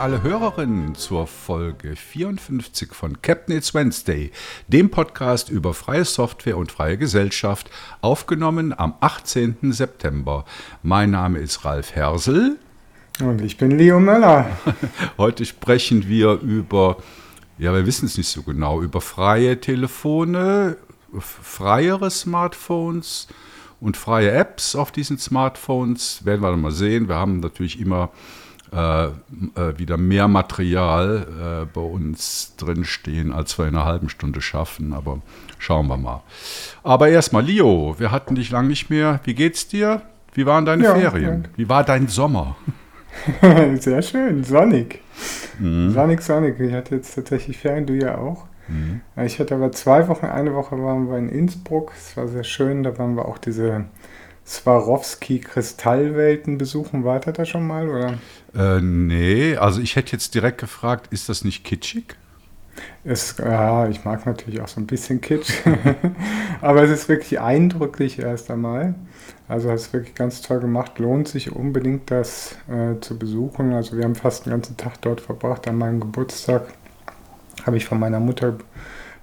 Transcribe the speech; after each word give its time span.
alle 0.00 0.22
Hörerinnen 0.22 0.94
zur 0.94 1.26
Folge 1.26 1.94
54 1.94 2.94
von 2.94 3.20
Captain 3.20 3.54
It's 3.54 3.74
Wednesday, 3.74 4.30
dem 4.66 4.90
Podcast 4.90 5.50
über 5.50 5.74
freie 5.74 6.06
Software 6.06 6.56
und 6.56 6.72
freie 6.72 6.96
Gesellschaft, 6.96 7.68
aufgenommen 8.00 8.72
am 8.72 8.94
18. 9.00 9.72
September. 9.72 10.46
Mein 10.82 11.10
Name 11.10 11.38
ist 11.38 11.66
Ralf 11.66 11.94
Hersel. 11.94 12.56
Und 13.20 13.42
ich 13.42 13.58
bin 13.58 13.72
Leo 13.72 14.00
Möller. 14.00 14.46
Heute 15.18 15.44
sprechen 15.44 16.08
wir 16.08 16.40
über, 16.40 16.96
ja, 17.58 17.74
wir 17.74 17.84
wissen 17.84 18.06
es 18.06 18.16
nicht 18.16 18.28
so 18.28 18.42
genau, 18.42 18.80
über 18.80 19.02
freie 19.02 19.60
Telefone, 19.60 20.78
freiere 21.18 22.10
Smartphones 22.10 23.28
und 23.82 23.98
freie 23.98 24.30
Apps 24.30 24.74
auf 24.74 24.92
diesen 24.92 25.18
Smartphones. 25.18 26.24
Werden 26.24 26.40
wir 26.40 26.50
dann 26.50 26.62
mal 26.62 26.72
sehen. 26.72 27.06
Wir 27.06 27.16
haben 27.16 27.40
natürlich 27.40 27.78
immer 27.78 28.08
wieder 28.72 29.96
mehr 29.96 30.28
Material 30.28 31.64
äh, 31.64 31.66
bei 31.72 31.80
uns 31.80 32.54
drinstehen, 32.56 33.32
als 33.32 33.58
wir 33.58 33.66
in 33.66 33.74
einer 33.74 33.84
halben 33.84 34.08
Stunde 34.08 34.40
schaffen. 34.40 34.92
Aber 34.92 35.20
schauen 35.58 35.88
wir 35.88 35.96
mal. 35.96 36.22
Aber 36.82 37.08
erstmal, 37.08 37.44
Leo, 37.44 37.96
wir 37.98 38.10
hatten 38.10 38.34
dich 38.34 38.50
lange 38.50 38.68
nicht 38.68 38.90
mehr. 38.90 39.20
Wie 39.24 39.34
geht's 39.34 39.68
dir? 39.68 40.02
Wie 40.32 40.46
waren 40.46 40.64
deine 40.64 40.84
ja, 40.84 40.94
Ferien? 40.94 41.42
Ja. 41.42 41.48
Wie 41.56 41.68
war 41.68 41.84
dein 41.84 42.08
Sommer? 42.08 42.56
Sehr 43.74 44.02
schön, 44.02 44.44
sonnig. 44.44 45.00
Mhm. 45.58 45.90
Sonnig, 45.90 46.22
sonnig. 46.22 46.60
Ich 46.60 46.72
hatte 46.72 46.94
jetzt 46.94 47.14
tatsächlich 47.14 47.58
Ferien, 47.58 47.86
du 47.86 47.94
ja 47.94 48.16
auch. 48.18 48.46
Mhm. 48.68 49.00
Ich 49.24 49.40
hatte 49.40 49.54
aber 49.54 49.72
zwei 49.72 50.06
Wochen, 50.08 50.26
eine 50.26 50.54
Woche 50.54 50.80
waren 50.82 51.10
wir 51.10 51.18
in 51.18 51.28
Innsbruck. 51.28 51.92
Es 51.96 52.16
war 52.16 52.28
sehr 52.28 52.44
schön. 52.44 52.82
Da 52.82 52.96
waren 52.98 53.16
wir 53.16 53.26
auch 53.26 53.38
diese 53.38 53.86
Swarovski-Kristallwelten 54.46 56.58
besuchen. 56.58 57.04
Wart 57.04 57.26
ihr 57.26 57.32
da 57.32 57.44
schon 57.44 57.66
mal? 57.66 57.88
Oder? 57.88 58.18
Äh, 58.54 58.80
nee, 58.80 59.56
also 59.56 59.80
ich 59.80 59.96
hätte 59.96 60.12
jetzt 60.12 60.34
direkt 60.34 60.58
gefragt, 60.58 61.12
ist 61.12 61.28
das 61.28 61.44
nicht 61.44 61.64
kitschig? 61.64 62.16
Es, 63.04 63.36
ja, 63.38 63.88
ich 63.88 64.04
mag 64.04 64.26
natürlich 64.26 64.60
auch 64.60 64.68
so 64.68 64.80
ein 64.80 64.86
bisschen 64.86 65.20
Kitsch, 65.20 65.52
aber 66.60 66.82
es 66.82 66.90
ist 66.90 67.08
wirklich 67.08 67.40
eindrücklich 67.40 68.18
erst 68.18 68.50
einmal. 68.50 68.94
Also 69.48 69.70
es 69.70 69.86
ist 69.86 69.92
wirklich 69.92 70.14
ganz 70.14 70.42
toll 70.42 70.60
gemacht, 70.60 70.98
lohnt 70.98 71.28
sich 71.28 71.50
unbedingt 71.50 72.10
das 72.10 72.56
äh, 72.68 73.00
zu 73.00 73.18
besuchen. 73.18 73.72
Also 73.72 73.96
wir 73.96 74.04
haben 74.04 74.14
fast 74.14 74.46
den 74.46 74.52
ganzen 74.52 74.76
Tag 74.76 75.00
dort 75.00 75.20
verbracht. 75.20 75.66
An 75.66 75.76
meinem 75.76 76.00
Geburtstag 76.00 76.68
habe 77.64 77.76
ich 77.76 77.84
von 77.84 77.98
meiner 77.98 78.20
Mutter 78.20 78.56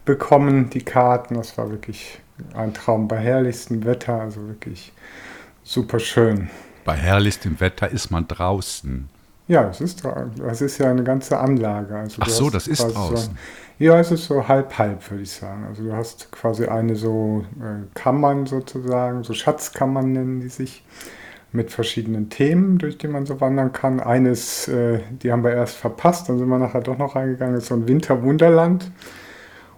bekommen 0.07 0.71
die 0.71 0.81
Karten. 0.81 1.35
Das 1.35 1.55
war 1.59 1.69
wirklich 1.69 2.19
ein 2.55 2.73
Traum 2.73 3.07
bei 3.07 3.17
herrlichstem 3.17 3.85
Wetter, 3.85 4.21
also 4.21 4.47
wirklich 4.47 4.91
super 5.63 5.99
schön. 5.99 6.49
Bei 6.85 6.95
herrlichstem 6.95 7.59
Wetter 7.59 7.91
ist 7.91 8.09
man 8.09 8.27
draußen. 8.27 9.09
Ja, 9.47 9.69
es 9.69 9.81
ist, 9.81 10.03
das 10.37 10.61
ist 10.61 10.77
ja 10.77 10.89
eine 10.89 11.03
ganze 11.03 11.37
Anlage. 11.37 11.95
Also 11.95 12.21
Ach 12.21 12.29
so, 12.29 12.49
das 12.49 12.67
ist 12.67 12.83
draußen. 12.83 13.35
So, 13.35 13.83
ja, 13.83 13.99
es 13.99 14.11
ist 14.11 14.25
so 14.25 14.47
halb-halb, 14.47 15.09
würde 15.11 15.23
ich 15.23 15.31
sagen. 15.31 15.65
Also 15.67 15.83
du 15.83 15.93
hast 15.93 16.31
quasi 16.31 16.65
eine 16.65 16.95
so 16.95 17.45
äh, 17.59 17.85
Kammern 17.93 18.45
sozusagen, 18.45 19.23
so 19.23 19.33
Schatzkammern 19.33 20.11
nennen 20.11 20.41
die 20.41 20.49
sich, 20.49 20.83
mit 21.53 21.71
verschiedenen 21.71 22.29
Themen, 22.29 22.77
durch 22.77 22.97
die 22.97 23.07
man 23.07 23.25
so 23.25 23.39
wandern 23.39 23.71
kann. 23.71 23.99
Eines, 23.99 24.67
äh, 24.67 24.99
die 25.21 25.31
haben 25.31 25.43
wir 25.43 25.51
erst 25.51 25.77
verpasst, 25.77 26.27
dann 26.27 26.37
sind 26.37 26.49
wir 26.49 26.59
nachher 26.59 26.81
doch 26.81 26.97
noch 26.97 27.15
reingegangen, 27.15 27.55
ist 27.55 27.67
so 27.67 27.75
ein 27.75 27.87
Winterwunderland. 27.87 28.91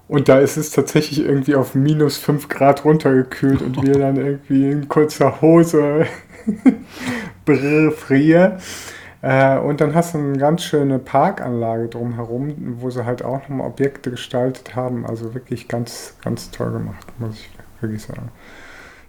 Und 0.09 0.27
da 0.27 0.39
ist 0.39 0.57
es 0.57 0.71
tatsächlich 0.71 1.23
irgendwie 1.23 1.53
auf 1.53 1.75
minus 1.75 2.17
5 2.17 2.49
Grad 2.49 2.83
runtergekühlt 2.83 3.61
und 3.61 3.83
wir 3.83 3.93
dann 3.93 4.17
irgendwie 4.17 4.71
in 4.71 4.89
kurzer 4.89 5.39
Hose 5.39 6.07
frieren. 7.95 8.53
Äh, 9.21 9.59
und 9.59 9.81
dann 9.81 9.93
hast 9.93 10.15
du 10.15 10.17
eine 10.17 10.39
ganz 10.39 10.63
schöne 10.63 10.97
Parkanlage 10.97 11.89
drumherum, 11.89 12.77
wo 12.79 12.89
sie 12.89 13.05
halt 13.05 13.23
auch 13.23 13.47
nochmal 13.47 13.67
Objekte 13.67 14.09
gestaltet 14.09 14.75
haben. 14.75 15.05
Also 15.05 15.35
wirklich 15.35 15.67
ganz, 15.67 16.15
ganz 16.23 16.49
toll 16.49 16.71
gemacht, 16.71 17.05
muss 17.19 17.35
ich 17.35 17.51
wirklich 17.79 18.01
sagen. 18.01 18.31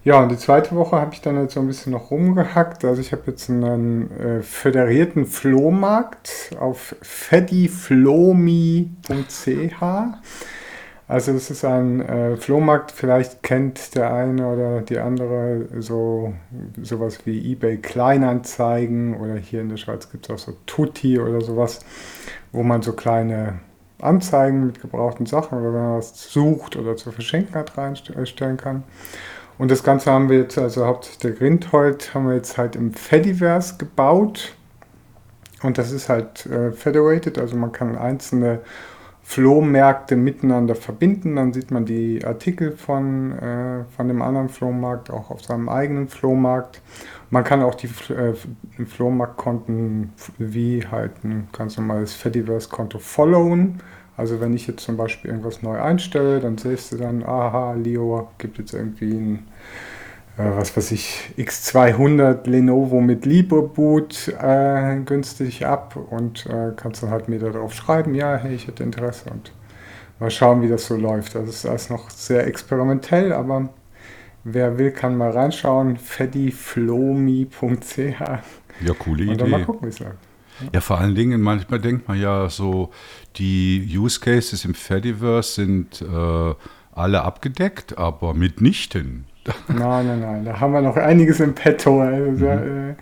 Ja, 0.04 0.22
und 0.22 0.30
die 0.30 0.36
zweite 0.36 0.76
Woche 0.76 0.96
habe 0.96 1.14
ich 1.14 1.22
dann 1.22 1.40
jetzt 1.40 1.54
so 1.54 1.60
ein 1.60 1.66
bisschen 1.66 1.92
noch 1.92 2.10
rumgehackt. 2.10 2.84
Also 2.84 3.00
ich 3.00 3.12
habe 3.12 3.22
jetzt 3.28 3.48
einen 3.48 4.10
äh, 4.18 4.42
föderierten 4.42 5.24
Flohmarkt 5.24 6.50
auf 6.60 6.94
fediflomi.ch. 7.00 8.90
Also 11.10 11.32
es 11.32 11.50
ist 11.50 11.64
ein 11.64 12.00
äh, 12.02 12.36
Flohmarkt, 12.36 12.92
vielleicht 12.92 13.42
kennt 13.42 13.96
der 13.96 14.14
eine 14.14 14.46
oder 14.46 14.80
die 14.80 15.00
andere 15.00 15.66
so 15.80 16.34
sowas 16.80 17.26
wie 17.26 17.50
eBay 17.50 17.78
Kleinanzeigen 17.78 19.16
oder 19.16 19.34
hier 19.34 19.60
in 19.60 19.70
der 19.70 19.76
Schweiz 19.76 20.08
gibt 20.08 20.26
es 20.26 20.30
auch 20.30 20.38
so 20.38 20.56
Tutti 20.66 21.18
oder 21.18 21.40
sowas, 21.40 21.80
wo 22.52 22.62
man 22.62 22.82
so 22.82 22.92
kleine 22.92 23.58
Anzeigen 24.00 24.66
mit 24.66 24.80
gebrauchten 24.80 25.26
Sachen 25.26 25.58
oder 25.58 25.74
wenn 25.74 25.82
man 25.82 25.98
was 25.98 26.30
sucht 26.32 26.76
oder 26.76 26.94
zu 26.94 27.10
verschenken 27.10 27.56
hat 27.56 27.76
reinstellen 27.76 28.56
kann. 28.56 28.84
Und 29.58 29.72
das 29.72 29.82
Ganze 29.82 30.12
haben 30.12 30.28
wir 30.28 30.38
jetzt, 30.38 30.58
also 30.58 30.86
hauptsächlich 30.86 31.18
der 31.22 31.32
Grindhold, 31.32 32.14
haben 32.14 32.28
wir 32.28 32.36
jetzt 32.36 32.56
halt 32.56 32.76
im 32.76 32.94
Fediverse 32.94 33.78
gebaut. 33.78 34.54
Und 35.64 35.76
das 35.76 35.90
ist 35.90 36.08
halt 36.08 36.46
äh, 36.46 36.70
federated, 36.70 37.36
also 37.36 37.56
man 37.56 37.72
kann 37.72 37.98
einzelne 37.98 38.60
Flohmärkte 39.30 40.16
miteinander 40.16 40.74
verbinden. 40.74 41.36
Dann 41.36 41.52
sieht 41.52 41.70
man 41.70 41.84
die 41.84 42.24
Artikel 42.24 42.72
von, 42.72 43.30
äh, 43.38 43.84
von 43.96 44.08
dem 44.08 44.22
anderen 44.22 44.48
Flohmarkt 44.48 45.08
auch 45.08 45.30
auf 45.30 45.44
seinem 45.44 45.68
eigenen 45.68 46.08
Flohmarkt. 46.08 46.82
Man 47.30 47.44
kann 47.44 47.62
auch 47.62 47.76
die 47.76 47.86
äh, 48.12 48.34
Flohmarktkonten 48.84 50.14
wie 50.38 50.84
halt 50.84 51.12
ein 51.22 51.46
ganz 51.52 51.76
normales 51.76 52.12
Fediverse-Konto 52.12 52.98
followen. 52.98 53.80
Also 54.16 54.40
wenn 54.40 54.52
ich 54.52 54.66
jetzt 54.66 54.82
zum 54.82 54.96
Beispiel 54.96 55.30
irgendwas 55.30 55.62
neu 55.62 55.80
einstelle, 55.80 56.40
dann 56.40 56.58
siehst 56.58 56.90
du 56.90 56.96
dann, 56.96 57.22
aha, 57.22 57.74
Leo 57.74 58.30
gibt 58.38 58.58
jetzt 58.58 58.74
irgendwie 58.74 59.12
ein 59.12 59.46
was 60.56 60.76
weiß 60.76 60.92
ich, 60.92 61.32
X200 61.38 62.48
Lenovo 62.48 63.00
mit 63.00 63.26
LibreBoot 63.26 64.34
äh, 64.40 65.00
günstig 65.04 65.66
ab 65.66 65.96
und 66.10 66.46
äh, 66.46 66.72
kannst 66.76 67.02
dann 67.02 67.10
halt 67.10 67.28
mir 67.28 67.38
darauf 67.38 67.74
schreiben, 67.74 68.14
ja, 68.14 68.36
hey, 68.36 68.54
ich 68.54 68.66
hätte 68.66 68.82
Interesse 68.82 69.30
und 69.30 69.52
mal 70.18 70.30
schauen, 70.30 70.62
wie 70.62 70.68
das 70.68 70.86
so 70.86 70.96
läuft. 70.96 71.34
Das 71.34 71.48
ist 71.48 71.66
alles 71.66 71.90
noch 71.90 72.10
sehr 72.10 72.46
experimentell, 72.46 73.32
aber 73.32 73.68
wer 74.44 74.78
will, 74.78 74.92
kann 74.92 75.16
mal 75.16 75.30
reinschauen. 75.30 75.96
feddiflomi.ch 75.96 78.00
Ja, 78.00 78.94
coole 78.98 79.24
Idee. 79.24 79.32
Und 79.32 79.40
dann 79.40 79.50
mal 79.50 79.64
gucken, 79.64 79.86
wie 79.86 79.90
es 79.90 79.98
läuft. 79.98 80.18
Ja, 80.74 80.80
vor 80.80 80.98
allen 80.98 81.14
Dingen, 81.14 81.40
manchmal 81.40 81.80
denkt 81.80 82.06
man 82.06 82.20
ja 82.20 82.50
so, 82.50 82.90
die 83.36 83.88
Use 83.96 84.20
Cases 84.20 84.62
im 84.64 84.74
Fediverse 84.74 85.54
sind 85.54 86.02
äh, 86.02 86.54
alle 86.92 87.22
abgedeckt, 87.22 87.96
aber 87.96 88.34
mitnichten. 88.34 89.24
Nein, 89.68 90.06
nein, 90.06 90.20
nein. 90.20 90.44
Da 90.44 90.60
haben 90.60 90.72
wir 90.72 90.80
noch 90.80 90.96
einiges 90.96 91.40
im 91.40 91.54
Petto. 91.54 92.00
Also, 92.00 92.46
mhm. 92.46 92.90
äh, 92.90 92.94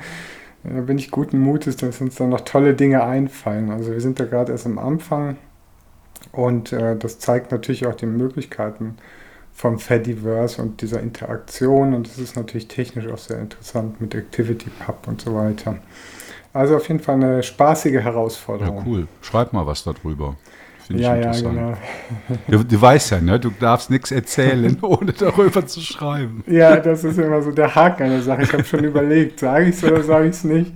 da 0.64 0.80
bin 0.80 0.98
ich 0.98 1.10
guten 1.10 1.38
Mutes, 1.38 1.76
dass 1.76 2.00
uns 2.00 2.16
da 2.16 2.26
noch 2.26 2.40
tolle 2.40 2.74
Dinge 2.74 3.04
einfallen. 3.04 3.70
Also 3.70 3.92
wir 3.92 4.00
sind 4.00 4.18
da 4.20 4.24
gerade 4.24 4.52
erst 4.52 4.66
am 4.66 4.78
Anfang 4.78 5.36
und 6.32 6.72
äh, 6.72 6.96
das 6.96 7.18
zeigt 7.18 7.52
natürlich 7.52 7.86
auch 7.86 7.94
die 7.94 8.06
Möglichkeiten 8.06 8.96
vom 9.52 9.78
Fediverse 9.78 10.60
und 10.62 10.82
dieser 10.82 11.00
Interaktion 11.00 11.94
und 11.94 12.06
das 12.08 12.18
ist 12.18 12.36
natürlich 12.36 12.68
technisch 12.68 13.08
auch 13.08 13.18
sehr 13.18 13.40
interessant 13.40 14.00
mit 14.00 14.14
ActivityPub 14.14 15.08
und 15.08 15.20
so 15.20 15.34
weiter. 15.34 15.78
Also 16.52 16.76
auf 16.76 16.88
jeden 16.88 17.00
Fall 17.00 17.16
eine 17.16 17.42
spaßige 17.42 18.00
Herausforderung. 18.00 18.78
Ja, 18.78 18.84
cool. 18.86 19.08
Schreib 19.20 19.52
mal 19.52 19.66
was 19.66 19.84
darüber. 19.84 20.36
Finde 20.88 21.02
ja, 21.02 21.16
ich 21.16 21.26
interessant. 21.26 21.56
Ja, 21.56 21.76
genau. 22.28 22.62
Du, 22.62 22.64
du, 22.64 22.80
weißt 22.80 23.10
ja, 23.10 23.20
ne? 23.20 23.38
du 23.38 23.50
darfst 23.50 23.90
nichts 23.90 24.10
erzählen, 24.10 24.78
ohne 24.82 25.12
darüber 25.12 25.66
zu 25.66 25.82
schreiben. 25.82 26.42
Ja, 26.46 26.76
das 26.76 27.04
ist 27.04 27.18
immer 27.18 27.42
so 27.42 27.52
der 27.52 27.74
Haken 27.74 28.04
an 28.04 28.10
der 28.10 28.22
Sache. 28.22 28.44
Ich 28.44 28.52
habe 28.54 28.64
schon 28.64 28.84
überlegt, 28.84 29.38
sage 29.38 29.66
ich 29.66 29.76
es 29.76 29.84
oder 29.84 30.02
sage 30.02 30.28
ich 30.28 30.36
es 30.36 30.44
nicht. 30.44 30.72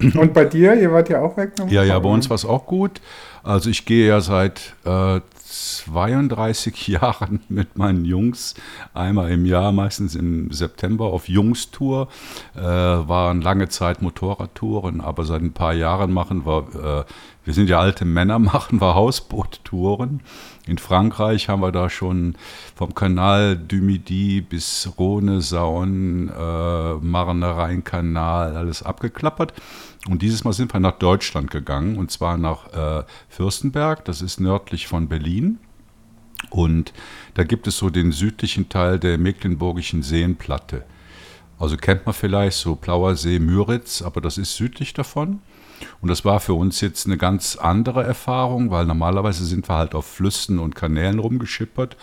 Und 0.00 0.34
bei 0.34 0.44
dir, 0.44 0.74
ihr 0.74 0.92
wart 0.92 1.08
ja 1.08 1.22
auch 1.22 1.34
weg? 1.38 1.52
Ja, 1.70 1.82
ja, 1.82 1.98
bei 1.98 2.10
uns 2.10 2.28
war 2.28 2.34
es 2.34 2.44
auch 2.44 2.66
gut. 2.66 3.00
Also 3.42 3.70
ich 3.70 3.86
gehe 3.86 4.06
ja 4.06 4.20
seit 4.20 4.74
äh, 4.84 5.20
32 5.50 6.88
Jahren 6.88 7.40
mit 7.48 7.76
meinen 7.76 8.04
Jungs 8.04 8.54
einmal 8.94 9.30
im 9.30 9.46
Jahr, 9.46 9.72
meistens 9.72 10.14
im 10.14 10.50
September, 10.50 11.06
auf 11.06 11.28
Jungstour. 11.28 12.08
Äh, 12.54 12.60
waren 12.60 13.40
lange 13.40 13.68
Zeit 13.68 14.02
Motorradtouren, 14.02 15.00
aber 15.00 15.24
seit 15.24 15.42
ein 15.42 15.52
paar 15.52 15.72
Jahren 15.72 16.12
machen 16.12 16.44
wir, 16.44 17.06
äh, 17.06 17.12
wir 17.50 17.54
sind 17.54 17.68
ja 17.68 17.80
alte 17.80 18.04
Männer, 18.04 18.38
machen 18.38 18.80
wir 18.80 18.94
Hausboottouren. 18.94 20.20
In 20.68 20.78
Frankreich 20.78 21.48
haben 21.48 21.62
wir 21.62 21.72
da 21.72 21.90
schon 21.90 22.36
vom 22.76 22.94
Kanal 22.94 23.56
du 23.56 23.78
Midi 23.78 24.40
bis 24.40 24.88
Rhone, 24.96 25.40
Saône, 25.40 26.30
äh, 26.30 27.04
Marne-Rhein-Kanal 27.04 28.56
alles 28.56 28.84
abgeklappert. 28.84 29.52
Und 30.08 30.22
dieses 30.22 30.44
Mal 30.44 30.52
sind 30.52 30.72
wir 30.72 30.78
nach 30.78 31.00
Deutschland 31.00 31.50
gegangen 31.50 31.98
und 31.98 32.12
zwar 32.12 32.36
nach 32.38 32.72
äh, 32.72 33.02
Fürstenberg, 33.28 34.04
das 34.04 34.22
ist 34.22 34.38
nördlich 34.38 34.86
von 34.86 35.08
Berlin. 35.08 35.58
Und 36.50 36.92
da 37.34 37.42
gibt 37.42 37.66
es 37.66 37.78
so 37.78 37.90
den 37.90 38.12
südlichen 38.12 38.68
Teil 38.68 39.00
der 39.00 39.18
Mecklenburgischen 39.18 40.04
Seenplatte. 40.04 40.84
Also 41.58 41.76
kennt 41.76 42.06
man 42.06 42.14
vielleicht 42.14 42.58
so 42.58 42.76
Plauersee, 42.76 43.40
Müritz, 43.40 44.02
aber 44.02 44.20
das 44.20 44.38
ist 44.38 44.54
südlich 44.54 44.94
davon. 44.94 45.40
Und 46.00 46.08
das 46.08 46.24
war 46.24 46.40
für 46.40 46.54
uns 46.54 46.80
jetzt 46.80 47.06
eine 47.06 47.16
ganz 47.16 47.56
andere 47.56 48.04
Erfahrung, 48.04 48.70
weil 48.70 48.86
normalerweise 48.86 49.44
sind 49.44 49.68
wir 49.68 49.76
halt 49.76 49.94
auf 49.94 50.06
Flüssen 50.06 50.58
und 50.58 50.74
Kanälen 50.74 51.18
rumgeschippert. 51.18 51.96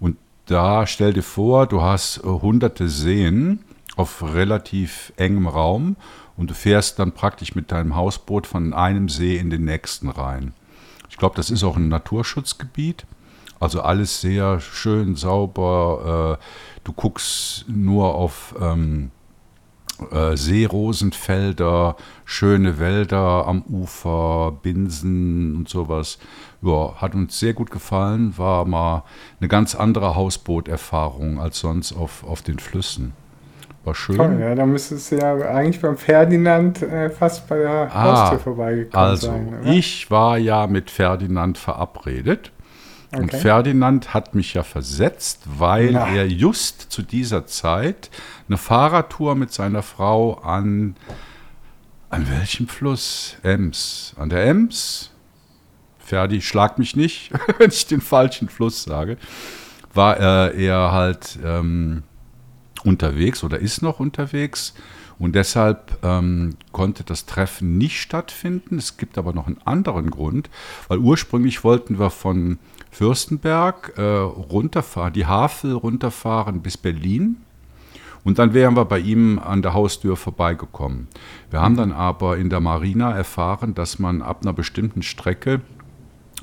Und 0.00 0.16
da 0.46 0.86
stell 0.86 1.12
dir 1.12 1.22
vor, 1.22 1.66
du 1.66 1.82
hast 1.82 2.18
äh, 2.18 2.22
hunderte 2.22 2.88
Seen 2.88 3.60
auf 3.96 4.22
relativ 4.22 5.12
engem 5.16 5.46
Raum 5.46 5.96
und 6.36 6.50
du 6.50 6.54
fährst 6.54 6.98
dann 6.98 7.12
praktisch 7.12 7.54
mit 7.54 7.72
deinem 7.72 7.96
Hausboot 7.96 8.46
von 8.46 8.72
einem 8.72 9.08
See 9.08 9.36
in 9.36 9.50
den 9.50 9.64
nächsten 9.64 10.08
rein. 10.08 10.54
Ich 11.10 11.16
glaube, 11.16 11.36
das 11.36 11.50
ist 11.50 11.64
auch 11.64 11.76
ein 11.76 11.88
Naturschutzgebiet. 11.88 13.06
Also 13.60 13.82
alles 13.82 14.20
sehr 14.20 14.60
schön, 14.60 15.16
sauber. 15.16 16.38
Äh, 16.38 16.44
du 16.84 16.92
guckst 16.92 17.64
nur 17.66 18.14
auf 18.14 18.54
ähm, 18.60 19.10
äh, 20.12 20.36
Seerosenfelder, 20.36 21.96
schöne 22.24 22.78
Wälder 22.78 23.46
am 23.46 23.62
Ufer, 23.62 24.58
Binsen 24.62 25.56
und 25.56 25.68
sowas. 25.68 26.18
Ja, 26.62 26.94
hat 26.96 27.14
uns 27.14 27.38
sehr 27.38 27.54
gut 27.54 27.70
gefallen, 27.70 28.36
war 28.36 28.64
mal 28.64 29.04
eine 29.40 29.48
ganz 29.48 29.74
andere 29.74 30.14
Hausbooterfahrung 30.14 31.40
als 31.40 31.60
sonst 31.60 31.92
auf, 31.92 32.24
auf 32.24 32.42
den 32.42 32.58
Flüssen. 32.58 33.12
War 33.84 33.94
schön. 33.94 34.16
Toll, 34.16 34.38
ja, 34.40 34.54
da 34.54 34.66
müsstest 34.66 35.12
du 35.12 35.16
ja 35.16 35.34
eigentlich 35.34 35.80
beim 35.80 35.96
Ferdinand 35.96 36.82
äh, 36.82 37.10
fast 37.10 37.48
bei 37.48 37.58
der 37.58 37.90
ah, 37.92 38.02
Haustür 38.02 38.38
vorbeigekommen 38.38 39.08
also, 39.08 39.26
sein. 39.28 39.54
Also, 39.60 39.70
ich 39.70 40.10
war 40.10 40.36
ja 40.36 40.66
mit 40.66 40.90
Ferdinand 40.90 41.58
verabredet. 41.58 42.52
Okay. 43.10 43.22
Und 43.22 43.32
Ferdinand 43.32 44.12
hat 44.12 44.34
mich 44.34 44.52
ja 44.54 44.62
versetzt, 44.62 45.40
weil 45.46 45.92
ja. 45.92 46.06
er 46.08 46.26
just 46.26 46.92
zu 46.92 47.00
dieser 47.02 47.46
Zeit 47.46 48.10
eine 48.48 48.58
Fahrradtour 48.58 49.34
mit 49.34 49.50
seiner 49.50 49.82
Frau 49.82 50.34
an, 50.34 50.94
an 52.10 52.28
welchem 52.30 52.68
Fluss? 52.68 53.36
Ems. 53.42 54.14
An 54.18 54.28
der 54.28 54.44
Ems? 54.44 55.10
Ferdi, 55.98 56.42
schlag 56.42 56.78
mich 56.78 56.96
nicht, 56.96 57.32
wenn 57.58 57.70
ich 57.70 57.86
den 57.86 58.02
falschen 58.02 58.48
Fluss 58.48 58.82
sage. 58.82 59.16
War 59.94 60.18
äh, 60.20 60.66
er 60.66 60.92
halt 60.92 61.38
ähm, 61.42 62.02
unterwegs 62.84 63.42
oder 63.42 63.58
ist 63.58 63.82
noch 63.82 64.00
unterwegs. 64.00 64.74
Und 65.18 65.34
deshalb 65.34 65.98
ähm, 66.02 66.54
konnte 66.72 67.02
das 67.02 67.26
Treffen 67.26 67.76
nicht 67.76 68.00
stattfinden. 68.00 68.78
Es 68.78 68.96
gibt 68.96 69.18
aber 69.18 69.32
noch 69.32 69.46
einen 69.46 69.60
anderen 69.64 70.10
Grund, 70.10 70.48
weil 70.86 70.98
ursprünglich 70.98 71.64
wollten 71.64 71.98
wir 71.98 72.10
von 72.10 72.58
Fürstenberg 72.90 73.94
äh, 73.96 74.02
runterfahren, 74.02 75.12
die 75.12 75.26
Havel 75.26 75.72
runterfahren 75.72 76.62
bis 76.62 76.76
Berlin. 76.76 77.38
Und 78.24 78.38
dann 78.38 78.52
wären 78.52 78.76
wir 78.76 78.84
bei 78.84 78.98
ihm 78.98 79.38
an 79.38 79.62
der 79.62 79.74
Haustür 79.74 80.16
vorbeigekommen. 80.16 81.08
Wir 81.50 81.60
haben 81.60 81.76
dann 81.76 81.92
aber 81.92 82.36
in 82.36 82.50
der 82.50 82.60
Marina 82.60 83.12
erfahren, 83.12 83.74
dass 83.74 83.98
man 83.98 84.22
ab 84.22 84.40
einer 84.42 84.52
bestimmten 84.52 85.02
Strecke 85.02 85.60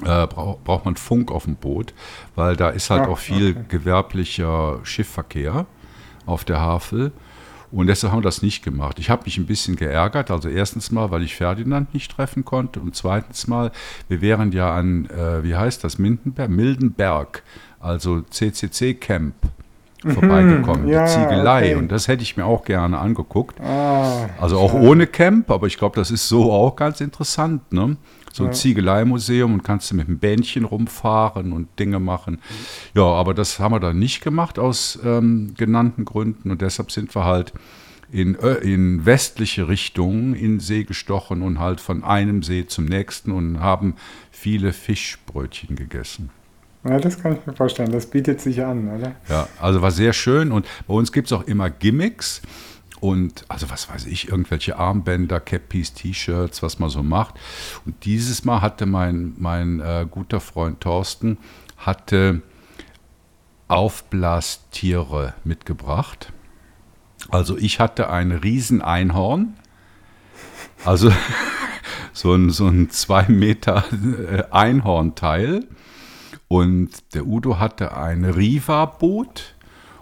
äh, 0.04 0.28
braucht, 0.28 0.64
braucht 0.64 0.86
man 0.86 0.96
Funk 0.96 1.32
auf 1.32 1.46
dem 1.46 1.56
Boot, 1.56 1.94
weil 2.36 2.56
da 2.56 2.70
ist 2.70 2.90
halt 2.90 3.04
ja, 3.04 3.08
auch 3.10 3.18
viel 3.18 3.52
okay. 3.52 3.66
gewerblicher 3.70 4.80
Schiffverkehr 4.84 5.66
auf 6.26 6.44
der 6.44 6.60
Havel. 6.60 7.12
Und 7.76 7.88
deshalb 7.88 8.14
haben 8.14 8.20
wir 8.20 8.24
das 8.24 8.42
nicht 8.42 8.64
gemacht. 8.64 9.00
Ich 9.00 9.10
habe 9.10 9.24
mich 9.26 9.38
ein 9.38 9.48
bisschen 9.48 9.76
geärgert. 9.76 10.32
Also 10.32 10.48
erstens 10.48 10.92
mal, 10.92 11.12
weil 11.12 11.24
ich 11.24 11.36
Ferdinand 11.36 11.94
nicht 11.94 12.10
treffen 12.10 12.46
konnte. 12.46 12.80
Und 12.80 12.96
zweitens 12.96 13.48
mal, 13.48 13.72
wir 14.08 14.22
wären 14.22 14.54
ja 14.54 14.74
an, 14.74 15.08
äh, 15.08 15.44
wie 15.44 15.56
heißt 15.56 15.84
das, 15.84 15.98
Mindenberg? 15.98 16.50
Mildenberg, 16.50 17.44
also 17.82 18.22
CCC-Camp 18.22 19.34
mhm. 20.06 20.12
vorbeigekommen, 20.12 20.88
ja, 20.88 21.04
die 21.04 21.12
Ziegelei. 21.12 21.66
Okay. 21.66 21.76
Und 21.76 21.92
das 21.92 22.08
hätte 22.08 22.24
ich 22.24 22.38
mir 22.38 22.46
auch 22.46 22.64
gerne 22.64 22.98
angeguckt. 22.98 23.60
Ah, 23.60 24.30
also 24.40 24.58
auch 24.58 24.72
schade. 24.72 24.88
ohne 24.88 25.06
Camp, 25.06 25.52
aber 25.52 25.68
ich 25.68 25.78
glaube, 25.78 25.98
das 25.98 26.12
ist 26.12 26.30
so 26.30 26.54
auch 26.54 26.78
ganz 26.78 27.02
interessant. 27.02 27.74
Ne? 27.74 27.98
So 28.36 28.44
ein 28.44 28.50
ja. 28.50 28.54
Ziegeleimuseum 28.54 29.54
und 29.54 29.64
kannst 29.64 29.90
du 29.90 29.96
mit 29.96 30.08
einem 30.08 30.20
Bändchen 30.20 30.66
rumfahren 30.66 31.54
und 31.54 31.68
Dinge 31.80 32.00
machen. 32.00 32.40
Ja, 32.94 33.04
aber 33.04 33.34
das 33.34 33.60
haben 33.60 33.74
wir 33.74 33.80
dann 33.80 33.98
nicht 33.98 34.22
gemacht 34.22 34.60
aus 34.60 35.00
ähm, 35.06 35.54
genannten 35.58 36.04
Gründen 36.04 36.52
und 36.52 36.62
deshalb 36.62 36.92
sind 36.92 37.16
wir 37.16 37.24
halt 37.24 37.54
in, 38.12 38.36
in 38.36 39.06
westliche 39.06 39.70
Richtungen 39.70 40.36
in 40.36 40.60
See 40.60 40.84
gestochen 40.84 41.42
und 41.42 41.60
halt 41.60 41.80
von 41.80 42.04
einem 42.04 42.44
See 42.44 42.68
zum 42.68 42.86
nächsten 42.86 43.32
und 43.32 43.62
haben 43.62 43.96
viele 44.32 44.74
Fischbrötchen 44.74 45.78
gegessen. 45.78 46.30
Ja, 46.84 47.00
das 47.00 47.20
kann 47.20 47.34
ich 47.38 47.46
mir 47.48 47.54
vorstellen. 47.54 47.92
Das 47.92 48.06
bietet 48.06 48.42
sich 48.42 48.64
an, 48.64 48.90
oder? 48.90 49.16
Ja, 49.28 49.48
also 49.60 49.82
war 49.82 49.92
sehr 49.92 50.14
schön 50.14 50.52
und 50.52 50.68
bei 50.88 50.94
uns 50.94 51.12
gibt 51.12 51.28
es 51.28 51.34
auch 51.34 51.48
immer 51.48 51.70
Gimmicks 51.70 52.42
und 53.00 53.46
also 53.50 53.70
was 53.70 53.90
weiß 53.90 54.06
ich, 54.06 54.30
irgendwelche 54.30 54.78
Armbänder, 54.78 55.40
Cappies, 55.40 55.94
T-Shirts, 55.94 56.64
was 56.64 56.80
man 56.80 56.90
so 56.90 57.04
macht. 57.04 57.36
Und 57.86 58.06
dieses 58.06 58.46
Mal 58.46 58.62
hatte 58.62 58.86
mein, 58.86 59.34
mein 59.38 59.80
äh, 59.80 60.08
guter 60.10 60.40
Freund 60.40 60.82
Thorsten 60.82 61.38
hatte 61.78 62.42
Aufblastiere 63.68 65.34
mitgebracht. 65.44 66.32
Also 67.30 67.58
ich 67.58 67.80
hatte 67.80 68.10
ein 68.10 68.32
Rieseneinhorn, 68.32 69.56
also 70.84 71.12
so 72.14 72.34
ein, 72.34 72.52
so 72.52 72.68
ein 72.68 72.90
zwei 72.92 73.28
Meter 73.28 73.84
äh, 74.32 74.44
Einhornteil. 74.52 75.68
Und 76.48 77.16
der 77.16 77.26
Udo 77.26 77.58
hatte 77.60 77.98
ein 77.98 78.24
Riva-Boot 78.24 79.55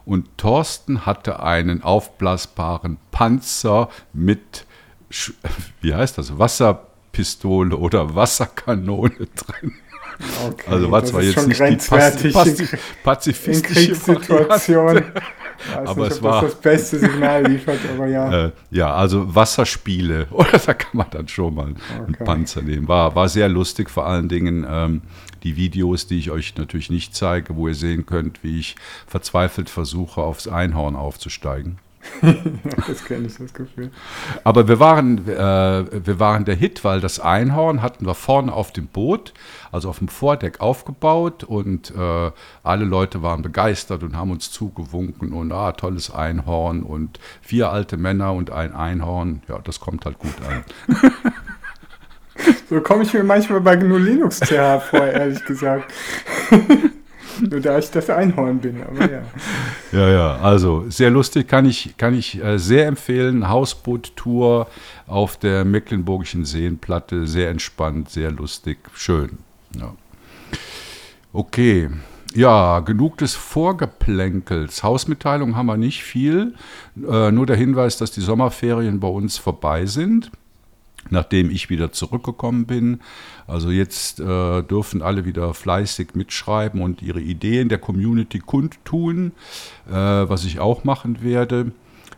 und 0.05 0.37
Thorsten 0.37 1.05
hatte 1.05 1.41
einen 1.41 1.83
aufblasbaren 1.83 2.97
Panzer 3.11 3.89
mit, 4.11 4.65
wie 5.81 5.93
heißt 5.93 6.17
das, 6.17 6.37
Wasserpistole 6.37 7.77
oder 7.77 8.15
Wasserkanone 8.15 9.27
drin. 9.35 9.73
Okay, 10.47 10.71
also 10.71 10.91
war 10.91 11.03
zwar 11.03 11.21
jetzt 11.21 11.47
nicht 11.47 11.59
die 11.59 11.75
Paz 11.89 12.17
pazifistische 13.03 13.95
Situation. 13.95 15.03
aber 15.85 16.03
nicht, 16.03 16.11
es 16.13 16.23
war 16.23 16.41
das, 16.41 16.55
beste 16.55 16.99
Signal 16.99 17.45
liefert, 17.47 17.79
aber 17.93 18.07
ja. 18.07 18.45
Äh, 18.45 18.51
ja, 18.71 18.93
also 18.93 19.33
Wasserspiele, 19.33 20.27
oder 20.31 20.57
da 20.59 20.73
kann 20.73 20.91
man 20.97 21.07
dann 21.11 21.27
schon 21.27 21.55
mal 21.55 21.69
okay. 21.69 22.03
einen 22.05 22.15
Panzer 22.15 22.61
nehmen. 22.61 22.87
War, 22.87 23.15
war 23.15 23.29
sehr 23.29 23.49
lustig, 23.49 23.89
vor 23.89 24.07
allen 24.07 24.29
Dingen 24.29 24.65
ähm, 24.69 25.01
die 25.43 25.55
Videos, 25.55 26.07
die 26.07 26.19
ich 26.19 26.31
euch 26.31 26.55
natürlich 26.55 26.89
nicht 26.89 27.15
zeige, 27.15 27.55
wo 27.55 27.67
ihr 27.67 27.75
sehen 27.75 28.05
könnt, 28.05 28.43
wie 28.43 28.59
ich 28.59 28.75
verzweifelt 29.07 29.69
versuche, 29.69 30.21
aufs 30.21 30.47
Einhorn 30.47 30.95
aufzusteigen. 30.95 31.79
das 32.87 33.05
kenne 33.05 33.27
ich, 33.27 33.37
das 33.37 33.53
Gefühl. 33.53 33.91
Aber 34.43 34.67
wir 34.67 34.79
waren, 34.79 35.27
äh, 35.27 36.05
wir 36.05 36.19
waren 36.19 36.45
der 36.45 36.55
Hit, 36.55 36.83
weil 36.83 37.01
das 37.01 37.19
Einhorn 37.19 37.81
hatten 37.81 38.05
wir 38.05 38.15
vorne 38.15 38.53
auf 38.53 38.71
dem 38.71 38.87
Boot, 38.87 39.33
also 39.71 39.89
auf 39.89 39.99
dem 39.99 40.07
Vordeck 40.07 40.59
aufgebaut 40.59 41.43
und 41.43 41.91
äh, 41.95 42.31
alle 42.63 42.85
Leute 42.85 43.21
waren 43.21 43.41
begeistert 43.41 44.03
und 44.03 44.15
haben 44.15 44.31
uns 44.31 44.51
zugewunken 44.51 45.33
und 45.33 45.51
ah, 45.51 45.71
tolles 45.73 46.11
Einhorn 46.11 46.83
und 46.83 47.19
vier 47.41 47.71
alte 47.71 47.97
Männer 47.97 48.33
und 48.33 48.51
ein 48.51 48.73
Einhorn. 48.73 49.41
Ja, 49.47 49.59
das 49.59 49.79
kommt 49.79 50.05
halt 50.05 50.19
gut 50.19 50.35
an. 50.49 50.63
So 52.67 52.81
komme 52.81 53.03
ich 53.03 53.13
mir 53.13 53.23
manchmal 53.23 53.61
bei 53.61 53.75
GNU 53.75 53.97
Linux 53.97 54.39
CH 54.39 54.79
vor, 54.89 55.05
ehrlich 55.05 55.45
gesagt. 55.45 55.93
Nur 57.41 57.59
da 57.59 57.77
ich 57.77 57.89
das 57.91 58.09
Einhorn 58.09 58.59
bin, 58.59 58.81
aber 58.83 59.11
ja. 59.11 59.21
Ja, 59.91 60.09
ja, 60.09 60.35
also 60.37 60.85
sehr 60.89 61.09
lustig, 61.09 61.47
kann 61.47 61.65
ich, 61.65 61.95
kann 61.97 62.13
ich 62.13 62.43
äh, 62.43 62.57
sehr 62.57 62.87
empfehlen. 62.87 63.47
Hausboot-Tour 63.49 64.67
auf 65.07 65.37
der 65.37 65.65
Mecklenburgischen 65.65 66.45
Seenplatte, 66.45 67.27
sehr 67.27 67.49
entspannt, 67.49 68.09
sehr 68.09 68.31
lustig, 68.31 68.79
schön. 68.93 69.37
Ja. 69.79 69.93
Okay, 71.31 71.89
ja, 72.35 72.79
genug 72.79 73.17
des 73.17 73.35
Vorgeplänkels. 73.35 74.81
Hausmitteilung 74.81 75.55
haben 75.55 75.67
wir 75.67 75.77
nicht 75.77 76.03
viel, 76.03 76.55
äh, 77.07 77.31
nur 77.31 77.45
der 77.45 77.55
Hinweis, 77.55 77.97
dass 77.97 78.11
die 78.11 78.21
Sommerferien 78.21 78.99
bei 78.99 79.07
uns 79.07 79.37
vorbei 79.37 79.85
sind 79.85 80.31
nachdem 81.09 81.49
ich 81.49 81.69
wieder 81.69 81.91
zurückgekommen 81.91 82.65
bin. 82.65 82.99
Also 83.47 83.71
jetzt 83.71 84.19
äh, 84.19 84.63
dürfen 84.63 85.01
alle 85.01 85.25
wieder 85.25 85.53
fleißig 85.53 86.15
mitschreiben 86.15 86.81
und 86.81 87.01
ihre 87.01 87.21
Ideen 87.21 87.69
der 87.69 87.79
Community 87.79 88.39
kundtun, 88.39 89.31
äh, 89.87 89.93
was 89.93 90.45
ich 90.45 90.59
auch 90.59 90.83
machen 90.83 91.21
werde. 91.21 91.71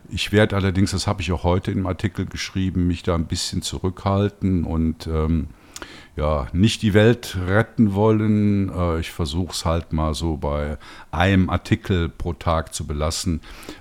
Ich 0.08 0.30
werde 0.32 0.56
allerdings, 0.56 0.92
das 0.92 1.06
habe 1.06 1.22
ich 1.22 1.32
auch 1.32 1.42
heute 1.42 1.72
im 1.72 1.86
Artikel 1.86 2.26
geschrieben, 2.26 2.86
mich 2.86 3.02
da 3.02 3.14
ein 3.14 3.26
bisschen 3.26 3.62
zurückhalten 3.62 4.64
und 4.64 5.06
ähm, 5.08 5.48
ja, 6.16 6.46
nicht 6.52 6.82
die 6.82 6.94
Welt 6.94 7.36
retten 7.46 7.94
wollen. 7.94 8.70
Äh, 8.70 9.00
ich 9.00 9.10
versuche 9.10 9.52
es 9.52 9.64
halt 9.64 9.92
mal 9.92 10.14
so 10.14 10.36
bei 10.36 10.78
einem 11.10 11.50
Artikel 11.50 12.08
pro 12.08 12.32
Tag 12.32 12.74
zu 12.74 12.86
belassen, 12.86 13.40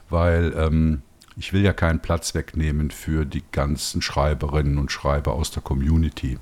weil 0.09 0.53
ähm, 0.57 1.01
ich 1.37 1.53
will 1.53 1.61
ja 1.61 1.73
keinen 1.73 1.99
Platz 1.99 2.33
wegnehmen 2.33 2.91
für 2.91 3.25
die 3.25 3.43
ganzen 3.51 4.01
Schreiberinnen 4.01 4.77
und 4.77 4.91
Schreiber 4.91 5.33
aus 5.33 5.51
der 5.51 5.61
Community. 5.61 6.37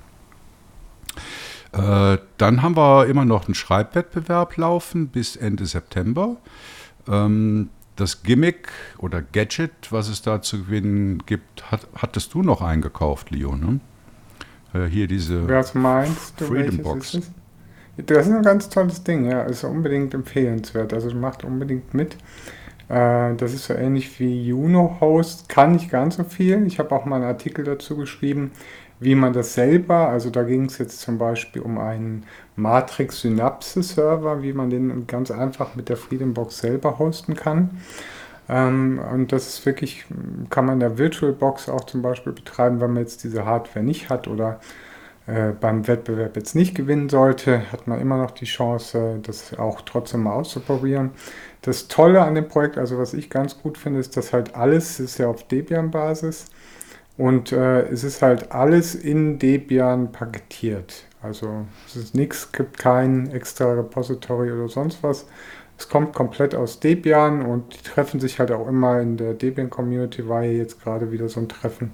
Äh, 1.72 2.18
dann 2.38 2.62
haben 2.62 2.76
wir 2.76 3.06
immer 3.06 3.24
noch 3.24 3.46
einen 3.46 3.54
Schreibwettbewerb 3.54 4.56
laufen 4.56 5.08
bis 5.08 5.36
Ende 5.36 5.66
September. 5.66 6.36
Ähm, 7.08 7.70
das 7.96 8.22
Gimmick 8.22 8.68
oder 8.98 9.22
Gadget, 9.22 9.72
was 9.90 10.08
es 10.08 10.22
da 10.22 10.42
zu 10.42 10.64
gewinnen 10.64 11.22
gibt, 11.26 11.70
hat, 11.70 11.86
hattest 11.96 12.34
du 12.34 12.42
noch 12.42 12.62
eingekauft, 12.62 13.30
Leo, 13.30 13.56
ne? 13.56 13.80
Äh, 14.72 14.86
hier 14.86 15.06
diese 15.06 15.48
Was 15.48 15.74
meinst 15.74 16.40
du? 16.40 16.46
Freedom 16.46 16.78
Box. 16.78 17.14
ist 17.14 17.24
es? 17.96 18.06
Das 18.06 18.26
ist 18.26 18.32
ein 18.32 18.42
ganz 18.42 18.68
tolles 18.68 19.04
Ding, 19.04 19.30
ja. 19.30 19.42
Ist 19.42 19.62
unbedingt 19.64 20.14
empfehlenswert. 20.14 20.92
Also 20.92 21.14
macht 21.14 21.44
unbedingt 21.44 21.94
mit. 21.94 22.16
Äh, 22.94 23.34
das 23.36 23.52
ist 23.54 23.64
so 23.64 23.74
ähnlich 23.74 24.20
wie 24.20 24.46
Juno 24.46 24.98
Host. 25.00 25.48
Kann 25.48 25.72
nicht 25.72 25.90
ganz 25.90 26.16
so 26.16 26.24
viel. 26.24 26.64
Ich 26.66 26.78
habe 26.78 26.94
auch 26.94 27.04
mal 27.04 27.16
einen 27.16 27.24
Artikel 27.24 27.64
dazu 27.64 27.96
geschrieben, 27.96 28.52
wie 29.00 29.16
man 29.16 29.32
das 29.32 29.54
selber, 29.54 30.08
also 30.08 30.30
da 30.30 30.44
ging 30.44 30.66
es 30.66 30.78
jetzt 30.78 31.00
zum 31.00 31.18
Beispiel 31.18 31.60
um 31.62 31.78
einen 31.78 32.24
Matrix 32.54 33.22
Synapse 33.22 33.82
Server, 33.82 34.42
wie 34.42 34.52
man 34.52 34.70
den 34.70 35.06
ganz 35.08 35.32
einfach 35.32 35.74
mit 35.74 35.88
der 35.88 35.96
Freedom 35.96 36.32
Box 36.32 36.58
selber 36.58 36.98
hosten 37.00 37.34
kann. 37.34 37.70
Ähm, 38.48 39.00
und 39.12 39.32
das 39.32 39.48
ist 39.48 39.66
wirklich, 39.66 40.04
kann 40.50 40.66
man 40.66 40.74
in 40.74 40.80
der 40.80 40.96
VirtualBox 40.98 41.68
auch 41.68 41.84
zum 41.84 42.02
Beispiel 42.02 42.32
betreiben, 42.32 42.80
wenn 42.80 42.92
man 42.92 43.02
jetzt 43.02 43.24
diese 43.24 43.44
Hardware 43.44 43.84
nicht 43.84 44.08
hat 44.10 44.28
oder 44.28 44.60
beim 45.26 45.88
Wettbewerb 45.88 46.36
jetzt 46.36 46.54
nicht 46.54 46.74
gewinnen 46.74 47.08
sollte, 47.08 47.72
hat 47.72 47.86
man 47.86 47.98
immer 47.98 48.18
noch 48.18 48.32
die 48.32 48.44
Chance, 48.44 49.20
das 49.22 49.58
auch 49.58 49.80
trotzdem 49.80 50.24
mal 50.24 50.34
auszuprobieren. 50.34 51.12
Das 51.62 51.88
Tolle 51.88 52.22
an 52.22 52.34
dem 52.34 52.46
Projekt, 52.46 52.76
also 52.76 52.98
was 52.98 53.14
ich 53.14 53.30
ganz 53.30 53.58
gut 53.62 53.78
finde, 53.78 54.00
ist, 54.00 54.18
dass 54.18 54.34
halt 54.34 54.54
alles 54.54 55.00
ist 55.00 55.16
ja 55.16 55.28
auf 55.28 55.48
Debian-Basis 55.48 56.46
und 57.16 57.52
äh, 57.52 57.82
es 57.88 58.04
ist 58.04 58.20
halt 58.20 58.52
alles 58.52 58.94
in 58.94 59.38
Debian 59.38 60.12
paketiert. 60.12 61.04
Also 61.22 61.64
es 61.86 61.96
ist 61.96 62.14
nichts, 62.14 62.52
gibt 62.52 62.76
kein 62.76 63.30
extra 63.30 63.72
Repository 63.72 64.52
oder 64.52 64.68
sonst 64.68 65.02
was. 65.02 65.26
Es 65.78 65.88
kommt 65.88 66.12
komplett 66.12 66.54
aus 66.54 66.80
Debian 66.80 67.46
und 67.46 67.74
die 67.74 67.82
treffen 67.82 68.20
sich 68.20 68.38
halt 68.38 68.52
auch 68.52 68.68
immer 68.68 69.00
in 69.00 69.16
der 69.16 69.32
Debian-Community, 69.32 70.28
war 70.28 70.42
ja 70.42 70.52
jetzt 70.52 70.82
gerade 70.82 71.12
wieder 71.12 71.28
so 71.30 71.40
ein 71.40 71.48
Treffen 71.48 71.92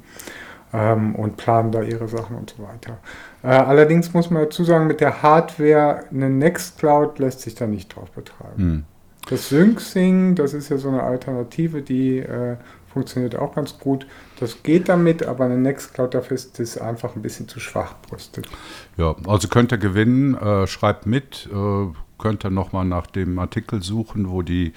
ähm, 0.72 1.14
und 1.14 1.36
planen 1.36 1.72
da 1.72 1.82
ihre 1.82 2.08
Sachen 2.08 2.36
und 2.36 2.54
so 2.56 2.62
weiter. 2.62 2.98
Äh, 3.42 3.48
allerdings 3.48 4.12
muss 4.12 4.30
man 4.30 4.44
dazu 4.44 4.64
sagen, 4.64 4.86
mit 4.86 5.00
der 5.00 5.22
Hardware, 5.22 6.04
eine 6.10 6.30
Nextcloud 6.30 7.18
lässt 7.18 7.40
sich 7.40 7.54
da 7.54 7.66
nicht 7.66 7.94
drauf 7.94 8.10
betreiben. 8.10 8.56
Hm. 8.56 8.84
Das 9.28 9.48
SyncSync, 9.48 10.36
das 10.36 10.54
ist 10.54 10.70
ja 10.70 10.78
so 10.78 10.88
eine 10.88 11.02
Alternative, 11.02 11.82
die 11.82 12.18
äh, 12.18 12.56
funktioniert 12.92 13.36
auch 13.36 13.54
ganz 13.54 13.78
gut. 13.78 14.06
Das 14.40 14.62
geht 14.62 14.88
damit, 14.88 15.24
aber 15.24 15.44
eine 15.44 15.58
Nextcloud 15.58 16.14
dafür 16.14 16.34
ist 16.34 16.58
das 16.58 16.78
einfach 16.78 17.14
ein 17.14 17.22
bisschen 17.22 17.46
zu 17.46 17.60
schwach 17.60 17.94
brüstet. 18.08 18.48
Ja, 18.96 19.14
also 19.26 19.48
könnt 19.48 19.72
ihr 19.72 19.78
gewinnen, 19.78 20.34
äh, 20.34 20.66
schreibt 20.66 21.06
mit, 21.06 21.48
äh, 21.52 21.86
könnt 22.18 22.44
ihr 22.44 22.50
nochmal 22.50 22.84
nach 22.84 23.06
dem 23.06 23.38
Artikel 23.38 23.82
suchen, 23.82 24.30
wo 24.30 24.42
die 24.42 24.72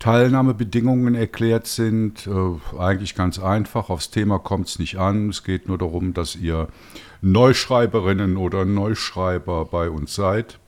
Teilnahmebedingungen 0.00 1.14
erklärt 1.14 1.68
sind. 1.68 2.26
Äh, 2.26 2.78
eigentlich 2.78 3.14
ganz 3.14 3.38
einfach, 3.38 3.90
aufs 3.90 4.10
Thema 4.10 4.40
kommt 4.40 4.66
es 4.66 4.78
nicht 4.80 4.98
an. 4.98 5.28
Es 5.28 5.44
geht 5.44 5.68
nur 5.68 5.78
darum, 5.78 6.12
dass 6.12 6.34
ihr 6.34 6.68
Neuschreiberinnen 7.22 8.36
oder 8.36 8.64
Neuschreiber 8.64 9.66
bei 9.66 9.88
uns 9.88 10.14
seid. 10.14 10.58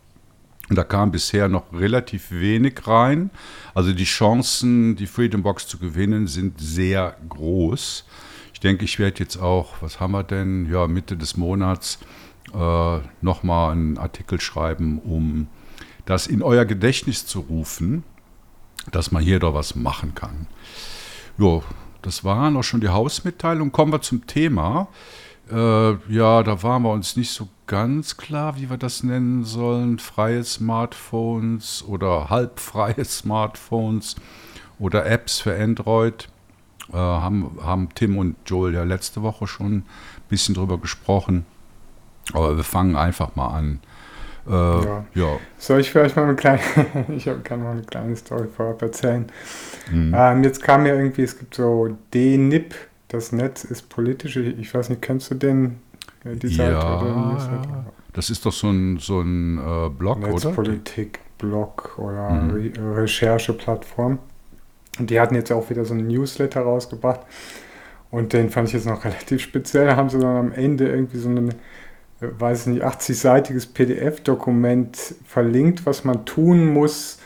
Und 0.68 0.76
da 0.76 0.84
kam 0.84 1.10
bisher 1.10 1.48
noch 1.48 1.72
relativ 1.72 2.30
wenig 2.30 2.86
rein. 2.86 3.30
Also 3.74 3.92
die 3.92 4.04
Chancen, 4.04 4.96
die 4.96 5.06
Freedom 5.06 5.42
Box 5.42 5.66
zu 5.66 5.78
gewinnen, 5.78 6.28
sind 6.28 6.60
sehr 6.60 7.16
groß. 7.28 8.04
Ich 8.52 8.60
denke, 8.60 8.84
ich 8.84 8.98
werde 8.98 9.18
jetzt 9.18 9.38
auch, 9.38 9.74
was 9.80 9.98
haben 9.98 10.12
wir 10.12 10.22
denn? 10.22 10.70
Ja, 10.70 10.86
Mitte 10.86 11.16
des 11.16 11.36
Monats 11.36 11.98
äh, 12.54 12.98
nochmal 13.22 13.72
einen 13.72 13.98
Artikel 13.98 14.40
schreiben, 14.40 14.98
um 14.98 15.48
das 16.04 16.26
in 16.26 16.42
euer 16.42 16.64
Gedächtnis 16.64 17.26
zu 17.26 17.40
rufen, 17.40 18.04
dass 18.90 19.12
man 19.12 19.22
hier 19.22 19.38
doch 19.38 19.54
was 19.54 19.74
machen 19.74 20.14
kann. 20.14 20.46
Jo, 21.38 21.62
das 22.02 22.24
waren 22.24 22.56
auch 22.56 22.62
schon 22.62 22.80
die 22.80 22.88
Hausmitteilungen. 22.88 23.72
Kommen 23.72 23.92
wir 23.92 24.02
zum 24.02 24.26
Thema. 24.26 24.88
Äh, 25.50 25.92
ja, 26.12 26.42
da 26.42 26.62
waren 26.62 26.82
wir 26.82 26.92
uns 26.92 27.16
nicht 27.16 27.30
so 27.30 27.48
ganz 27.66 28.16
klar, 28.16 28.56
wie 28.56 28.70
wir 28.70 28.76
das 28.76 29.02
nennen 29.02 29.44
sollen. 29.44 29.98
Freie 29.98 30.44
Smartphones 30.44 31.84
oder 31.86 32.28
halbfreie 32.30 33.04
Smartphones 33.04 34.16
oder 34.78 35.06
Apps 35.06 35.40
für 35.40 35.56
Android. 35.56 36.28
Äh, 36.92 36.96
haben, 36.96 37.58
haben 37.62 37.88
Tim 37.94 38.18
und 38.18 38.36
Joel 38.46 38.74
ja 38.74 38.84
letzte 38.84 39.22
Woche 39.22 39.46
schon 39.46 39.76
ein 39.76 39.84
bisschen 40.28 40.54
drüber 40.54 40.78
gesprochen. 40.78 41.46
Aber 42.32 42.56
wir 42.56 42.64
fangen 42.64 42.96
einfach 42.96 43.36
mal 43.36 43.48
an. 43.48 43.80
Äh, 44.46 44.50
Ja. 44.50 45.04
ja. 45.14 45.38
Soll 45.58 45.80
ich 45.80 45.90
vielleicht 45.90 46.16
mal 46.16 46.24
eine 46.24 46.34
kleine, 46.36 46.60
ich 47.16 47.28
kann 47.44 47.62
mal 47.62 47.72
eine 47.72 47.82
kleine 47.82 48.16
Story 48.16 48.48
vorab 48.54 48.82
erzählen. 48.82 49.26
Mhm. 49.90 50.14
Ähm, 50.16 50.44
jetzt 50.44 50.62
kam 50.62 50.86
ja 50.86 50.94
irgendwie, 50.94 51.22
es 51.22 51.38
gibt 51.38 51.54
so 51.54 51.96
DNIP, 52.12 52.74
das 53.08 53.32
Netz 53.32 53.64
ist 53.64 53.88
politisch. 53.88 54.36
Ich 54.36 54.74
weiß 54.74 54.88
nicht, 54.90 55.02
kennst 55.02 55.30
du 55.30 55.34
den, 55.34 55.80
äh, 56.24 56.36
die 56.36 56.48
Seite 56.48 56.72
Ja, 56.72 57.02
Newsletter? 57.02 57.86
Das 58.14 58.30
ist 58.30 58.44
doch 58.44 58.52
so 58.52 58.68
ein, 58.70 58.98
so 58.98 59.20
ein 59.20 59.58
äh, 59.58 59.88
Blog, 59.90 60.18
oder? 60.18 60.28
Netzpolitik-Blog 60.28 61.98
oder 61.98 62.30
Mhm. 62.30 62.50
Re 62.50 62.96
Rechercheplattform. 63.02 64.18
Und 64.98 65.08
die 65.10 65.18
hatten 65.20 65.34
jetzt 65.34 65.50
auch 65.52 65.70
wieder 65.70 65.84
so 65.84 65.94
einen 65.94 66.06
Newsletter 66.06 66.60
rausgebracht. 66.62 67.20
Und 68.10 68.34
den 68.34 68.50
fand 68.50 68.68
ich 68.68 68.74
jetzt 68.74 68.86
noch 68.86 69.04
relativ 69.04 69.40
speziell. 69.42 69.86
Da 69.86 69.96
haben 69.96 70.10
sie 70.10 70.18
dann 70.18 70.36
am 70.36 70.52
Ende 70.52 70.88
irgendwie 70.88 71.18
so 71.18 71.28
ein, 71.30 71.48
äh, 71.48 71.52
weiß 72.38 72.66
ich 72.66 72.74
nicht, 72.74 72.84
80-seitiges 72.84 73.72
PDF-Dokument 73.72 74.96
verlinkt, 75.26 75.86
was 75.86 76.04
man 76.04 76.24
tun 76.24 76.66
muss, 76.66 77.18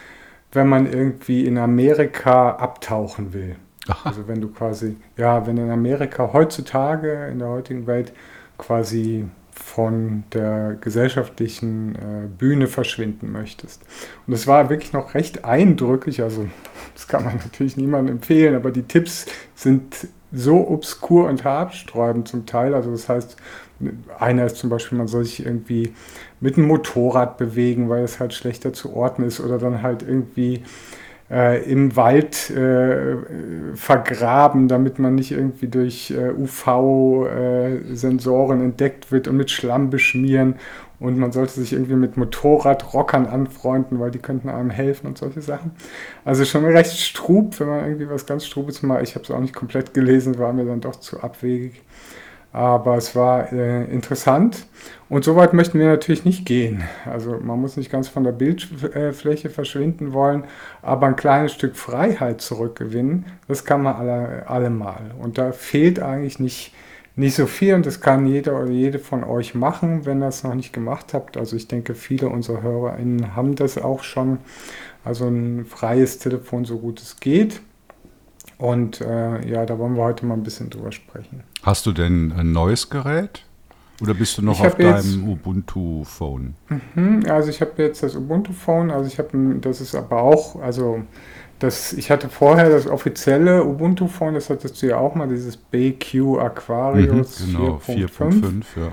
wenn 0.52 0.68
man 0.68 0.90
irgendwie 0.90 1.46
in 1.46 1.58
Amerika 1.58 2.50
abtauchen 2.50 3.32
will. 3.32 3.56
Aha. 3.88 4.08
Also 4.08 4.26
wenn 4.26 4.40
du 4.40 4.48
quasi, 4.48 4.96
ja, 5.16 5.46
wenn 5.46 5.56
in 5.58 5.70
Amerika 5.70 6.32
heutzutage, 6.32 7.28
in 7.30 7.38
der 7.38 7.48
heutigen 7.48 7.86
Welt, 7.86 8.12
quasi 8.58 9.26
von 9.58 10.24
der 10.32 10.76
gesellschaftlichen 10.80 11.94
äh, 11.94 12.28
Bühne 12.28 12.66
verschwinden 12.66 13.32
möchtest. 13.32 13.82
Und 14.26 14.32
das 14.32 14.46
war 14.46 14.68
wirklich 14.68 14.92
noch 14.92 15.14
recht 15.14 15.44
eindrücklich, 15.44 16.22
also 16.22 16.46
das 16.94 17.08
kann 17.08 17.24
man 17.24 17.36
natürlich 17.36 17.76
niemandem 17.76 18.16
empfehlen, 18.16 18.54
aber 18.54 18.70
die 18.70 18.82
Tipps 18.82 19.26
sind 19.54 20.08
so 20.32 20.68
obskur 20.68 21.28
und 21.28 21.44
haarsträubend 21.44 22.28
zum 22.28 22.46
Teil. 22.46 22.74
Also 22.74 22.90
das 22.90 23.08
heißt, 23.08 23.36
einer 24.18 24.46
ist 24.46 24.56
zum 24.56 24.70
Beispiel, 24.70 24.98
man 24.98 25.08
soll 25.08 25.24
sich 25.24 25.44
irgendwie 25.44 25.94
mit 26.40 26.56
dem 26.56 26.66
Motorrad 26.66 27.38
bewegen, 27.38 27.88
weil 27.88 28.04
es 28.04 28.20
halt 28.20 28.34
schlechter 28.34 28.72
zu 28.72 28.94
orten 28.94 29.22
ist 29.22 29.40
oder 29.40 29.58
dann 29.58 29.82
halt 29.82 30.02
irgendwie 30.02 30.62
im 31.28 31.96
Wald 31.96 32.50
äh, 32.50 33.16
vergraben, 33.74 34.68
damit 34.68 35.00
man 35.00 35.16
nicht 35.16 35.32
irgendwie 35.32 35.66
durch 35.66 36.12
äh, 36.12 36.30
UV-Sensoren 36.30 38.62
entdeckt 38.62 39.10
wird 39.10 39.26
und 39.26 39.36
mit 39.36 39.50
Schlamm 39.50 39.90
beschmieren. 39.90 40.54
Und 40.98 41.18
man 41.18 41.32
sollte 41.32 41.54
sich 41.54 41.72
irgendwie 41.72 41.96
mit 41.96 42.16
Motorradrockern 42.16 43.26
anfreunden, 43.26 44.00
weil 44.00 44.10
die 44.10 44.18
könnten 44.18 44.48
einem 44.48 44.70
helfen 44.70 45.08
und 45.08 45.18
solche 45.18 45.42
Sachen. 45.42 45.72
Also 46.24 46.44
schon 46.44 46.64
recht 46.64 46.98
strub, 46.98 47.60
wenn 47.60 47.68
man 47.68 47.84
irgendwie 47.84 48.08
was 48.08 48.24
ganz 48.24 48.46
Strubes 48.46 48.82
mal, 48.82 49.02
ich 49.02 49.14
habe 49.14 49.24
es 49.24 49.30
auch 49.30 49.40
nicht 49.40 49.54
komplett 49.54 49.92
gelesen, 49.94 50.38
war 50.38 50.54
mir 50.54 50.64
dann 50.64 50.80
doch 50.80 50.96
zu 50.96 51.20
abwegig. 51.20 51.82
Aber 52.56 52.96
es 52.96 53.14
war 53.14 53.52
äh, 53.52 53.84
interessant 53.84 54.66
und 55.10 55.26
so 55.26 55.36
weit 55.36 55.52
möchten 55.52 55.78
wir 55.78 55.88
natürlich 55.88 56.24
nicht 56.24 56.46
gehen. 56.46 56.84
Also 57.04 57.38
man 57.38 57.60
muss 57.60 57.76
nicht 57.76 57.92
ganz 57.92 58.08
von 58.08 58.24
der 58.24 58.32
Bildfläche 58.32 59.50
verschwinden 59.50 60.14
wollen, 60.14 60.44
aber 60.80 61.06
ein 61.06 61.16
kleines 61.16 61.52
Stück 61.52 61.76
Freiheit 61.76 62.40
zurückgewinnen, 62.40 63.26
das 63.46 63.66
kann 63.66 63.82
man 63.82 63.96
alle, 63.96 64.48
allemal. 64.48 65.10
Und 65.20 65.36
da 65.36 65.52
fehlt 65.52 66.00
eigentlich 66.00 66.40
nicht, 66.40 66.72
nicht 67.14 67.34
so 67.34 67.44
viel 67.44 67.74
und 67.74 67.84
das 67.84 68.00
kann 68.00 68.26
jeder 68.26 68.58
oder 68.58 68.70
jede 68.70 69.00
von 69.00 69.22
euch 69.22 69.54
machen, 69.54 70.06
wenn 70.06 70.22
ihr 70.22 70.28
es 70.28 70.42
noch 70.42 70.54
nicht 70.54 70.72
gemacht 70.72 71.12
habt. 71.12 71.36
Also 71.36 71.56
ich 71.56 71.68
denke, 71.68 71.94
viele 71.94 72.30
unserer 72.30 72.62
HörerInnen 72.62 73.36
haben 73.36 73.54
das 73.54 73.76
auch 73.76 74.02
schon. 74.02 74.38
Also 75.04 75.26
ein 75.26 75.66
freies 75.66 76.20
Telefon, 76.20 76.64
so 76.64 76.78
gut 76.78 77.02
es 77.02 77.20
geht. 77.20 77.60
Und 78.58 79.00
äh, 79.00 79.46
ja, 79.46 79.66
da 79.66 79.78
wollen 79.78 79.96
wir 79.96 80.02
heute 80.04 80.24
mal 80.24 80.34
ein 80.34 80.42
bisschen 80.42 80.70
drüber 80.70 80.92
sprechen. 80.92 81.42
Hast 81.62 81.84
du 81.86 81.92
denn 81.92 82.32
ein 82.32 82.52
neues 82.52 82.88
Gerät? 82.88 83.42
Oder 84.02 84.14
bist 84.14 84.36
du 84.38 84.42
noch 84.42 84.60
auf 84.60 84.74
deinem 84.74 85.28
Ubuntu-Phone? 85.28 86.54
Hm, 86.94 87.22
Also 87.28 87.48
ich 87.50 87.60
habe 87.60 87.82
jetzt 87.82 88.02
das 88.02 88.14
Ubuntu-Phone, 88.14 88.90
also 88.90 89.06
ich 89.08 89.18
habe, 89.18 89.56
das 89.60 89.80
ist 89.80 89.94
aber 89.94 90.20
auch, 90.22 90.60
also 90.60 91.02
das, 91.58 91.94
ich 91.94 92.10
hatte 92.10 92.28
vorher 92.28 92.68
das 92.68 92.86
offizielle 92.86 93.64
Ubuntu-Phone, 93.64 94.34
das 94.34 94.50
hattest 94.50 94.82
du 94.82 94.88
ja 94.88 94.98
auch 94.98 95.14
mal, 95.14 95.26
dieses 95.28 95.56
BQ 95.56 96.38
Aquarius 96.38 97.46
Mhm, 97.46 97.52
genau, 97.52 97.80
4.5. 97.86 98.06
4.5, 98.08 98.64
ja. 98.76 98.92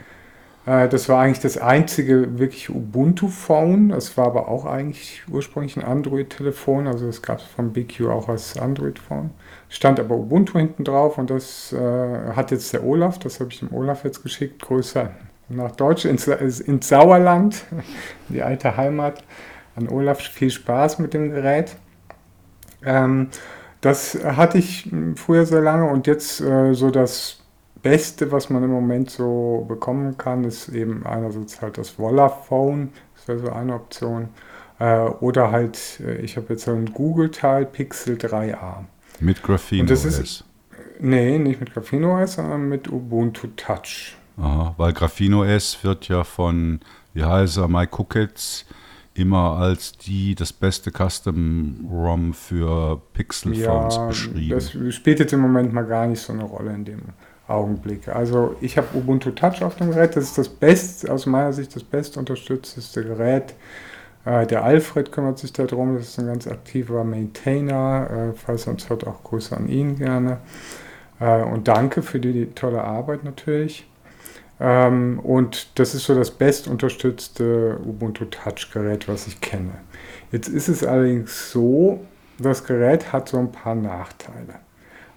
Äh, 0.65 0.87
das 0.87 1.09
war 1.09 1.21
eigentlich 1.21 1.39
das 1.39 1.57
einzige 1.57 2.39
wirklich 2.39 2.69
Ubuntu-Phone. 2.69 3.89
Das 3.89 4.17
war 4.17 4.27
aber 4.27 4.47
auch 4.47 4.65
eigentlich 4.65 5.23
ursprünglich 5.29 5.77
ein 5.77 5.83
Android-Telefon. 5.83 6.87
Also 6.87 7.07
das 7.07 7.21
gab 7.21 7.39
es 7.39 7.45
von 7.45 7.73
BQ 7.73 8.07
auch 8.07 8.29
als 8.29 8.57
Android-Phone. 8.57 9.31
Stand 9.69 9.99
aber 9.99 10.15
Ubuntu 10.15 10.59
hinten 10.59 10.83
drauf 10.83 11.17
und 11.17 11.29
das 11.29 11.73
äh, 11.73 12.33
hat 12.35 12.51
jetzt 12.51 12.73
der 12.73 12.83
Olaf, 12.83 13.19
das 13.19 13.39
habe 13.39 13.51
ich 13.51 13.59
dem 13.59 13.73
Olaf 13.73 14.03
jetzt 14.03 14.21
geschickt, 14.21 14.61
größer 14.61 15.11
nach 15.49 15.71
Deutschland, 15.71 16.27
ins, 16.27 16.59
ins 16.59 16.87
Sauerland, 16.87 17.65
die 18.29 18.41
alte 18.41 18.77
Heimat. 18.77 19.23
An 19.75 19.89
Olaf 19.89 20.19
viel 20.19 20.51
Spaß 20.51 20.99
mit 20.99 21.15
dem 21.15 21.31
Gerät. 21.31 21.75
Ähm, 22.85 23.29
das 23.81 24.17
hatte 24.23 24.59
ich 24.59 24.89
früher 25.15 25.45
sehr 25.45 25.61
lange 25.61 25.89
und 25.89 26.05
jetzt 26.05 26.39
äh, 26.39 26.73
so 26.73 26.91
das 26.91 27.42
Beste, 27.83 28.31
was 28.31 28.49
man 28.49 28.63
im 28.63 28.71
Moment 28.71 29.11
so 29.11 29.65
bekommen 29.67 30.17
kann, 30.17 30.45
ist 30.45 30.69
eben 30.69 31.05
einerseits 31.05 31.61
halt 31.61 31.77
das 31.77 31.89
Vollaphone, 31.91 32.93
das 33.15 33.27
wäre 33.27 33.39
so 33.39 33.51
eine 33.51 33.75
Option. 33.75 34.29
Äh, 34.79 35.01
oder 35.01 35.51
halt, 35.51 35.99
äh, 35.99 36.15
ich 36.21 36.37
habe 36.37 36.47
jetzt 36.53 36.63
so 36.63 36.71
einen 36.71 36.93
Google-Teil, 36.93 37.65
Pixel 37.65 38.15
3a. 38.15 38.85
Mit 39.19 39.43
Graphene 39.43 39.91
OS. 39.91 40.05
Ist, 40.05 40.45
nee, 40.99 41.37
nicht 41.37 41.59
mit 41.59 41.73
Graphene 41.73 42.09
OS, 42.09 42.33
sondern 42.33 42.69
mit 42.69 42.89
Ubuntu 42.89 43.47
Touch. 43.57 44.15
Aha, 44.37 44.73
weil 44.77 44.93
Graphene 44.93 45.37
OS 45.37 45.83
wird 45.83 46.07
ja 46.07 46.23
von, 46.23 46.79
wie 47.13 47.25
heißt 47.25 47.57
er, 47.57 47.67
Mike 47.67 47.95
Cookets 47.99 48.65
immer 49.13 49.57
als 49.57 49.91
die 49.91 50.35
das 50.35 50.51
beste 50.53 50.89
Custom 50.89 51.87
ROM 51.91 52.33
für 52.33 52.99
Pixel 53.13 53.53
Phones 53.53 53.95
ja, 53.95 54.07
beschrieben. 54.07 54.49
Das 54.49 54.71
spielt 54.95 55.19
jetzt 55.19 55.33
im 55.33 55.41
Moment 55.41 55.71
mal 55.71 55.85
gar 55.85 56.07
nicht 56.07 56.21
so 56.21 56.33
eine 56.33 56.45
Rolle 56.45 56.73
in 56.73 56.85
dem 56.85 57.01
Augenblick. 57.47 58.07
Also 58.07 58.55
ich 58.61 58.77
habe 58.77 58.87
Ubuntu 58.97 59.31
Touch 59.31 59.63
auf 59.63 59.75
dem 59.75 59.91
Gerät, 59.91 60.15
das 60.15 60.25
ist 60.25 60.37
das 60.37 60.49
best, 60.49 61.09
aus 61.09 61.25
meiner 61.25 61.53
Sicht 61.53 61.75
das 61.75 61.83
best 61.83 62.17
unterstützteste 62.17 63.03
Gerät. 63.03 63.53
Äh, 64.25 64.47
der 64.47 64.63
Alfred 64.63 65.11
kümmert 65.11 65.39
sich 65.39 65.51
darum, 65.51 65.97
das 65.97 66.09
ist 66.09 66.19
ein 66.19 66.27
ganz 66.27 66.47
aktiver 66.47 67.03
Maintainer, 67.03 68.09
äh, 68.09 68.33
falls 68.33 68.63
sonst 68.63 68.89
hört 68.89 69.05
auch 69.05 69.23
Grüße 69.23 69.55
an 69.55 69.67
ihn 69.67 69.97
gerne. 69.97 70.37
Äh, 71.19 71.43
und 71.43 71.67
danke 71.67 72.01
für 72.01 72.19
die, 72.19 72.47
tolle 72.47 72.83
Arbeit 72.83 73.23
natürlich. 73.23 73.89
Ähm, 74.59 75.19
und 75.19 75.77
das 75.79 75.93
ist 75.95 76.05
so 76.05 76.15
das 76.15 76.31
bestunterstützte 76.31 77.79
Ubuntu 77.85 78.25
Touch-Gerät, 78.25 79.07
was 79.09 79.27
ich 79.27 79.41
kenne. 79.41 79.73
Jetzt 80.31 80.47
ist 80.47 80.69
es 80.69 80.85
allerdings 80.85 81.51
so, 81.51 82.05
das 82.39 82.63
Gerät 82.63 83.11
hat 83.11 83.29
so 83.29 83.37
ein 83.37 83.51
paar 83.51 83.75
Nachteile. 83.75 84.55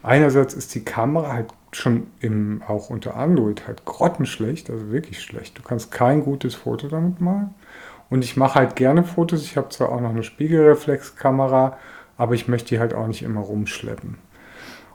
Einerseits 0.02 0.54
ist 0.54 0.74
die 0.74 0.84
Kamera 0.84 1.32
halt 1.32 1.48
schon 1.76 2.08
im, 2.20 2.62
auch 2.66 2.90
unter 2.90 3.16
Android 3.16 3.66
halt 3.66 3.84
grottenschlecht, 3.84 4.70
also 4.70 4.90
wirklich 4.90 5.22
schlecht. 5.22 5.58
Du 5.58 5.62
kannst 5.62 5.92
kein 5.92 6.24
gutes 6.24 6.54
Foto 6.54 6.88
damit 6.88 7.20
machen. 7.20 7.54
Und 8.08 8.24
ich 8.24 8.36
mache 8.36 8.56
halt 8.56 8.76
gerne 8.76 9.04
Fotos. 9.04 9.42
Ich 9.42 9.56
habe 9.56 9.68
zwar 9.70 9.90
auch 9.90 10.00
noch 10.00 10.10
eine 10.10 10.22
Spiegelreflexkamera, 10.22 11.76
aber 12.16 12.34
ich 12.34 12.48
möchte 12.48 12.68
die 12.68 12.78
halt 12.78 12.94
auch 12.94 13.06
nicht 13.06 13.22
immer 13.22 13.40
rumschleppen. 13.40 14.18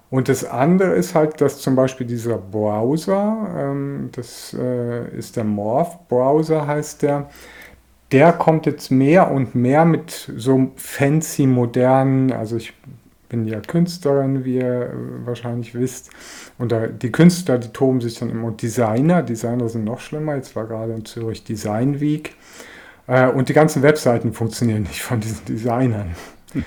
Und 0.09 0.27
das 0.27 0.43
andere 0.43 0.91
ist 0.91 1.15
halt, 1.15 1.39
dass 1.39 1.61
zum 1.61 1.75
Beispiel 1.75 2.05
dieser 2.05 2.37
Browser, 2.37 3.47
ähm, 3.57 4.09
das 4.11 4.53
äh, 4.53 5.07
ist 5.17 5.37
der 5.37 5.45
Morph-Browser 5.45 6.67
heißt 6.67 7.01
der, 7.01 7.29
der 8.11 8.33
kommt 8.33 8.65
jetzt 8.65 8.91
mehr 8.91 9.31
und 9.31 9.55
mehr 9.55 9.85
mit 9.85 10.29
so 10.35 10.71
fancy 10.75 11.47
modernen, 11.47 12.33
also 12.33 12.57
ich 12.57 12.73
bin 13.31 13.45
ja 13.45 13.61
Künstlerin, 13.61 14.43
wie 14.43 14.57
ihr 14.57 14.91
wahrscheinlich 15.23 15.73
wisst. 15.73 16.09
Und 16.57 16.71
da, 16.71 16.87
die 16.87 17.11
Künstler, 17.11 17.57
die 17.57 17.69
toben 17.69 18.01
sich 18.01 18.19
dann 18.19 18.29
immer. 18.29 18.47
Und 18.47 18.61
Designer, 18.61 19.23
Designer 19.23 19.69
sind 19.69 19.85
noch 19.85 20.01
schlimmer. 20.01 20.35
Jetzt 20.35 20.55
war 20.55 20.67
gerade 20.67 20.93
in 20.93 21.05
Zürich 21.05 21.43
Design 21.43 21.99
Week. 21.99 22.35
Äh, 23.07 23.29
und 23.29 23.49
die 23.49 23.53
ganzen 23.53 23.81
Webseiten 23.81 24.33
funktionieren 24.33 24.83
nicht 24.83 25.01
von 25.01 25.19
diesen 25.19 25.45
Designern. 25.45 26.15
Hm 26.53 26.65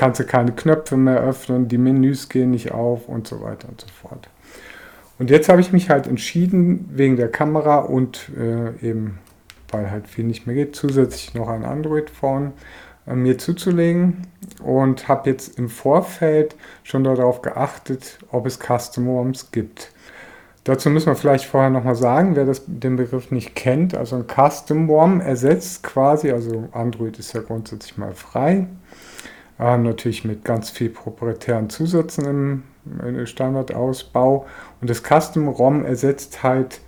kannst 0.00 0.18
du 0.18 0.24
keine 0.24 0.52
Knöpfe 0.52 0.96
mehr 0.96 1.20
öffnen, 1.20 1.68
die 1.68 1.76
Menüs 1.76 2.30
gehen 2.30 2.52
nicht 2.52 2.72
auf 2.72 3.06
und 3.06 3.28
so 3.28 3.42
weiter 3.42 3.68
und 3.68 3.82
so 3.82 3.86
fort. 3.88 4.30
Und 5.18 5.28
jetzt 5.28 5.50
habe 5.50 5.60
ich 5.60 5.72
mich 5.72 5.90
halt 5.90 6.06
entschieden, 6.06 6.88
wegen 6.94 7.16
der 7.16 7.30
Kamera 7.30 7.80
und 7.80 8.30
äh, 8.34 8.70
eben, 8.80 9.18
weil 9.70 9.90
halt 9.90 10.08
viel 10.08 10.24
nicht 10.24 10.46
mehr 10.46 10.56
geht, 10.56 10.74
zusätzlich 10.74 11.34
noch 11.34 11.48
ein 11.50 11.66
Android-Phone 11.66 12.46
äh, 12.46 12.52
mir 13.06 13.38
zuzulegen 13.38 14.26
und 14.62 15.08
habe 15.08 15.30
jetzt 15.30 15.58
im 15.58 15.68
Vorfeld 15.68 16.56
schon 16.82 17.04
darauf 17.04 17.42
geachtet, 17.42 18.18
ob 18.30 18.46
es 18.46 18.58
Custom 18.58 19.08
ROMs 19.08 19.50
gibt. 19.50 19.92
Dazu 20.64 20.90
müssen 20.90 21.06
wir 21.06 21.16
vielleicht 21.16 21.46
vorher 21.46 21.70
nochmal 21.70 21.96
sagen, 21.96 22.36
wer 22.36 22.44
das, 22.44 22.62
den 22.66 22.96
Begriff 22.96 23.30
nicht 23.30 23.56
kennt. 23.56 23.94
Also 23.94 24.16
ein 24.16 24.26
Custom 24.26 24.90
ROM 24.90 25.20
ersetzt 25.20 25.82
quasi, 25.82 26.30
also 26.30 26.68
Android 26.72 27.18
ist 27.18 27.32
ja 27.32 27.40
grundsätzlich 27.40 27.96
mal 27.96 28.12
frei, 28.14 28.66
äh, 29.58 29.78
natürlich 29.78 30.24
mit 30.24 30.44
ganz 30.44 30.68
viel 30.68 30.90
proprietären 30.90 31.70
Zusätzen 31.70 32.24
im, 32.26 32.62
im 33.04 33.26
Standardausbau. 33.26 34.46
Und 34.80 34.90
das 34.90 35.02
Custom 35.02 35.48
ROM 35.48 35.84
ersetzt 35.84 36.42
halt 36.42 36.82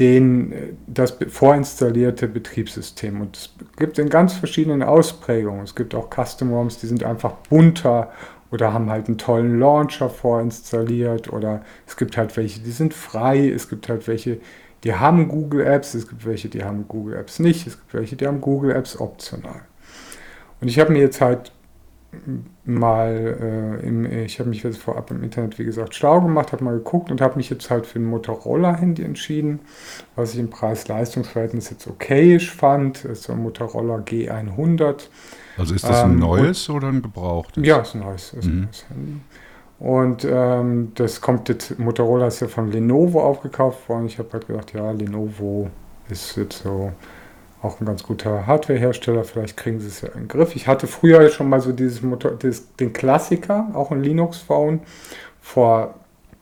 den, 0.00 0.78
das 0.86 1.18
vorinstallierte 1.28 2.26
Betriebssystem. 2.26 3.20
Und 3.20 3.36
es 3.36 3.54
gibt 3.76 3.98
in 3.98 4.08
ganz 4.08 4.32
verschiedenen 4.32 4.82
Ausprägungen. 4.82 5.62
Es 5.62 5.74
gibt 5.74 5.94
auch 5.94 6.08
Custom 6.08 6.52
ROMs, 6.52 6.78
die 6.78 6.86
sind 6.86 7.04
einfach 7.04 7.32
bunter 7.50 8.10
oder 8.50 8.72
haben 8.72 8.90
halt 8.90 9.06
einen 9.06 9.18
tollen 9.18 9.60
Launcher 9.60 10.08
vorinstalliert. 10.08 11.32
Oder 11.32 11.62
es 11.86 11.96
gibt 11.96 12.16
halt 12.16 12.36
welche, 12.36 12.60
die 12.60 12.70
sind 12.70 12.94
frei. 12.94 13.48
Es 13.48 13.68
gibt 13.68 13.88
halt 13.90 14.08
welche, 14.08 14.40
die 14.82 14.94
haben 14.94 15.28
Google 15.28 15.66
Apps. 15.66 15.94
Es 15.94 16.08
gibt 16.08 16.24
welche, 16.24 16.48
die 16.48 16.64
haben 16.64 16.88
Google 16.88 17.16
Apps 17.16 17.38
nicht. 17.38 17.66
Es 17.66 17.78
gibt 17.78 17.92
welche, 17.92 18.16
die 18.16 18.26
haben 18.26 18.40
Google 18.40 18.72
Apps 18.72 18.98
optional. 18.98 19.60
Und 20.62 20.68
ich 20.68 20.80
habe 20.80 20.92
mir 20.92 21.00
jetzt 21.00 21.20
halt 21.20 21.52
mal, 22.74 23.78
äh, 23.82 23.86
im, 23.86 24.04
ich 24.04 24.38
habe 24.38 24.48
mich 24.48 24.62
jetzt 24.62 24.78
vorab 24.78 25.10
im 25.10 25.22
Internet, 25.22 25.58
wie 25.58 25.64
gesagt, 25.64 25.94
schlau 25.94 26.20
gemacht, 26.20 26.52
habe 26.52 26.64
mal 26.64 26.74
geguckt 26.74 27.10
und 27.10 27.20
habe 27.20 27.36
mich 27.36 27.50
jetzt 27.50 27.70
halt 27.70 27.86
für 27.86 27.98
ein 27.98 28.04
Motorola-Handy 28.04 29.02
entschieden, 29.02 29.60
was 30.16 30.34
ich 30.34 30.40
im 30.40 30.50
Preis-Leistungs-Verhältnis 30.50 31.70
jetzt 31.70 31.86
okayisch 31.86 32.50
fand. 32.50 33.04
Das 33.04 33.12
ist 33.12 33.22
so 33.24 33.32
ein 33.32 33.42
Motorola 33.42 33.96
G100. 33.96 35.08
Also 35.56 35.74
ist 35.74 35.84
das 35.84 36.04
ein 36.04 36.12
ähm, 36.12 36.18
neues 36.18 36.70
oder 36.70 36.88
ein 36.88 37.02
gebrauchtes? 37.02 37.66
Ja, 37.66 37.78
ist 37.78 37.94
ein 37.94 38.00
neues, 38.00 38.32
ist 38.32 38.46
ein 38.46 38.54
mhm. 38.54 38.64
neues 38.64 38.88
Handy. 38.88 39.20
Und 39.78 40.26
ähm, 40.30 40.92
das 40.94 41.20
kommt 41.20 41.48
jetzt, 41.48 41.78
Motorola 41.78 42.26
ist 42.26 42.40
ja 42.40 42.48
von 42.48 42.70
Lenovo 42.70 43.22
aufgekauft 43.22 43.88
worden. 43.88 44.06
Ich 44.06 44.18
habe 44.18 44.28
halt 44.32 44.46
gedacht, 44.46 44.74
ja, 44.74 44.90
Lenovo 44.90 45.70
ist 46.08 46.36
jetzt 46.36 46.62
so 46.62 46.92
auch 47.62 47.80
ein 47.80 47.86
ganz 47.86 48.02
guter 48.02 48.46
Hardwarehersteller, 48.46 49.24
vielleicht 49.24 49.56
kriegen 49.56 49.80
sie 49.80 49.88
es 49.88 50.00
ja 50.00 50.08
in 50.08 50.20
den 50.20 50.28
Griff. 50.28 50.56
Ich 50.56 50.66
hatte 50.66 50.86
früher 50.86 51.28
schon 51.30 51.48
mal 51.48 51.60
so 51.60 51.72
dieses 51.72 52.02
Motor, 52.02 52.32
dieses, 52.32 52.74
den 52.76 52.92
Klassiker, 52.92 53.68
auch 53.74 53.90
ein 53.90 54.02
Linux-Phone, 54.02 54.80
vor 55.40 55.94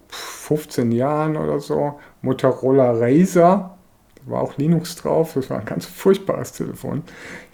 15 0.09 0.93
Jahren 0.93 1.37
oder 1.37 1.61
so, 1.61 1.99
Motorola 2.23 2.93
Razer, 2.93 3.77
da 4.15 4.31
war 4.31 4.43
auch 4.43 4.57
Linux 4.57 4.97
drauf, 4.97 5.33
das 5.35 5.51
war 5.51 5.59
ein 5.59 5.65
ganz 5.65 5.87
furchtbares 5.87 6.53
Telefon. 6.53 7.03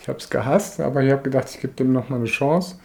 Ich 0.01 0.09
habe 0.09 0.19
es 0.19 0.29
gehasst, 0.29 0.81
aber 0.81 1.03
ich 1.03 1.11
habe 1.11 1.23
gedacht, 1.23 1.49
ich 1.51 1.61
gebe 1.61 1.75
dem 1.75 1.93
nochmal 1.93 2.19
eine 2.19 2.29
Chance. 2.29 2.77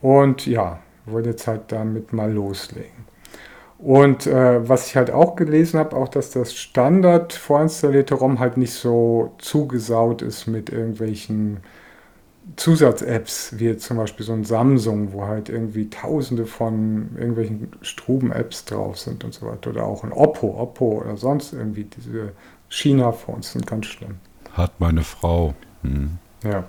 Und 0.00 0.46
ja, 0.46 0.80
wollte 1.06 1.30
jetzt 1.30 1.46
halt 1.46 1.62
damit 1.68 2.12
mal 2.12 2.30
loslegen. 2.32 3.11
Und 3.82 4.28
äh, 4.28 4.68
was 4.68 4.86
ich 4.86 4.96
halt 4.96 5.10
auch 5.10 5.34
gelesen 5.34 5.80
habe, 5.80 5.96
auch 5.96 6.06
dass 6.06 6.30
das 6.30 6.54
Standard 6.54 7.32
vorinstallierte 7.32 8.14
ROM 8.14 8.38
halt 8.38 8.56
nicht 8.56 8.74
so 8.74 9.34
zugesaut 9.38 10.22
ist 10.22 10.46
mit 10.46 10.70
irgendwelchen 10.70 11.58
Zusatz-Apps, 12.54 13.58
wie 13.58 13.64
jetzt 13.64 13.84
zum 13.84 13.96
Beispiel 13.96 14.24
so 14.24 14.34
ein 14.34 14.44
Samsung, 14.44 15.12
wo 15.12 15.26
halt 15.26 15.48
irgendwie 15.48 15.90
tausende 15.90 16.46
von 16.46 17.10
irgendwelchen 17.16 17.72
Struben-Apps 17.82 18.66
drauf 18.66 19.00
sind 19.00 19.24
und 19.24 19.34
so 19.34 19.46
weiter. 19.46 19.70
Oder 19.70 19.84
auch 19.84 20.04
ein 20.04 20.12
Oppo, 20.12 20.60
Oppo 20.60 21.02
oder 21.02 21.16
sonst 21.16 21.52
irgendwie 21.52 21.84
diese 21.84 22.32
China-Phones 22.68 23.52
sind 23.52 23.66
ganz 23.66 23.86
schlimm. 23.86 24.16
Hat 24.52 24.78
meine 24.78 25.02
Frau. 25.02 25.54
Hm. 25.82 26.18
Ja. 26.44 26.64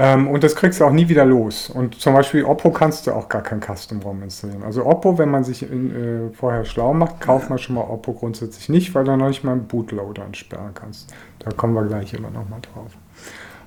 Ähm, 0.00 0.28
und 0.28 0.44
das 0.44 0.54
kriegst 0.54 0.78
du 0.78 0.84
auch 0.84 0.92
nie 0.92 1.08
wieder 1.08 1.24
los. 1.24 1.68
Und 1.68 2.00
zum 2.00 2.14
Beispiel 2.14 2.44
Oppo 2.44 2.70
kannst 2.70 3.08
du 3.08 3.12
auch 3.12 3.28
gar 3.28 3.42
kein 3.42 3.60
Custom-ROM 3.60 4.22
installieren. 4.22 4.62
Also 4.62 4.86
Oppo, 4.86 5.18
wenn 5.18 5.28
man 5.28 5.42
sich 5.42 5.68
in, 5.68 6.30
äh, 6.30 6.34
vorher 6.34 6.64
schlau 6.64 6.94
macht, 6.94 7.20
kauft 7.20 7.50
man 7.50 7.58
schon 7.58 7.74
mal 7.74 7.82
Oppo 7.82 8.12
grundsätzlich 8.12 8.68
nicht, 8.68 8.94
weil 8.94 9.02
du 9.02 9.16
noch 9.16 9.26
nicht 9.26 9.42
mal 9.42 9.52
einen 9.52 9.66
Bootloader 9.66 10.24
entsperren 10.24 10.70
kannst. 10.72 11.12
Da 11.40 11.50
kommen 11.50 11.74
wir 11.74 11.82
gleich 11.82 12.14
immer 12.14 12.30
noch 12.30 12.48
mal 12.48 12.60
drauf. 12.60 12.92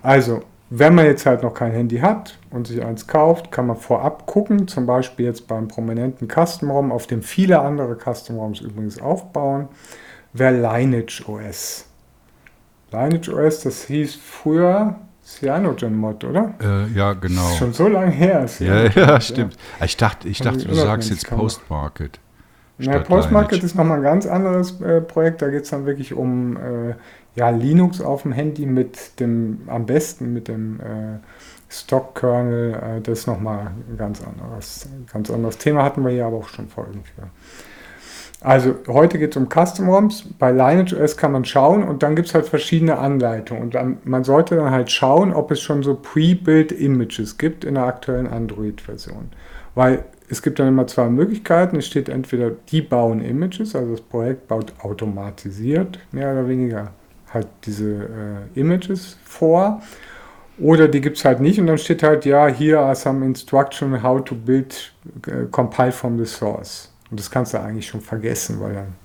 Also, 0.03 0.41
wenn 0.69 0.95
man 0.95 1.03
jetzt 1.03 1.25
halt 1.25 1.43
noch 1.43 1.53
kein 1.53 1.73
Handy 1.73 1.97
hat 1.97 2.39
und 2.49 2.65
sich 2.65 2.81
eins 2.81 3.07
kauft, 3.07 3.51
kann 3.51 3.67
man 3.67 3.75
vorab 3.75 4.25
gucken, 4.25 4.69
zum 4.69 4.85
Beispiel 4.85 5.25
jetzt 5.25 5.49
beim 5.49 5.67
prominenten 5.67 6.29
Custom-ROM, 6.29 6.93
auf 6.93 7.07
dem 7.07 7.23
viele 7.23 7.59
andere 7.59 7.97
Custom-ROMs 7.97 8.61
übrigens 8.61 9.01
aufbauen, 9.01 9.67
wäre 10.31 10.53
Lineage 10.53 11.25
OS. 11.27 11.87
Lineage 12.93 13.33
OS, 13.33 13.63
das 13.63 13.83
hieß 13.83 14.15
früher 14.15 14.95
Cyanogen-Mod, 15.39 16.23
oder? 16.23 16.53
Äh, 16.61 16.87
ja, 16.97 17.13
genau. 17.13 17.41
Das 17.41 17.51
ist 17.51 17.57
schon 17.57 17.73
so 17.73 17.87
lange 17.87 18.11
her. 18.11 18.45
Ja, 18.59 18.85
ja, 18.85 19.21
stimmt. 19.21 19.55
Ja. 19.79 19.85
Ich 19.85 19.97
dachte, 19.97 20.27
ich 20.27 20.39
dachte 20.39 20.67
du 20.67 20.75
sagst 20.75 21.09
jetzt 21.09 21.29
Postmarket. 21.29 22.19
Na, 22.77 22.99
Postmarket 22.99 23.63
ist 23.63 23.75
nochmal 23.75 23.97
ein 23.97 24.03
ganz 24.03 24.25
anderes 24.25 24.81
äh, 24.81 25.01
Projekt. 25.01 25.41
Da 25.41 25.49
geht 25.49 25.63
es 25.63 25.69
dann 25.69 25.85
wirklich 25.85 26.13
um 26.13 26.57
äh, 26.57 26.95
ja, 27.35 27.49
Linux 27.49 28.01
auf 28.01 28.23
dem 28.23 28.31
Handy 28.31 28.65
mit 28.65 29.19
dem, 29.19 29.61
am 29.67 29.85
besten 29.85 30.33
mit 30.33 30.47
dem 30.47 30.79
äh, 30.79 31.19
Stock-Kernel. 31.69 32.73
Äh, 32.73 33.01
das 33.01 33.19
ist 33.19 33.27
nochmal 33.27 33.71
ein 33.89 33.97
ganz 33.97 34.21
anderes, 34.21 34.89
ganz 35.11 35.29
anderes 35.29 35.57
Thema. 35.57 35.83
Hatten 35.83 36.03
wir 36.03 36.11
hier 36.11 36.25
aber 36.25 36.37
auch 36.37 36.49
schon 36.49 36.67
Folgen 36.67 37.03
für. 37.03 37.27
Also 38.43 38.73
heute 38.87 39.19
geht 39.19 39.31
es 39.31 39.37
um 39.37 39.49
Custom 39.49 39.87
ROMs. 39.87 40.25
Bei 40.39 40.51
Lineage.js 40.51 41.15
kann 41.15 41.31
man 41.31 41.45
schauen 41.45 41.83
und 41.83 42.01
dann 42.01 42.15
gibt 42.15 42.27
es 42.27 42.33
halt 42.33 42.47
verschiedene 42.47 42.97
Anleitungen. 42.97 43.61
Und 43.61 43.75
dann, 43.75 43.97
man 44.03 44.23
sollte 44.23 44.55
dann 44.55 44.71
halt 44.71 44.91
schauen, 44.91 45.31
ob 45.31 45.51
es 45.51 45.61
schon 45.61 45.83
so 45.83 45.95
Pre-Built 45.95 46.71
Images 46.71 47.37
gibt 47.37 47.63
in 47.63 47.75
der 47.75 47.85
aktuellen 47.85 48.27
Android-Version. 48.27 49.29
Weil 49.75 50.05
es 50.27 50.41
gibt 50.41 50.57
dann 50.57 50.67
immer 50.67 50.87
zwei 50.87 51.07
Möglichkeiten. 51.07 51.75
Es 51.77 51.85
steht 51.85 52.09
entweder, 52.09 52.51
die 52.69 52.81
bauen 52.81 53.21
Images, 53.21 53.75
also 53.75 53.91
das 53.91 54.01
Projekt 54.01 54.47
baut 54.47 54.73
automatisiert 54.81 55.99
mehr 56.11 56.31
oder 56.31 56.47
weniger 56.47 56.91
halt 57.31 57.47
diese 57.65 58.07
äh, 58.55 58.59
Images 58.59 59.17
vor. 59.23 59.81
Oder 60.57 60.87
die 60.87 61.01
gibt 61.01 61.17
es 61.17 61.25
halt 61.25 61.41
nicht 61.41 61.59
und 61.59 61.67
dann 61.67 61.77
steht 61.77 62.03
halt, 62.03 62.25
ja, 62.25 62.47
here 62.47 62.79
are 62.79 62.95
some 62.95 63.25
instruction 63.25 64.01
how 64.01 64.23
to 64.23 64.35
build, 64.35 64.93
uh, 65.27 65.47
compile 65.51 65.91
from 65.91 66.17
the 66.17 66.25
source. 66.25 66.90
Und 67.11 67.19
das 67.19 67.29
kannst 67.29 67.53
du 67.53 67.59
eigentlich 67.59 67.87
schon 67.87 68.01
vergessen, 68.01 68.59
weil 68.59 68.73
dann 68.73 68.95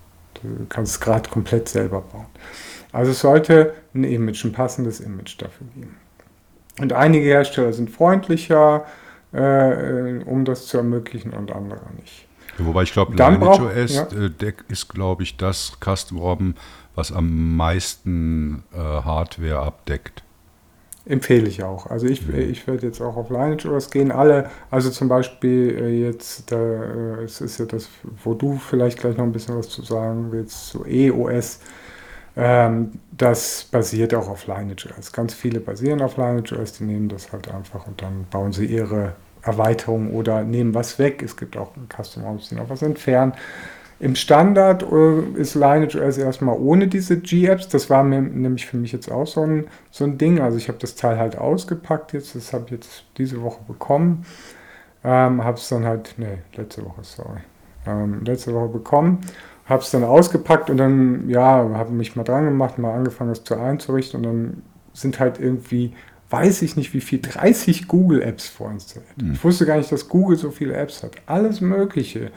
du 0.43 0.67
kannst 0.69 0.93
es 0.93 1.01
gerade 1.01 1.29
komplett 1.29 1.69
selber 1.69 2.01
bauen. 2.01 2.27
Also 2.93 3.11
es 3.11 3.21
sollte 3.21 3.75
ein 3.95 4.05
Image, 4.05 4.45
ein 4.45 4.53
passendes 4.53 5.01
Image 5.01 5.41
dafür 5.41 5.67
geben. 5.75 5.97
Und 6.79 6.93
einige 6.93 7.25
Hersteller 7.25 7.73
sind 7.73 7.91
freundlicher, 7.91 8.85
äh, 9.33 10.23
um 10.25 10.45
das 10.45 10.67
zu 10.67 10.79
ermöglichen 10.79 11.33
und 11.33 11.53
andere 11.53 11.81
nicht. 12.01 12.27
Wobei 12.59 12.85
ich 12.85 12.93
glaube, 12.93 13.13
Lineage 13.13 13.61
OS 13.61 13.95
ja. 13.95 14.09
äh, 14.13 14.55
ist, 14.69 14.89
glaube 14.89 15.23
ich, 15.23 15.37
das 15.37 15.73
Custom 15.83 16.19
ROM, 16.19 16.55
was 16.95 17.13
am 17.13 17.57
meisten 17.57 18.65
äh, 18.73 18.79
Hardware 18.79 19.59
abdeckt. 19.59 20.23
Empfehle 21.09 21.47
ich 21.47 21.63
auch. 21.63 21.87
Also 21.87 22.07
ich, 22.07 22.27
ja. 22.27 22.35
ich 22.35 22.67
werde 22.67 22.87
jetzt 22.87 23.01
auch 23.01 23.17
auf 23.17 23.31
Lineage 23.31 23.67
OS 23.67 23.91
gehen. 23.91 24.11
Alle, 24.11 24.51
also 24.73 24.91
zum 24.91 25.09
Beispiel 25.09 25.79
äh, 25.81 26.05
jetzt, 26.05 26.51
da, 26.51 26.57
äh, 26.57 27.25
es 27.25 27.41
ist 27.41 27.59
ja 27.59 27.65
das, 27.65 27.89
wo 28.25 28.35
du 28.35 28.57
vielleicht 28.57 28.99
gleich 28.99 29.17
noch 29.17 29.25
ein 29.25 29.33
bisschen 29.33 29.57
was 29.57 29.69
zu 29.69 29.83
sagen 29.83 30.33
willst, 30.33 30.71
so 30.71 30.85
EOS, 30.85 31.61
ähm, 32.37 32.93
das 33.13 33.69
basiert 33.71 34.15
auch 34.15 34.29
auf 34.29 34.49
Lineage 34.49 34.89
OS. 34.99 35.13
Ganz 35.13 35.33
viele 35.33 35.61
basieren 35.61 36.03
auf 36.03 36.17
Lineage 36.17 36.53
OS, 36.53 36.73
die 36.73 36.85
nehmen 36.85 37.09
das 37.09 37.33
halt 37.33 37.49
einfach 37.55 37.87
und 37.87 38.03
dann 38.03 38.27
bauen 38.29 38.53
sie 38.53 38.67
ihre 38.67 39.13
Erweiterung 39.43 40.13
oder 40.13 40.43
nehmen 40.43 40.75
was 40.75 40.99
weg. 40.99 41.23
Es 41.23 41.37
gibt 41.37 41.57
auch 41.57 41.71
Custom 41.89 42.25
ROMs, 42.25 42.49
die 42.49 42.57
noch 42.57 42.69
was 42.69 42.83
entfernen. 42.83 43.33
Im 43.99 44.15
Standard 44.15 44.83
äh, 44.83 45.41
ist 45.41 45.55
Lineage 45.55 45.97
OS 45.97 46.19
erstmal 46.19 46.57
ohne 46.59 46.87
diese 46.87 47.19
G-Apps. 47.19 47.69
Das 47.69 47.89
war 47.89 48.03
mir, 48.03 48.21
nämlich 48.21 48.67
für 48.67 48.77
mich 48.77 48.93
jetzt 48.93 49.11
auch 49.11 49.27
so 49.27 49.43
ein, 49.43 49.67
so 49.91 50.05
ein 50.05 50.19
Ding. 50.19 50.41
Also 50.41 50.59
ich 50.59 50.69
habe 50.69 50.79
das 50.79 50.95
Teil 50.97 51.19
halt 51.19 51.39
ausgepackt 51.39 52.13
jetzt. 52.13 52.35
Das 52.35 52.53
habe 52.53 52.65
ich 52.67 52.73
jetzt 52.73 53.05
diese 53.17 53.43
Woche 53.43 53.61
bekommen. 53.67 54.27
Ähm, 55.03 55.43
habe 55.43 55.57
es 55.57 55.69
dann 55.69 55.85
halt, 55.85 56.15
nee, 56.19 56.39
letzte 56.55 56.85
Woche, 56.85 57.03
sorry. 57.03 57.41
Ähm, 57.87 58.23
letzte 58.25 58.53
Woche 58.53 58.69
bekommen. 58.69 59.21
Habe 59.65 59.83
es 59.83 59.91
dann 59.91 60.05
ausgepackt 60.05 60.69
und 60.69 60.77
dann, 60.77 61.29
ja, 61.29 61.69
habe 61.75 61.93
mich 61.93 62.17
mal 62.17 62.25
dran 62.25 62.45
gemacht, 62.45 62.79
mal 62.79 62.95
angefangen, 62.95 63.31
das 63.31 63.45
zu 63.45 63.57
einzurichten. 63.57 64.19
Und 64.19 64.23
dann 64.25 64.63
sind 64.93 65.19
halt 65.19 65.41
irgendwie 65.41 65.95
weiß 66.31 66.63
ich 66.63 66.77
nicht 66.77 66.93
wie 66.93 67.01
viel, 67.01 67.21
30 67.21 67.89
Google-Apps 67.89 68.49
vorinstalliert. 68.49 69.23
Mhm. 69.23 69.33
Ich 69.35 69.45
wusste 69.45 69.67
gar 69.67 69.77
nicht, 69.77 69.93
dass 69.93 70.09
Google 70.09 70.37
so 70.37 70.51
viele 70.51 70.75
Apps 70.75 71.03
hat. 71.03 71.13
Alles 71.27 71.61
Mögliche. 71.61 72.31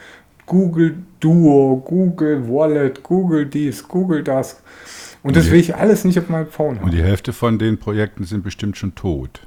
Google 0.50 0.96
Duo, 1.20 1.80
Google 1.86 2.48
Wallet, 2.48 3.04
Google 3.04 3.46
dies, 3.46 3.86
Google 3.86 4.24
das. 4.24 4.60
Und, 5.22 5.36
das 5.36 5.48
will 5.48 5.60
ich 5.60 5.76
alles 5.76 6.04
nicht 6.04 6.18
auf 6.18 6.28
meinem 6.28 6.48
Phone 6.48 6.76
haben. 6.76 6.86
Und 6.86 6.92
die 6.92 7.02
Hälfte 7.02 7.32
von 7.32 7.56
den 7.56 7.78
Projekten 7.78 8.24
sind 8.24 8.42
bestimmt 8.42 8.76
schon 8.76 8.96
tot. 8.96 9.42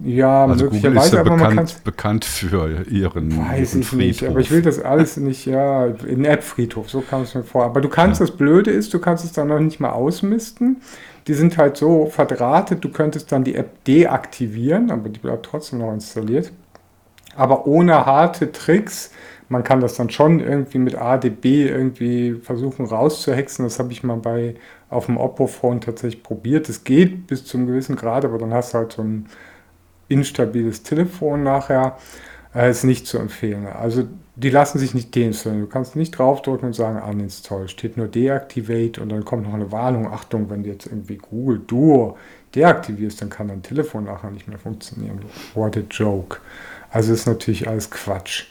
Ja, 0.00 0.44
also 0.44 0.66
möglicherweise, 0.66 0.92
Google 0.92 1.06
ist 1.06 1.12
ja 1.14 1.20
aber 1.20 1.48
bekannt, 1.48 1.80
bekannt 1.82 2.24
für 2.26 2.82
ihren 2.90 3.38
Weiß 3.38 3.72
ihren 3.72 3.80
ich 3.80 3.88
Friedhof. 3.88 4.06
nicht, 4.06 4.24
aber 4.24 4.40
ich 4.40 4.50
will 4.50 4.60
das 4.60 4.80
alles 4.80 5.16
nicht, 5.16 5.46
ja, 5.46 5.86
in 5.86 6.26
App-Friedhof, 6.26 6.90
so 6.90 7.00
kam 7.00 7.22
es 7.22 7.34
mir 7.34 7.42
vor. 7.42 7.64
Aber 7.64 7.80
du 7.80 7.88
kannst, 7.88 8.20
ja. 8.20 8.26
das 8.26 8.36
Blöde 8.36 8.70
ist, 8.70 8.92
du 8.92 8.98
kannst 8.98 9.24
es 9.24 9.32
dann 9.32 9.48
noch 9.48 9.60
nicht 9.60 9.80
mal 9.80 9.92
ausmisten. 9.92 10.82
Die 11.26 11.34
sind 11.34 11.56
halt 11.56 11.78
so 11.78 12.04
verdrahtet, 12.04 12.84
du 12.84 12.90
könntest 12.90 13.32
dann 13.32 13.44
die 13.44 13.54
App 13.54 13.82
deaktivieren, 13.84 14.90
aber 14.90 15.08
die 15.08 15.20
bleibt 15.20 15.46
trotzdem 15.46 15.78
noch 15.78 15.94
installiert. 15.94 16.52
Aber 17.34 17.66
ohne 17.66 18.04
harte 18.04 18.52
Tricks 18.52 19.10
man 19.48 19.64
kann 19.64 19.80
das 19.80 19.94
dann 19.94 20.10
schon 20.10 20.40
irgendwie 20.40 20.78
mit 20.78 20.96
ADB 20.96 21.68
irgendwie 21.68 22.34
versuchen 22.34 22.84
rauszuhexen. 22.86 23.64
Das 23.64 23.78
habe 23.78 23.92
ich 23.92 24.02
mal 24.02 24.16
bei 24.16 24.56
auf 24.90 25.06
dem 25.06 25.16
Oppo-Phone 25.16 25.80
tatsächlich 25.80 26.22
probiert. 26.22 26.68
Es 26.68 26.84
geht 26.84 27.26
bis 27.26 27.44
zum 27.44 27.66
gewissen 27.66 27.96
Grad, 27.96 28.24
aber 28.24 28.38
dann 28.38 28.52
hast 28.52 28.74
du 28.74 28.78
halt 28.78 28.92
so 28.92 29.02
ein 29.02 29.26
instabiles 30.08 30.82
Telefon 30.82 31.42
nachher. 31.42 31.96
Äh, 32.54 32.70
ist 32.70 32.84
nicht 32.84 33.06
zu 33.06 33.18
empfehlen. 33.18 33.66
Also 33.66 34.04
die 34.36 34.50
lassen 34.50 34.78
sich 34.78 34.94
nicht 34.94 35.14
deinstallieren. 35.14 35.64
Du 35.64 35.70
kannst 35.70 35.96
nicht 35.96 36.12
draufdrücken 36.12 36.68
und 36.68 36.72
sagen 36.72 37.02
uninstall. 37.02 37.68
Steht 37.68 37.96
nur 37.96 38.08
deactivate 38.08 39.00
und 39.00 39.10
dann 39.10 39.24
kommt 39.24 39.44
noch 39.44 39.54
eine 39.54 39.70
Warnung. 39.72 40.06
Achtung, 40.12 40.48
wenn 40.48 40.62
du 40.62 40.70
jetzt 40.70 40.86
irgendwie 40.86 41.16
Google 41.16 41.60
Duo 41.66 42.16
deaktivierst, 42.54 43.20
dann 43.20 43.30
kann 43.30 43.48
dein 43.48 43.62
Telefon 43.62 44.04
nachher 44.04 44.30
nicht 44.30 44.48
mehr 44.48 44.58
funktionieren. 44.58 45.20
What 45.54 45.76
a 45.76 45.82
joke. 45.90 46.38
Also 46.90 47.12
ist 47.12 47.26
natürlich 47.26 47.68
alles 47.68 47.90
Quatsch. 47.90 48.46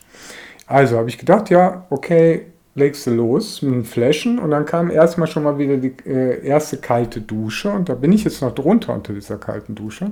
Also 0.67 0.97
habe 0.97 1.09
ich 1.09 1.17
gedacht, 1.17 1.49
ja, 1.49 1.85
okay, 1.89 2.47
legst 2.75 3.07
du 3.07 3.11
los 3.11 3.61
mit 3.61 3.73
dem 3.73 3.85
Flaschen 3.85 4.37
und 4.37 4.51
dann 4.51 4.65
kam 4.65 4.91
erstmal 4.91 5.27
schon 5.27 5.43
mal 5.43 5.57
wieder 5.57 5.77
die 5.77 5.95
äh, 6.05 6.45
erste 6.45 6.77
kalte 6.77 7.21
Dusche 7.21 7.71
und 7.71 7.89
da 7.89 7.95
bin 7.95 8.11
ich 8.11 8.23
jetzt 8.23 8.41
noch 8.41 8.53
drunter 8.53 8.93
unter 8.93 9.13
dieser 9.13 9.37
kalten 9.37 9.73
Dusche. 9.73 10.11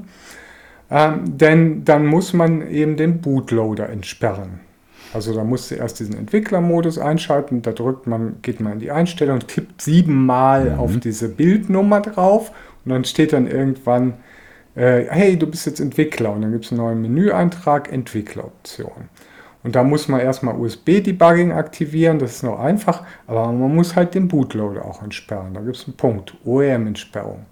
Ähm, 0.89 1.37
denn 1.37 1.85
dann 1.85 2.05
muss 2.05 2.33
man 2.33 2.67
eben 2.67 2.97
den 2.97 3.21
Bootloader 3.21 3.89
entsperren. 3.89 4.61
Also 5.13 5.33
da 5.33 5.43
musst 5.43 5.71
du 5.71 5.75
erst 5.75 5.99
diesen 5.99 6.17
Entwicklermodus 6.17 6.97
einschalten, 6.97 7.61
da 7.61 7.71
drückt 7.71 8.07
man, 8.07 8.41
geht 8.41 8.59
man 8.59 8.73
in 8.73 8.79
die 8.79 8.91
Einstellung, 8.91 9.39
tippt 9.39 9.81
siebenmal 9.81 10.71
mhm. 10.71 10.79
auf 10.79 10.99
diese 10.99 11.29
Bildnummer 11.29 12.01
drauf 12.01 12.51
und 12.83 12.91
dann 12.91 13.03
steht 13.03 13.33
dann 13.33 13.47
irgendwann, 13.47 14.15
äh, 14.75 15.05
hey, 15.07 15.37
du 15.37 15.47
bist 15.47 15.65
jetzt 15.67 15.79
Entwickler 15.79 16.33
und 16.33 16.41
dann 16.41 16.51
gibt 16.51 16.65
es 16.65 16.71
einen 16.71 16.81
neuen 16.81 17.01
Menüeintrag, 17.01 17.91
Entwickleroption. 17.91 19.09
Und 19.65 19.75
da 19.75 19.83
muss 19.83 20.07
man 20.07 20.19
erstmal 20.19 20.55
USB-Debugging 20.55 21.51
aktivieren, 21.51 22.19
das 22.19 22.35
ist 22.35 22.43
noch 22.43 22.59
einfach, 22.59 23.01
aber 23.25 23.51
man 23.51 23.73
muss 23.73 23.95
halt 23.95 24.13
den 24.13 24.27
Bootloader 24.27 24.85
auch 24.85 25.01
entsperren. 25.01 25.55
Da 25.55 25.61
gibt 25.61 25.75
es 25.75 25.87
einen 25.87 25.97
Punkt, 25.97 26.35
OEM-Entsperrung. 26.45 27.47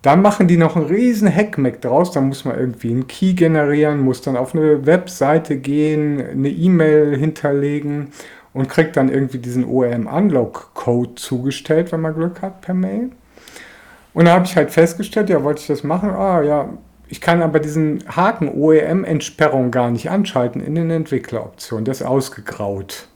Dann 0.00 0.22
machen 0.22 0.48
die 0.48 0.56
noch 0.56 0.76
einen 0.76 0.86
riesen 0.86 1.28
Hackmack 1.28 1.82
draus, 1.82 2.10
da 2.10 2.22
muss 2.22 2.46
man 2.46 2.58
irgendwie 2.58 2.90
einen 2.90 3.06
Key 3.06 3.34
generieren, 3.34 4.00
muss 4.00 4.22
dann 4.22 4.34
auf 4.34 4.54
eine 4.54 4.86
Webseite 4.86 5.58
gehen, 5.58 6.24
eine 6.26 6.48
E-Mail 6.48 7.18
hinterlegen 7.18 8.12
und 8.54 8.70
kriegt 8.70 8.96
dann 8.96 9.10
irgendwie 9.10 9.38
diesen 9.38 9.66
OEM-Unlock-Code 9.66 11.16
zugestellt, 11.16 11.92
wenn 11.92 12.00
man 12.00 12.14
Glück 12.14 12.40
hat, 12.40 12.62
per 12.62 12.72
Mail. 12.72 13.10
Und 14.14 14.24
da 14.24 14.32
habe 14.32 14.46
ich 14.46 14.56
halt 14.56 14.70
festgestellt, 14.70 15.28
ja, 15.28 15.44
wollte 15.44 15.60
ich 15.60 15.66
das 15.66 15.84
machen? 15.84 16.08
Ah, 16.08 16.40
ja, 16.40 16.70
ich 17.08 17.20
kann 17.20 17.42
aber 17.42 17.60
diesen 17.60 18.04
Haken 18.08 18.48
OEM-Entsperrung 18.48 19.70
gar 19.70 19.90
nicht 19.90 20.10
anschalten 20.10 20.60
in 20.60 20.74
den 20.74 20.90
Entwickleroptionen. 20.90 21.84
Der 21.84 21.92
ist 21.92 22.02
ausgegraut. 22.02 23.08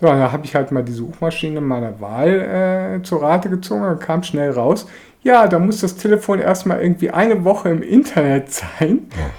So, 0.00 0.06
da 0.06 0.32
habe 0.32 0.44
ich 0.44 0.54
halt 0.54 0.72
mal 0.72 0.82
die 0.82 0.92
Suchmaschine 0.92 1.60
meiner 1.60 2.00
Wahl 2.00 2.98
äh, 2.98 3.02
zur 3.02 3.22
Rate 3.22 3.50
gezogen 3.50 3.84
und 3.84 4.00
kam 4.00 4.22
schnell 4.22 4.50
raus. 4.50 4.86
Ja, 5.22 5.46
da 5.46 5.58
muss 5.58 5.80
das 5.80 5.96
Telefon 5.96 6.40
erstmal 6.40 6.82
irgendwie 6.82 7.10
eine 7.10 7.44
Woche 7.44 7.68
im 7.68 7.82
Internet 7.82 8.50
sein, 8.50 9.06
oh. 9.12 9.30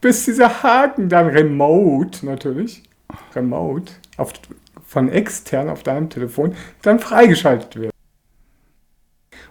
bis 0.00 0.24
dieser 0.24 0.62
Haken 0.62 1.08
dann 1.08 1.26
remote 1.26 2.24
natürlich, 2.24 2.84
remote, 3.34 3.92
auf, 4.16 4.32
von 4.86 5.08
extern 5.08 5.68
auf 5.68 5.82
deinem 5.82 6.10
Telefon, 6.10 6.54
dann 6.82 7.00
freigeschaltet 7.00 7.74
wird. 7.74 7.92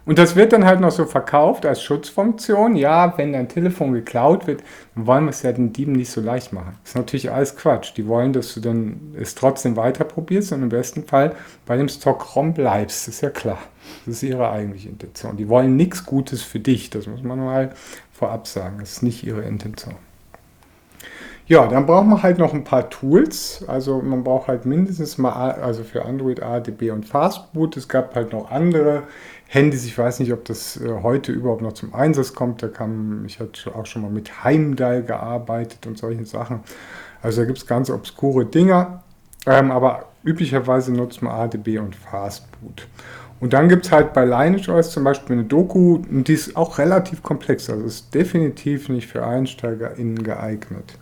Und 0.08 0.18
das 0.18 0.38
wird 0.38 0.54
dann 0.54 0.66
halt 0.66 0.80
noch 0.80 0.92
so 0.92 1.06
verkauft 1.06 1.66
als 1.66 1.84
Schutzfunktion. 1.84 2.78
Ja, 2.78 3.18
wenn 3.18 3.34
dein 3.34 3.50
Telefon 3.50 3.92
geklaut 3.92 4.48
wird, 4.48 4.64
dann 4.96 5.06
wollen 5.06 5.26
wir 5.26 5.32
es 5.32 5.42
ja 5.42 5.52
den 5.52 5.74
Dieben 5.74 5.92
nicht 5.92 6.10
so 6.10 6.22
leicht 6.22 6.54
machen. 6.54 6.78
Das 6.82 6.92
ist 6.92 6.96
natürlich 6.96 7.30
alles 7.30 7.58
Quatsch. 7.58 7.92
Die 7.98 8.08
wollen, 8.08 8.32
dass 8.32 8.54
du 8.54 8.62
dann 8.62 9.14
es 9.20 9.36
trotzdem 9.36 9.76
weiter 9.76 10.06
probierst 10.06 10.54
und 10.54 10.64
im 10.64 10.70
besten 10.70 11.04
Fall 11.04 11.36
bei 11.66 11.76
dem 11.76 11.90
Stockrom 11.90 12.54
bleibst. 12.54 13.06
Das 13.06 13.16
ist 13.16 13.22
ja 13.22 13.30
klar. 13.32 13.60
Das 14.06 14.16
ist 14.16 14.24
ihre 14.24 14.50
eigentliche 14.50 14.88
Intention. 14.88 15.36
Die 15.36 15.50
wollen 15.50 15.76
nichts 15.76 16.06
Gutes 16.06 16.42
für 16.42 16.62
dich. 16.62 16.90
Das 16.90 17.06
muss 17.06 17.22
man 17.22 17.40
mal 17.40 17.74
vorab 18.14 18.48
sagen. 18.48 18.78
Das 18.80 18.94
ist 18.94 19.04
nicht 19.04 19.26
ihre 19.26 19.42
Intention. 19.42 19.96
Ja, 21.48 21.66
dann 21.66 21.86
braucht 21.86 22.08
man 22.08 22.24
halt 22.24 22.40
noch 22.40 22.54
ein 22.54 22.66
paar 22.66 22.90
Tools. 22.90 23.64
Also 23.68 24.02
man 24.02 24.24
braucht 24.24 24.48
halt 24.48 24.66
mindestens 24.66 25.18
mal, 25.18 25.52
also 25.54 25.84
für 25.84 26.04
Android 26.04 26.44
ADB 26.44 26.92
und 26.92 27.06
Fastboot. 27.06 27.78
Es 27.78 27.88
gab 27.88 28.16
halt 28.16 28.34
noch 28.34 28.52
andere 28.52 29.04
Handys. 29.48 29.86
Ich 29.86 29.98
weiß 29.98 30.20
nicht, 30.20 30.34
ob 30.34 30.46
das 30.46 30.78
äh, 30.78 31.02
heute 31.02 31.32
überhaupt 31.32 31.62
noch 31.62 31.74
zum 31.74 31.94
Einsatz 31.94 32.34
kommt. 32.34 32.62
Da 32.62 32.68
kam, 32.68 33.26
ich 33.26 33.40
hatte 33.40 33.74
auch 33.74 33.86
schon 33.86 34.02
mal 34.02 34.12
mit 34.12 34.44
Heimdall 34.44 35.04
gearbeitet 35.04 35.88
und 35.88 35.98
solchen 35.98 36.26
Sachen. 36.26 36.62
Also 37.22 37.42
da 37.42 37.46
gibt 37.46 37.58
es 37.58 37.66
ganz 37.66 37.90
obskure 37.90 38.46
Dinger. 38.46 39.04
Ähm, 39.46 39.72
aber 39.72 40.06
üblicherweise 40.24 40.92
nutzt 40.92 41.22
man 41.22 41.34
ADB 41.34 41.80
und 41.80 41.96
Fastboot. 41.96 42.88
Und 43.40 43.54
dann 43.54 43.70
gibt 43.70 43.86
es 43.86 43.92
halt 43.92 44.14
bei 44.14 44.28
OS 44.68 44.92
zum 44.92 45.04
Beispiel 45.04 45.36
eine 45.36 45.46
Doku, 45.46 46.02
die 46.10 46.34
ist 46.34 46.56
auch 46.56 46.80
relativ 46.80 47.22
komplex. 47.22 47.70
Also 47.70 47.86
ist 47.86 48.14
definitiv 48.14 48.90
nicht 48.90 49.08
für 49.08 49.26
EinsteigerInnen 49.26 50.24
geeignet. 50.24 50.98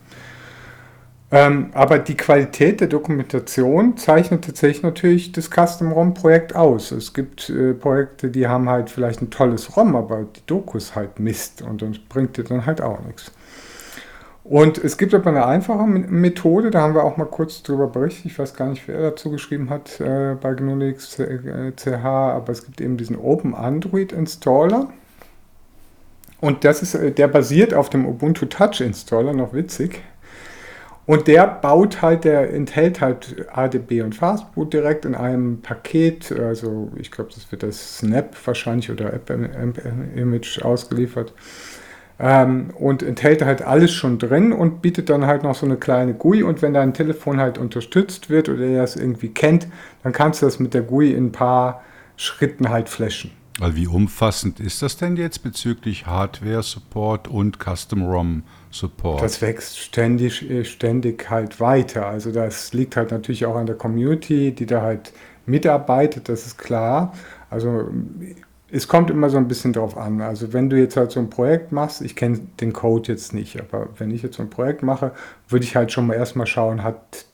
Ähm, 1.31 1.71
aber 1.73 1.97
die 1.97 2.15
Qualität 2.15 2.81
der 2.81 2.88
Dokumentation 2.88 3.97
zeichnet 3.97 4.45
tatsächlich 4.45 4.83
natürlich 4.83 5.31
das 5.31 5.49
Custom 5.49 5.91
ROM-Projekt 5.91 6.55
aus. 6.55 6.91
Es 6.91 7.13
gibt 7.13 7.49
äh, 7.49 7.73
Projekte, 7.73 8.29
die 8.29 8.47
haben 8.47 8.69
halt 8.69 8.91
vielleicht 8.91 9.21
ein 9.21 9.31
tolles 9.31 9.75
ROM, 9.75 9.95
aber 9.95 10.25
die 10.35 10.45
Doku 10.45 10.77
ist 10.77 10.95
halt 10.95 11.19
Mist 11.19 11.63
und 11.63 11.81
das 11.81 11.97
bringt 12.09 12.38
dir 12.38 12.43
dann 12.43 12.65
halt 12.65 12.79
auch 12.79 12.99
nichts. 13.03 13.31
Und 14.43 14.77
es 14.77 14.99
gibt 14.99 15.15
aber 15.15 15.31
eine 15.31 15.47
einfache 15.47 15.88
Methode, 15.88 16.69
da 16.69 16.81
haben 16.81 16.93
wir 16.93 17.03
auch 17.03 17.17
mal 17.17 17.25
kurz 17.25 17.63
drüber 17.63 17.88
berichtet. 17.88 18.27
Ich 18.27 18.38
weiß 18.38 18.53
gar 18.53 18.67
nicht, 18.67 18.88
wer 18.88 19.01
dazu 19.01 19.31
geschrieben 19.31 19.71
hat 19.71 19.99
äh, 19.99 20.35
bei 20.39 20.53
GNU/Linux 20.53 21.17
CH, 21.75 22.05
aber 22.05 22.51
es 22.51 22.63
gibt 22.63 22.79
eben 22.79 22.95
diesen 22.95 23.17
Open 23.17 23.55
Android 23.55 24.11
Installer. 24.11 24.89
Und 26.41 26.63
das 26.63 26.83
ist, 26.83 26.93
äh, 26.93 27.11
der 27.11 27.27
basiert 27.27 27.73
auf 27.73 27.89
dem 27.89 28.05
Ubuntu 28.05 28.45
Touch 28.45 28.81
Installer, 28.81 29.33
noch 29.33 29.53
witzig. 29.53 30.03
Und 31.05 31.27
der 31.27 31.45
baut 31.47 32.01
halt, 32.01 32.23
der 32.23 32.51
enthält 32.51 32.99
halt 32.99 33.45
ADB 33.53 34.01
und 34.01 34.15
Fastboot 34.15 34.73
direkt 34.73 35.05
in 35.05 35.13
einem 35.13 35.61
Paket. 35.61 36.31
Also 36.31 36.91
ich 36.95 37.11
glaube, 37.11 37.29
das 37.33 37.51
wird 37.51 37.61
das 37.61 37.99
Snap 37.99 38.35
wahrscheinlich 38.43 38.89
oder 38.89 39.13
App-Image 39.13 40.63
ausgeliefert. 40.63 41.33
Ähm, 42.17 42.71
und 42.79 43.03
enthält 43.03 43.43
halt 43.43 43.61
alles 43.61 43.91
schon 43.91 44.17
drin 44.17 44.53
und 44.53 44.81
bietet 44.81 45.09
dann 45.09 45.25
halt 45.25 45.43
noch 45.43 45.53
so 45.53 45.65
eine 45.65 45.75
kleine 45.75 46.13
GUI. 46.15 46.43
Und 46.43 46.61
wenn 46.63 46.73
dein 46.73 46.93
Telefon 46.93 47.39
halt 47.39 47.59
unterstützt 47.59 48.29
wird 48.29 48.49
oder 48.49 48.65
er 48.65 48.81
das 48.81 48.95
irgendwie 48.95 49.29
kennt, 49.29 49.67
dann 50.01 50.11
kannst 50.11 50.41
du 50.41 50.47
das 50.47 50.59
mit 50.59 50.73
der 50.73 50.81
GUI 50.81 51.11
in 51.11 51.27
ein 51.27 51.31
paar 51.31 51.83
Schritten 52.15 52.69
halt 52.69 52.89
flashen. 52.89 53.31
Also 53.59 53.77
wie 53.77 53.87
umfassend 53.87 54.59
ist 54.59 54.81
das 54.81 54.97
denn 54.97 55.15
jetzt 55.15 55.43
bezüglich 55.43 56.05
Hardware-Support 56.05 57.27
und 57.29 57.59
Custom-ROM-Support? 58.75 59.21
Das 59.21 59.41
wächst 59.41 59.79
ständig, 59.79 60.49
äh, 60.49 60.63
ständig 60.65 61.29
halt 61.29 61.59
weiter. 61.59 62.07
Also 62.07 62.31
das 62.31 62.73
liegt 62.73 62.95
halt 62.95 63.11
natürlich 63.11 63.45
auch 63.45 63.55
an 63.55 63.65
der 63.65 63.75
Community, 63.75 64.51
die 64.51 64.65
da 64.65 64.81
halt 64.81 65.13
mitarbeitet, 65.45 66.29
das 66.29 66.45
ist 66.45 66.57
klar. 66.57 67.13
Also 67.49 67.89
es 68.71 68.88
kommt 68.88 69.09
immer 69.09 69.29
so 69.29 69.38
ein 69.38 69.47
bisschen 69.47 69.73
drauf 69.73 69.95
an. 69.95 70.21
Also 70.21 70.53
wenn 70.53 70.69
du 70.69 70.77
jetzt 70.77 70.97
halt 70.97 71.11
so 71.11 71.19
ein 71.19 71.29
Projekt 71.29 71.71
machst, 71.71 72.01
ich 72.01 72.15
kenne 72.15 72.39
den 72.59 72.73
Code 72.73 73.11
jetzt 73.11 73.33
nicht, 73.33 73.59
aber 73.59 73.89
wenn 73.97 74.11
ich 74.11 74.23
jetzt 74.23 74.38
so 74.38 74.43
ein 74.43 74.49
Projekt 74.49 74.83
mache, 74.83 75.11
würde 75.47 75.65
ich 75.65 75.75
halt 75.75 75.91
schon 75.91 76.07
mal 76.07 76.15
erstmal 76.15 76.47
schauen, 76.47 76.83
hat 76.83 77.25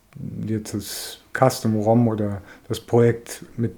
jetzt 0.45 0.73
das 0.73 1.19
Custom 1.33 1.79
ROM 1.79 2.09
oder 2.09 2.41
das 2.67 2.81
Projekt, 2.81 3.45
mit 3.55 3.73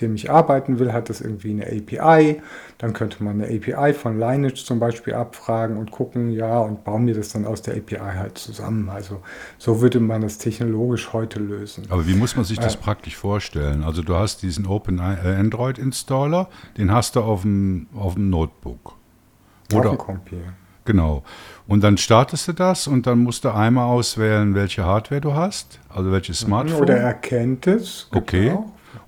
dem 0.00 0.16
ich 0.16 0.30
arbeiten 0.30 0.80
will, 0.80 0.92
hat 0.92 1.08
das 1.08 1.20
irgendwie 1.20 1.50
eine 1.50 1.66
API. 1.66 2.42
Dann 2.78 2.92
könnte 2.92 3.24
man 3.24 3.40
eine 3.40 3.54
API 3.54 3.94
von 3.94 4.18
Lineage 4.18 4.64
zum 4.64 4.78
Beispiel 4.78 5.14
abfragen 5.14 5.78
und 5.78 5.90
gucken, 5.90 6.30
ja, 6.30 6.58
und 6.60 6.84
bauen 6.84 7.04
mir 7.04 7.14
das 7.14 7.30
dann 7.30 7.46
aus 7.46 7.62
der 7.62 7.74
API 7.74 7.96
halt 7.98 8.36
zusammen. 8.36 8.90
Also 8.90 9.22
so 9.56 9.80
würde 9.80 9.98
man 9.98 10.20
das 10.20 10.36
technologisch 10.36 11.12
heute 11.14 11.40
lösen. 11.40 11.84
Aber 11.88 12.06
wie 12.06 12.14
muss 12.14 12.36
man 12.36 12.44
sich 12.44 12.58
das 12.58 12.74
äh, 12.74 12.78
praktisch 12.78 13.16
vorstellen? 13.16 13.82
Also 13.82 14.02
du 14.02 14.14
hast 14.14 14.42
diesen 14.42 14.66
Open 14.66 15.00
Android 15.00 15.78
Installer, 15.78 16.48
den 16.76 16.92
hast 16.92 17.16
du 17.16 17.20
auf 17.20 17.42
dem, 17.42 17.86
auf 17.94 18.14
dem 18.14 18.28
Notebook. 18.28 18.94
Oder, 19.72 19.90
auf 19.90 19.96
dem 19.96 19.98
Computer. 19.98 20.52
Genau. 20.84 21.24
Und 21.66 21.82
dann 21.82 21.98
startest 21.98 22.48
du 22.48 22.52
das 22.52 22.86
und 22.86 23.06
dann 23.06 23.18
musst 23.18 23.44
du 23.44 23.50
einmal 23.50 23.86
auswählen, 23.86 24.54
welche 24.54 24.84
Hardware 24.84 25.20
du 25.20 25.34
hast, 25.34 25.80
also 25.88 26.12
welches 26.12 26.42
mhm. 26.42 26.46
Smartphone. 26.46 26.82
Oder 26.82 26.96
erkennt 26.98 27.66
es. 27.66 28.08
Okay. 28.12 28.56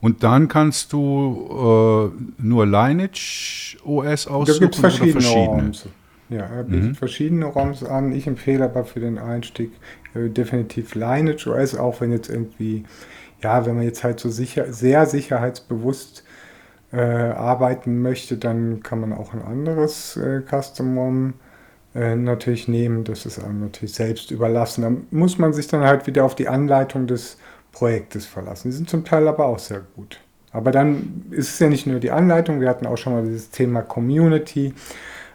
Und 0.00 0.22
dann 0.22 0.48
kannst 0.48 0.92
du 0.92 2.12
äh, 2.18 2.42
nur 2.42 2.66
Lineage 2.66 3.76
OS 3.84 4.26
aussuchen 4.26 4.60
da 4.60 4.66
gibt's 4.66 4.78
verschiedene 4.78 5.12
oder 5.12 5.20
verschiedene. 5.22 5.62
ROMs. 5.62 5.88
Ja, 6.30 6.40
er 6.40 6.64
bietet 6.64 6.84
mhm. 6.84 6.94
verschiedene 6.94 7.46
ROMs 7.46 7.84
an. 7.84 8.12
Ich 8.12 8.26
empfehle 8.26 8.64
aber 8.64 8.84
für 8.84 9.00
den 9.00 9.18
Einstieg 9.18 9.72
äh, 10.14 10.28
definitiv 10.28 10.94
Lineage 10.94 11.46
OS, 11.46 11.74
auch 11.74 12.00
wenn 12.00 12.12
jetzt 12.12 12.28
irgendwie, 12.28 12.84
ja, 13.42 13.64
wenn 13.64 13.76
man 13.76 13.84
jetzt 13.84 14.04
halt 14.04 14.20
so 14.20 14.28
sicher, 14.28 14.72
sehr 14.72 15.06
sicherheitsbewusst 15.06 16.24
äh, 16.92 17.00
arbeiten 17.00 18.02
möchte, 18.02 18.36
dann 18.36 18.82
kann 18.82 19.00
man 19.00 19.12
auch 19.12 19.32
ein 19.32 19.42
anderes 19.42 20.16
äh, 20.16 20.42
Custom 20.42 20.98
ROM 20.98 21.34
äh, 21.94 22.16
natürlich 22.16 22.68
nehmen. 22.68 23.04
Das 23.04 23.26
ist 23.26 23.38
einem 23.38 23.60
natürlich 23.60 23.94
selbst 23.94 24.30
überlassen. 24.30 24.82
Da 24.82 24.92
muss 25.10 25.38
man 25.38 25.52
sich 25.52 25.66
dann 25.66 25.82
halt 25.82 26.06
wieder 26.06 26.24
auf 26.24 26.34
die 26.34 26.48
Anleitung 26.48 27.06
des 27.06 27.38
Projektes 27.78 28.26
verlassen. 28.26 28.70
Die 28.70 28.76
sind 28.76 28.90
zum 28.90 29.04
Teil 29.04 29.28
aber 29.28 29.46
auch 29.46 29.60
sehr 29.60 29.82
gut. 29.94 30.18
Aber 30.50 30.72
dann 30.72 31.26
ist 31.30 31.54
es 31.54 31.58
ja 31.60 31.68
nicht 31.68 31.86
nur 31.86 32.00
die 32.00 32.10
Anleitung, 32.10 32.60
wir 32.60 32.68
hatten 32.68 32.86
auch 32.86 32.96
schon 32.96 33.12
mal 33.12 33.22
dieses 33.22 33.50
Thema 33.50 33.82
Community. 33.82 34.74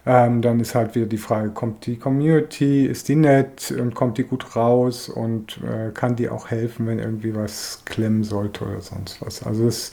Ähm, 0.06 0.42
dann 0.42 0.60
ist 0.60 0.76
halt 0.76 0.96
wieder 0.96 1.06
die 1.06 1.18
Frage, 1.18 1.52
kommt 1.52 1.86
die 1.86 1.98
Community, 1.98 2.86
ist 2.86 3.08
die 3.08 3.16
nett 3.16 3.72
und 3.72 3.96
kommt 3.96 4.18
die 4.18 4.26
gut 4.26 4.58
raus 4.58 5.08
und 5.08 5.62
äh, 5.64 5.92
kann 5.92 6.18
die 6.18 6.28
auch 6.28 6.52
helfen, 6.52 6.88
wenn 6.88 7.00
irgendwie 7.00 7.34
was 7.34 7.84
klemmen 7.86 8.26
sollte 8.26 8.66
oder 8.66 8.82
sonst 8.82 9.22
was. 9.22 9.44
Also 9.44 9.66
es 9.66 9.92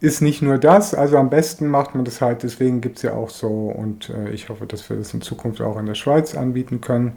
ist 0.00 0.22
nicht 0.22 0.40
nur 0.40 0.56
das, 0.56 0.94
also 0.94 1.18
am 1.18 1.28
besten 1.28 1.66
macht 1.66 1.94
man 1.94 2.06
das 2.06 2.22
halt, 2.22 2.42
deswegen 2.42 2.80
gibt 2.80 2.96
es 2.96 3.02
ja 3.02 3.12
auch 3.12 3.28
so, 3.28 3.48
und 3.48 4.08
äh, 4.08 4.30
ich 4.30 4.48
hoffe, 4.48 4.64
dass 4.64 4.88
wir 4.88 4.96
das 4.96 5.12
in 5.12 5.20
Zukunft 5.20 5.60
auch 5.60 5.78
in 5.78 5.84
der 5.84 5.96
Schweiz 5.96 6.34
anbieten 6.34 6.80
können, 6.80 7.12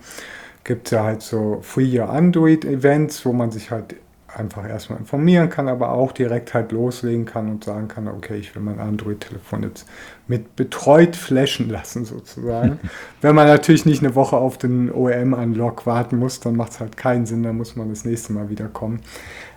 gibt 0.65 0.87
es 0.87 0.91
ja 0.91 1.03
halt 1.03 1.21
so 1.21 1.59
Free 1.61 1.97
Your 1.97 2.09
Android 2.09 2.65
Events, 2.65 3.25
wo 3.25 3.31
man 3.31 3.51
sich 3.51 3.71
halt 3.71 3.95
einfach 4.35 4.67
erstmal 4.67 4.99
informieren 4.99 5.49
kann, 5.49 5.67
aber 5.67 5.91
auch 5.91 6.11
direkt 6.11 6.53
halt 6.53 6.71
loslegen 6.71 7.25
kann 7.25 7.49
und 7.49 7.63
sagen 7.63 7.87
kann, 7.87 8.07
okay, 8.07 8.35
ich 8.35 8.53
will 8.55 8.61
mein 8.61 8.79
Android-Telefon 8.79 9.63
jetzt 9.63 9.87
mit 10.27 10.55
betreut 10.55 11.15
flashen 11.15 11.69
lassen 11.69 12.05
sozusagen. 12.05 12.79
Wenn 13.21 13.35
man 13.35 13.47
natürlich 13.47 13.85
nicht 13.85 14.03
eine 14.03 14.15
Woche 14.15 14.37
auf 14.37 14.57
den 14.57 14.91
OEM-Unlock 14.91 15.85
warten 15.85 16.17
muss, 16.17 16.39
dann 16.39 16.55
macht 16.55 16.73
es 16.73 16.79
halt 16.79 16.97
keinen 16.97 17.25
Sinn, 17.25 17.43
dann 17.43 17.57
muss 17.57 17.75
man 17.75 17.89
das 17.89 18.05
nächste 18.05 18.33
Mal 18.33 18.49
wieder 18.49 18.67
kommen. 18.67 19.01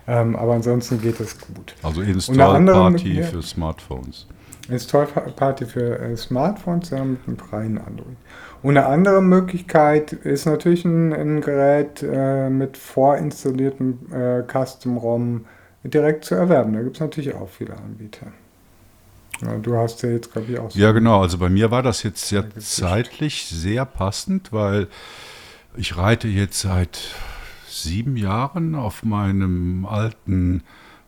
Ähm, 0.07 0.35
aber 0.35 0.53
ansonsten 0.53 1.01
geht 1.01 1.19
es 1.19 1.37
gut. 1.39 1.75
Also 1.83 2.01
Install-Party 2.01 3.23
für 3.23 3.41
Smartphones. 3.41 4.27
Install-Party 4.69 5.65
für 5.65 5.99
äh, 5.99 6.15
Smartphones 6.15 6.89
ja, 6.89 7.03
mit 7.03 7.19
einem 7.27 7.37
freien 7.37 7.77
Android. 7.77 8.17
Und 8.61 8.77
eine 8.77 8.85
andere 8.87 9.21
Möglichkeit 9.21 10.11
ist 10.11 10.45
natürlich 10.45 10.83
ein, 10.85 11.13
ein 11.13 11.41
Gerät 11.41 12.03
äh, 12.03 12.49
mit 12.49 12.77
vorinstalliertem 12.77 13.99
äh, 14.11 14.43
Custom-ROM 14.43 15.45
direkt 15.83 16.25
zu 16.25 16.35
erwerben. 16.35 16.73
Da 16.73 16.81
gibt 16.81 16.97
es 16.97 16.99
natürlich 16.99 17.33
auch 17.33 17.49
viele 17.49 17.77
Anbieter. 17.77 18.27
Ja, 19.41 19.57
du 19.57 19.77
hast 19.77 20.03
ja 20.03 20.09
jetzt, 20.09 20.33
glaube 20.33 20.51
ich, 20.51 20.59
auch 20.59 20.69
so. 20.69 20.77
Ja, 20.77 20.91
genau. 20.91 21.21
Also 21.21 21.37
bei 21.37 21.49
mir 21.49 21.71
war 21.71 21.81
das 21.83 22.03
jetzt 22.03 22.27
sehr 22.27 22.45
zeitlich 22.59 23.45
sehr 23.45 23.85
passend, 23.85 24.51
weil 24.51 24.87
ich 25.77 25.97
reite 25.97 26.27
jetzt 26.27 26.59
seit 26.59 26.99
sieben 27.69 28.17
Jahren 28.17 28.75
auf 28.75 29.03
meinem 29.03 29.85
alten 29.85 30.63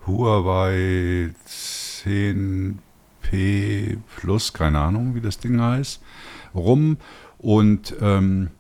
Huawei 0.08 1.32
10P 3.32 3.98
Plus, 4.18 4.54
keine 4.54 4.80
Ahnung, 4.80 5.16
wie 5.16 5.22
das 5.22 5.40
Ding 5.40 5.62
heißt, 5.62 6.02
rum. 6.54 6.98
Und 7.38 7.96
ähm, 8.02 8.52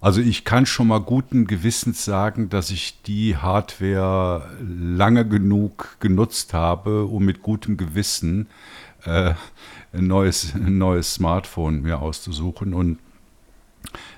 also 0.00 0.20
ich 0.20 0.44
kann 0.44 0.66
schon 0.66 0.88
mal 0.88 1.00
guten 1.00 1.46
Gewissens 1.46 2.04
sagen, 2.04 2.48
dass 2.48 2.70
ich 2.70 3.02
die 3.02 3.36
Hardware 3.36 4.48
lange 4.60 5.26
genug 5.26 5.96
genutzt 5.98 6.54
habe, 6.54 7.04
um 7.04 7.24
mit 7.24 7.42
gutem 7.42 7.76
Gewissen 7.76 8.46
äh, 9.04 9.34
ein, 9.92 10.06
neues, 10.06 10.54
ein 10.54 10.78
neues 10.78 11.14
Smartphone 11.14 11.82
mir 11.82 12.00
auszusuchen. 12.00 12.74
Und 12.74 12.98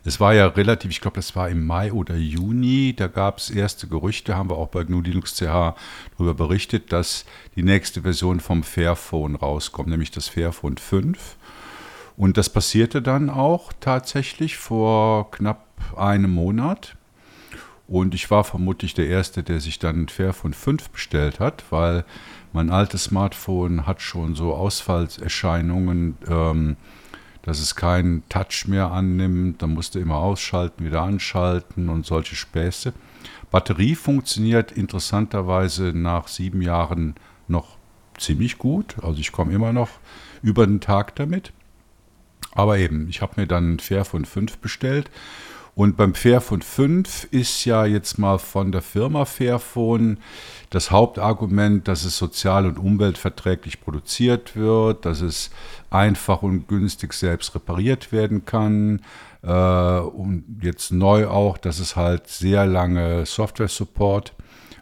es 0.04 0.20
war 0.20 0.34
ja 0.34 0.46
relativ, 0.46 0.90
ich 0.90 1.00
glaube, 1.00 1.16
das 1.16 1.36
war 1.36 1.48
im 1.48 1.66
Mai 1.66 1.92
oder 1.92 2.16
Juni, 2.16 2.94
da 2.96 3.06
gab 3.06 3.38
es 3.38 3.50
erste 3.50 3.86
Gerüchte, 3.86 4.36
haben 4.36 4.50
wir 4.50 4.56
auch 4.56 4.68
bei 4.68 4.84
GNU 4.84 5.00
Linux 5.00 5.34
CH 5.36 5.74
darüber 6.16 6.34
berichtet, 6.34 6.92
dass 6.92 7.24
die 7.56 7.62
nächste 7.62 8.02
Version 8.02 8.40
vom 8.40 8.62
Fairphone 8.62 9.36
rauskommt, 9.36 9.88
nämlich 9.88 10.10
das 10.10 10.28
Fairphone 10.28 10.78
5. 10.78 11.36
Und 12.16 12.36
das 12.36 12.50
passierte 12.50 13.00
dann 13.02 13.30
auch 13.30 13.72
tatsächlich 13.80 14.56
vor 14.56 15.30
knapp 15.30 15.66
einem 15.96 16.32
Monat. 16.32 16.96
Und 17.88 18.14
ich 18.14 18.30
war 18.30 18.44
vermutlich 18.44 18.94
der 18.94 19.08
Erste, 19.08 19.42
der 19.42 19.58
sich 19.60 19.78
dann 19.78 20.02
ein 20.02 20.08
Fairphone 20.08 20.54
5 20.54 20.90
bestellt 20.90 21.40
hat, 21.40 21.64
weil 21.70 22.04
mein 22.52 22.70
altes 22.70 23.04
Smartphone 23.04 23.86
hat 23.86 24.00
schon 24.00 24.34
so 24.34 24.54
Ausfallserscheinungen. 24.54 26.16
Ähm, 26.28 26.76
dass 27.42 27.60
es 27.60 27.74
keinen 27.74 28.22
Touch 28.28 28.66
mehr 28.66 28.90
annimmt. 28.90 29.62
Dann 29.62 29.74
musst 29.74 29.94
du 29.94 29.98
immer 29.98 30.16
ausschalten, 30.16 30.84
wieder 30.84 31.02
anschalten 31.02 31.88
und 31.88 32.06
solche 32.06 32.36
Späße. 32.36 32.92
Batterie 33.50 33.94
funktioniert 33.94 34.72
interessanterweise 34.72 35.92
nach 35.94 36.28
sieben 36.28 36.62
Jahren 36.62 37.14
noch 37.48 37.76
ziemlich 38.16 38.58
gut. 38.58 38.96
Also 39.02 39.20
ich 39.20 39.32
komme 39.32 39.52
immer 39.52 39.72
noch 39.72 39.90
über 40.42 40.66
den 40.66 40.80
Tag 40.80 41.16
damit. 41.16 41.52
Aber 42.52 42.78
eben, 42.78 43.08
ich 43.08 43.22
habe 43.22 43.40
mir 43.40 43.46
dann 43.46 43.74
ein 43.74 43.78
Fairphone 43.78 44.24
5 44.24 44.58
bestellt. 44.58 45.10
Und 45.74 45.96
beim 45.96 46.14
Fairphone 46.14 46.62
5 46.62 47.28
ist 47.30 47.64
ja 47.64 47.86
jetzt 47.86 48.18
mal 48.18 48.38
von 48.38 48.72
der 48.72 48.82
Firma 48.82 49.24
Fairphone 49.24 50.18
das 50.70 50.90
Hauptargument, 50.90 51.88
dass 51.88 52.04
es 52.04 52.16
sozial 52.16 52.66
und 52.66 52.78
umweltverträglich 52.78 53.80
produziert 53.80 54.56
wird, 54.56 55.04
dass 55.04 55.20
es 55.20 55.50
einfach 55.90 56.42
und 56.42 56.68
günstig 56.68 57.12
selbst 57.12 57.54
repariert 57.54 58.12
werden 58.12 58.44
kann. 58.44 59.00
Äh, 59.42 59.50
und 59.50 60.60
jetzt 60.62 60.92
neu 60.92 61.28
auch, 61.28 61.56
dass 61.56 61.78
es 61.78 61.96
halt 61.96 62.26
sehr 62.28 62.66
lange 62.66 63.24
Software-Support 63.24 64.34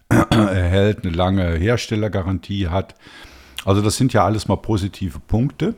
erhält, 0.31 1.05
eine 1.05 1.15
lange 1.15 1.55
Herstellergarantie 1.55 2.69
hat. 2.69 2.95
Also 3.65 3.83
das 3.83 3.97
sind 3.97 4.13
ja 4.13 4.25
alles 4.25 4.49
mal 4.49 4.57
positive 4.57 5.19
Punkte. 5.19 5.75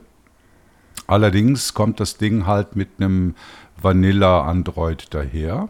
Allerdings 1.10 1.74
kommt 1.74 1.98
das 1.98 2.18
Ding 2.18 2.46
halt 2.46 2.76
mit 2.76 2.88
einem 2.98 3.34
Vanilla 3.76 4.46
Android 4.46 5.08
daher. 5.10 5.68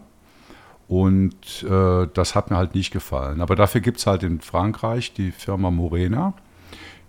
Und 0.87 1.63
äh, 1.63 2.07
das 2.13 2.35
hat 2.35 2.51
mir 2.51 2.57
halt 2.57 2.75
nicht 2.75 2.91
gefallen. 2.91 3.41
Aber 3.41 3.55
dafür 3.55 3.81
gibt 3.81 3.97
es 3.97 4.05
halt 4.05 4.21
in 4.21 4.39
Frankreich 4.39 5.13
die 5.13 5.31
Firma 5.31 5.71
Morena, 5.71 6.35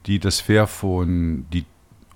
die 0.07 0.19
das 0.19 0.41
Fairphone, 0.41 1.45
die 1.53 1.67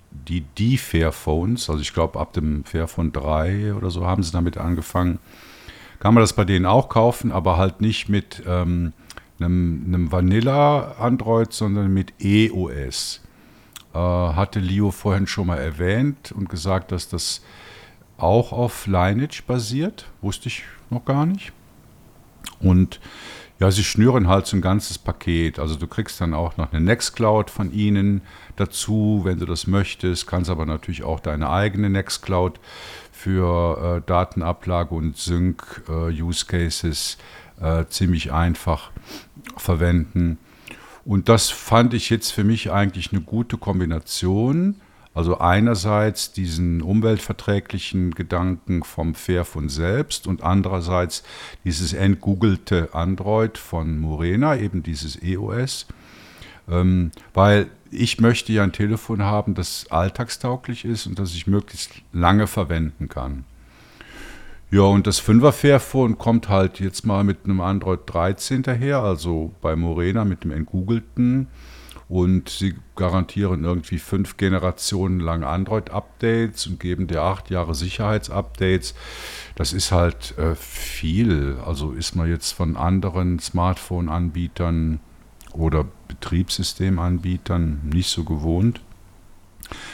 die, 0.09 0.41
die 0.57 0.79
Fairphones, 0.79 1.69
also 1.69 1.81
ich 1.81 1.93
glaube 1.93 2.19
ab 2.19 2.33
dem 2.33 2.63
Fairphone 2.63 3.11
3 3.11 3.75
oder 3.75 3.91
so 3.91 4.07
haben 4.07 4.23
sie 4.23 4.31
damit 4.31 4.57
angefangen, 4.57 5.19
kann 5.99 6.15
man 6.15 6.23
das 6.23 6.33
bei 6.33 6.45
denen 6.45 6.65
auch 6.65 6.89
kaufen, 6.89 7.31
aber 7.31 7.57
halt 7.57 7.79
nicht 7.79 8.09
mit 8.09 8.41
ähm, 8.47 8.93
einem, 9.39 9.83
einem 9.85 10.11
Vanilla 10.11 10.95
Android, 10.97 11.53
sondern 11.53 11.93
mit 11.93 12.13
EOS. 12.19 13.21
Äh, 13.93 13.97
hatte 13.97 14.59
Leo 14.59 14.91
vorhin 14.91 15.27
schon 15.27 15.47
mal 15.47 15.57
erwähnt 15.57 16.31
und 16.31 16.49
gesagt, 16.49 16.91
dass 16.91 17.09
das 17.09 17.41
auch 18.17 18.51
auf 18.51 18.87
Lineage 18.87 19.43
basiert. 19.45 20.05
Wusste 20.21 20.49
ich 20.49 20.63
noch 20.89 21.05
gar 21.05 21.25
nicht. 21.25 21.51
Und 22.59 22.99
ja, 23.59 23.71
sie 23.71 23.83
schnüren 23.83 24.27
halt 24.27 24.45
so 24.45 24.55
ein 24.55 24.61
ganzes 24.61 24.99
Paket. 24.99 25.57
Also 25.57 25.75
du 25.75 25.87
kriegst 25.87 26.21
dann 26.21 26.35
auch 26.35 26.57
noch 26.57 26.71
eine 26.71 26.81
Nextcloud 26.81 27.49
von 27.49 27.71
ihnen 27.71 28.21
dazu, 28.55 29.21
wenn 29.23 29.39
du 29.39 29.45
das 29.45 29.65
möchtest. 29.65 30.27
Kannst 30.27 30.51
aber 30.51 30.65
natürlich 30.65 31.03
auch 31.03 31.19
deine 31.19 31.49
eigene 31.49 31.89
Nextcloud 31.89 32.59
für 33.11 33.97
äh, 33.97 34.07
Datenablage 34.07 34.93
und 34.93 35.17
Sync-Use-Cases 35.17 37.17
äh, 37.59 37.81
äh, 37.81 37.89
ziemlich 37.89 38.31
einfach 38.31 38.91
verwenden. 39.57 40.37
Und 41.07 41.29
das 41.29 41.49
fand 41.49 41.95
ich 41.95 42.09
jetzt 42.09 42.31
für 42.31 42.43
mich 42.43 42.71
eigentlich 42.71 43.11
eine 43.11 43.21
gute 43.21 43.57
Kombination 43.57 44.75
also 45.17 45.39
einerseits 45.39 46.31
diesen 46.31 46.83
umweltverträglichen 46.83 48.13
Gedanken 48.13 48.83
vom 48.83 49.15
Fairphone 49.15 49.67
selbst 49.67 50.27
und 50.27 50.43
andererseits 50.43 51.23
dieses 51.63 51.93
entgoogelte 51.93 52.89
Android 52.93 53.57
von 53.57 53.97
Morena, 53.97 54.55
eben 54.57 54.83
dieses 54.83 55.19
EOS. 55.19 55.87
Ähm, 56.69 57.09
weil 57.33 57.65
ich 57.89 58.19
möchte 58.19 58.53
ja 58.53 58.61
ein 58.61 58.73
Telefon 58.73 59.23
haben, 59.23 59.55
das 59.55 59.87
alltagstauglich 59.89 60.85
ist 60.85 61.07
und 61.07 61.17
das 61.17 61.33
ich 61.33 61.47
möglichst 61.47 61.93
lange 62.13 62.45
verwenden 62.45 63.09
kann. 63.09 63.43
Ja, 64.69 64.81
und 64.81 65.07
das 65.07 65.21
5er 65.21 65.53
Fairphone 65.53 66.17
kommt 66.17 66.49
halt 66.49 66.81
jetzt 66.81 67.05
mal 67.05 67.23
mit 67.23 67.45
einem 67.45 67.61
Android 67.61 68.01
13 68.05 68.63
daher, 68.63 68.99
also 68.99 69.53
bei 69.61 69.77
Morena 69.77 70.25
mit 70.25 70.43
dem 70.43 70.51
entgoogelten 70.51 71.47
und 72.09 72.49
sie 72.49 72.75
garantieren 72.97 73.63
irgendwie 73.63 73.97
fünf 73.97 74.35
Generationen 74.35 75.21
lang 75.21 75.43
Android-Updates 75.43 76.67
und 76.67 76.81
geben 76.81 77.07
dir 77.07 77.21
acht 77.21 77.49
Jahre 77.49 77.75
Sicherheitsupdates. 77.75 78.93
Das 79.55 79.71
ist 79.71 79.93
halt 79.93 80.37
äh, 80.37 80.55
viel. 80.55 81.57
Also 81.65 81.91
ist 81.91 82.15
man 82.15 82.29
jetzt 82.29 82.51
von 82.51 82.75
anderen 82.75 83.39
Smartphone-Anbietern 83.39 84.99
oder 85.53 85.85
Betriebssystemanbietern 86.09 87.81
nicht 87.93 88.09
so 88.09 88.25
gewohnt. 88.25 88.81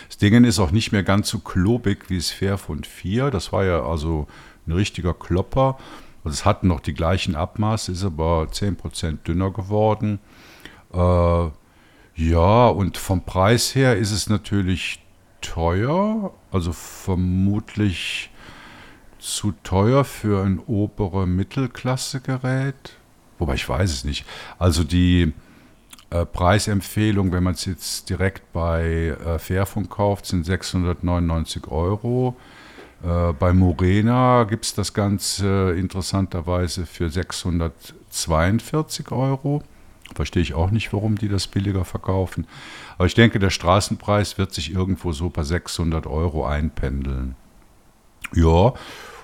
Das 0.08 0.18
Ding 0.18 0.44
ist 0.44 0.60
auch 0.60 0.72
nicht 0.72 0.92
mehr 0.92 1.04
ganz 1.04 1.30
so 1.30 1.40
klobig 1.40 2.10
wie 2.10 2.18
das 2.18 2.30
Fairphone 2.30 2.84
4. 2.84 3.32
Das 3.32 3.52
war 3.52 3.66
ja 3.66 3.84
also 3.84 4.28
ein 4.68 4.72
richtiger 4.72 5.14
Klopper. 5.14 5.78
Also 6.24 6.36
es 6.36 6.46
hatten 6.46 6.68
noch 6.68 6.80
die 6.80 6.94
gleichen 6.94 7.36
Abmaße, 7.36 7.92
ist 7.92 8.04
aber 8.04 8.44
10% 8.44 9.24
dünner 9.24 9.52
geworden. 9.52 10.20
Äh, 10.94 11.50
ja, 12.16 12.68
und 12.68 12.98
vom 12.98 13.26
Preis 13.26 13.76
her 13.76 13.98
ist 13.98 14.12
es 14.12 14.30
natürlich 14.30 15.04
teuer, 15.42 16.34
also 16.52 16.72
vermutlich 16.72 18.30
zu 19.20 19.54
teuer 19.64 20.04
für 20.06 20.44
ein 20.44 20.60
obere 20.60 21.26
Mittelklasse-Gerät. 21.28 22.98
Wobei 23.40 23.56
ich 23.56 23.68
weiß 23.68 23.92
es 23.92 24.04
nicht. 24.04 24.26
Also 24.60 24.84
die 24.84 25.34
äh, 26.10 26.26
Preisempfehlung, 26.26 27.32
wenn 27.32 27.44
man 27.44 27.54
es 27.54 27.66
jetzt 27.66 28.10
direkt 28.10 28.54
bei 28.54 29.16
äh, 29.26 29.40
Fairphone 29.40 29.90
kauft, 29.90 30.26
sind 30.26 30.46
699 30.46 31.68
Euro. 31.70 32.36
Äh, 33.04 33.34
bei 33.34 33.54
Morena 33.54 34.46
gibt 34.46 34.66
es 34.66 34.74
das 34.74 34.94
Ganze 34.94 35.76
interessanterweise 35.78 36.86
für 36.86 37.10
642 37.10 39.12
Euro. 39.12 39.62
Verstehe 40.16 40.44
ich 40.44 40.54
auch 40.54 40.72
nicht, 40.72 40.94
warum 40.94 41.18
die 41.18 41.30
das 41.30 41.48
billiger 41.48 41.86
verkaufen. 41.86 42.46
Aber 42.98 43.08
ich 43.08 43.16
denke, 43.16 43.40
der 43.40 43.50
Straßenpreis 43.50 44.38
wird 44.38 44.54
sich 44.54 44.74
irgendwo 44.74 45.12
so 45.12 45.30
bei 45.30 45.44
600 45.44 46.08
Euro 46.08 46.46
einpendeln. 46.46 47.36
Ja, 48.34 48.74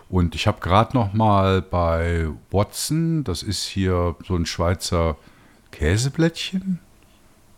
und 0.09 0.35
ich 0.35 0.47
habe 0.47 0.59
gerade 0.59 0.97
noch 0.97 1.13
mal 1.13 1.61
bei 1.61 2.27
Watson, 2.51 3.23
das 3.23 3.43
ist 3.43 3.63
hier 3.65 4.15
so 4.27 4.35
ein 4.35 4.47
Schweizer 4.47 5.15
Käseblättchen. 5.71 6.79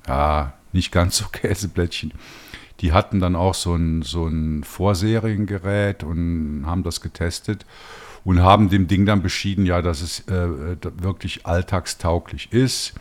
Ja, 0.07 0.53
nicht 0.73 0.91
ganz 0.91 1.17
so 1.17 1.25
Käseblättchen. 1.31 2.13
Die 2.81 2.93
hatten 2.93 3.19
dann 3.19 3.35
auch 3.35 3.53
so 3.53 3.75
ein, 3.75 4.01
so 4.01 4.27
ein 4.27 4.63
Vorseriengerät 4.63 6.03
und 6.03 6.63
haben 6.65 6.83
das 6.83 7.01
getestet 7.01 7.65
und 8.23 8.41
haben 8.41 8.69
dem 8.69 8.87
Ding 8.87 9.05
dann 9.05 9.21
beschieden, 9.21 9.65
ja, 9.65 9.81
dass 9.81 10.01
es 10.01 10.27
äh, 10.27 10.47
wirklich 10.97 11.45
alltagstauglich 11.45 12.51
ist. 12.51 12.93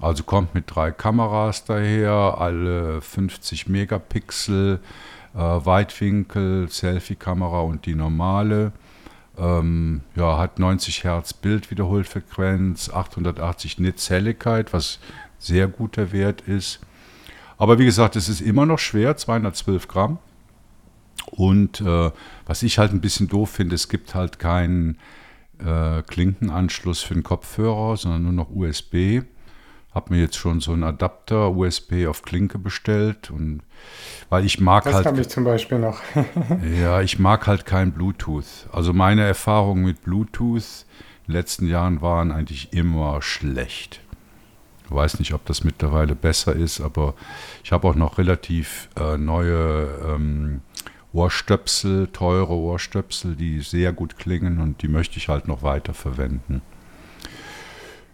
Also 0.00 0.24
kommt 0.24 0.54
mit 0.54 0.64
drei 0.66 0.90
Kameras 0.90 1.64
daher, 1.64 2.36
alle 2.38 3.00
50 3.00 3.68
Megapixel, 3.68 4.80
äh, 5.34 5.38
Weitwinkel, 5.38 6.68
Selfie-Kamera 6.68 7.60
und 7.60 7.86
die 7.86 7.94
normale. 7.94 8.72
Ähm, 9.38 10.02
ja, 10.14 10.38
hat 10.38 10.58
90 10.58 11.04
Hertz 11.04 11.32
Bildwiederholfrequenz, 11.32 12.90
880 12.90 13.78
Nits 13.78 14.10
Helligkeit, 14.10 14.72
was 14.72 14.98
sehr 15.38 15.66
guter 15.66 16.12
Wert 16.12 16.42
ist. 16.42 16.80
Aber 17.56 17.78
wie 17.78 17.84
gesagt, 17.84 18.16
es 18.16 18.28
ist 18.28 18.40
immer 18.40 18.66
noch 18.66 18.78
schwer, 18.78 19.16
212 19.16 19.88
Gramm. 19.88 20.18
Und 21.30 21.80
äh, 21.80 22.10
was 22.46 22.62
ich 22.62 22.78
halt 22.78 22.92
ein 22.92 23.00
bisschen 23.00 23.28
doof 23.28 23.50
finde, 23.50 23.74
es 23.74 23.88
gibt 23.88 24.14
halt 24.14 24.38
keinen 24.38 24.98
äh, 25.58 26.02
Klinkenanschluss 26.02 27.02
für 27.02 27.14
den 27.14 27.22
Kopfhörer, 27.22 27.96
sondern 27.96 28.22
nur 28.24 28.32
noch 28.32 28.50
USB 28.50 29.22
habe 29.94 30.12
mir 30.12 30.20
jetzt 30.20 30.36
schon 30.36 30.60
so 30.60 30.72
einen 30.72 30.82
Adapter 30.82 31.52
USB 31.52 32.06
auf 32.08 32.22
Klinke 32.22 32.58
bestellt 32.58 33.30
und 33.30 33.62
weil 34.28 34.44
ich 34.44 34.60
mag 34.60 34.84
das 34.84 34.94
halt. 34.94 35.06
Das 35.06 35.12
habe 35.12 35.20
ich 35.20 35.28
zum 35.28 35.44
Beispiel 35.44 35.78
noch. 35.78 36.00
ja, 36.80 37.00
ich 37.00 37.18
mag 37.20 37.46
halt 37.46 37.64
kein 37.64 37.92
Bluetooth. 37.92 38.66
Also 38.72 38.92
meine 38.92 39.22
Erfahrungen 39.22 39.84
mit 39.84 40.02
Bluetooth 40.02 40.84
in 41.26 41.32
den 41.32 41.32
letzten 41.32 41.68
Jahren 41.68 42.02
waren 42.02 42.32
eigentlich 42.32 42.72
immer 42.72 43.22
schlecht. 43.22 44.00
Ich 44.84 44.90
weiß 44.90 45.18
nicht, 45.18 45.32
ob 45.32 45.44
das 45.46 45.64
mittlerweile 45.64 46.14
besser 46.14 46.54
ist, 46.54 46.80
aber 46.80 47.14
ich 47.62 47.72
habe 47.72 47.88
auch 47.88 47.94
noch 47.94 48.18
relativ 48.18 48.88
äh, 49.00 49.16
neue 49.16 49.88
ähm, 50.06 50.60
Ohrstöpsel, 51.12 52.08
teure 52.08 52.54
Ohrstöpsel, 52.54 53.36
die 53.36 53.60
sehr 53.60 53.92
gut 53.92 54.18
klingen 54.18 54.60
und 54.60 54.82
die 54.82 54.88
möchte 54.88 55.16
ich 55.16 55.28
halt 55.28 55.48
noch 55.48 55.62
weiter 55.62 55.94
verwenden. 55.94 56.60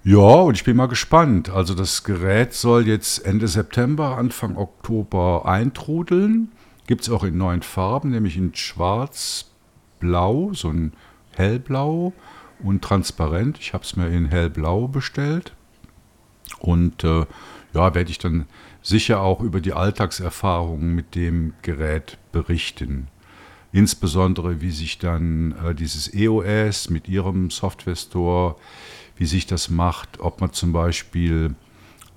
Ja, 0.04 0.18
und 0.18 0.54
ich 0.54 0.64
bin 0.64 0.76
mal 0.76 0.86
gespannt. 0.86 1.50
Also 1.50 1.74
das 1.74 2.04
Gerät 2.04 2.54
soll 2.54 2.86
jetzt 2.86 3.18
Ende 3.18 3.48
September, 3.48 4.16
Anfang 4.16 4.56
Oktober 4.56 5.44
eintrudeln. 5.46 6.52
Gibt 6.86 7.02
es 7.02 7.10
auch 7.10 7.24
in 7.24 7.36
neuen 7.36 7.62
Farben, 7.62 8.10
nämlich 8.10 8.36
in 8.36 8.54
Schwarz, 8.54 9.50
Blau, 9.98 10.52
so 10.54 10.68
ein 10.70 10.92
Hellblau 11.36 12.14
und 12.62 12.82
transparent. 12.82 13.58
Ich 13.58 13.74
habe 13.74 13.84
es 13.84 13.96
mir 13.96 14.08
in 14.08 14.26
Hellblau 14.26 14.88
bestellt. 14.88 15.52
Und 16.58 17.04
äh, 17.04 17.26
ja, 17.72 17.94
werde 17.94 18.10
ich 18.10 18.18
dann 18.18 18.46
sicher 18.82 19.20
auch 19.20 19.40
über 19.40 19.60
die 19.60 19.72
Alltagserfahrungen 19.72 20.94
mit 20.94 21.14
dem 21.14 21.54
Gerät 21.62 22.18
berichten. 22.32 23.08
Insbesondere, 23.72 24.60
wie 24.60 24.72
sich 24.72 24.98
dann 24.98 25.54
äh, 25.64 25.74
dieses 25.74 26.12
EOS 26.12 26.90
mit 26.90 27.08
ihrem 27.08 27.50
Software 27.50 27.96
Store 27.96 28.56
wie 29.20 29.26
sich 29.26 29.46
das 29.46 29.68
macht, 29.68 30.18
ob 30.18 30.40
man 30.40 30.54
zum 30.54 30.72
Beispiel 30.72 31.54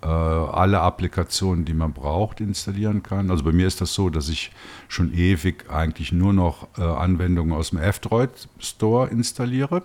äh, 0.01 0.07
alle 0.07 0.79
Applikationen, 0.79 1.65
die 1.65 1.73
man 1.73 1.91
braucht, 1.91 2.39
installieren 2.39 3.03
kann. 3.03 3.29
Also 3.29 3.43
bei 3.43 3.51
mir 3.51 3.67
ist 3.67 3.81
das 3.81 3.93
so, 3.93 4.09
dass 4.09 4.29
ich 4.29 4.53
schon 4.87 5.13
ewig 5.13 5.69
eigentlich 5.69 6.13
nur 6.13 6.31
noch 6.31 6.69
äh, 6.77 6.81
Anwendungen 6.81 7.53
aus 7.53 7.71
dem 7.71 7.79
F-Droid 7.79 8.47
Store 8.57 9.09
installiere, 9.09 9.83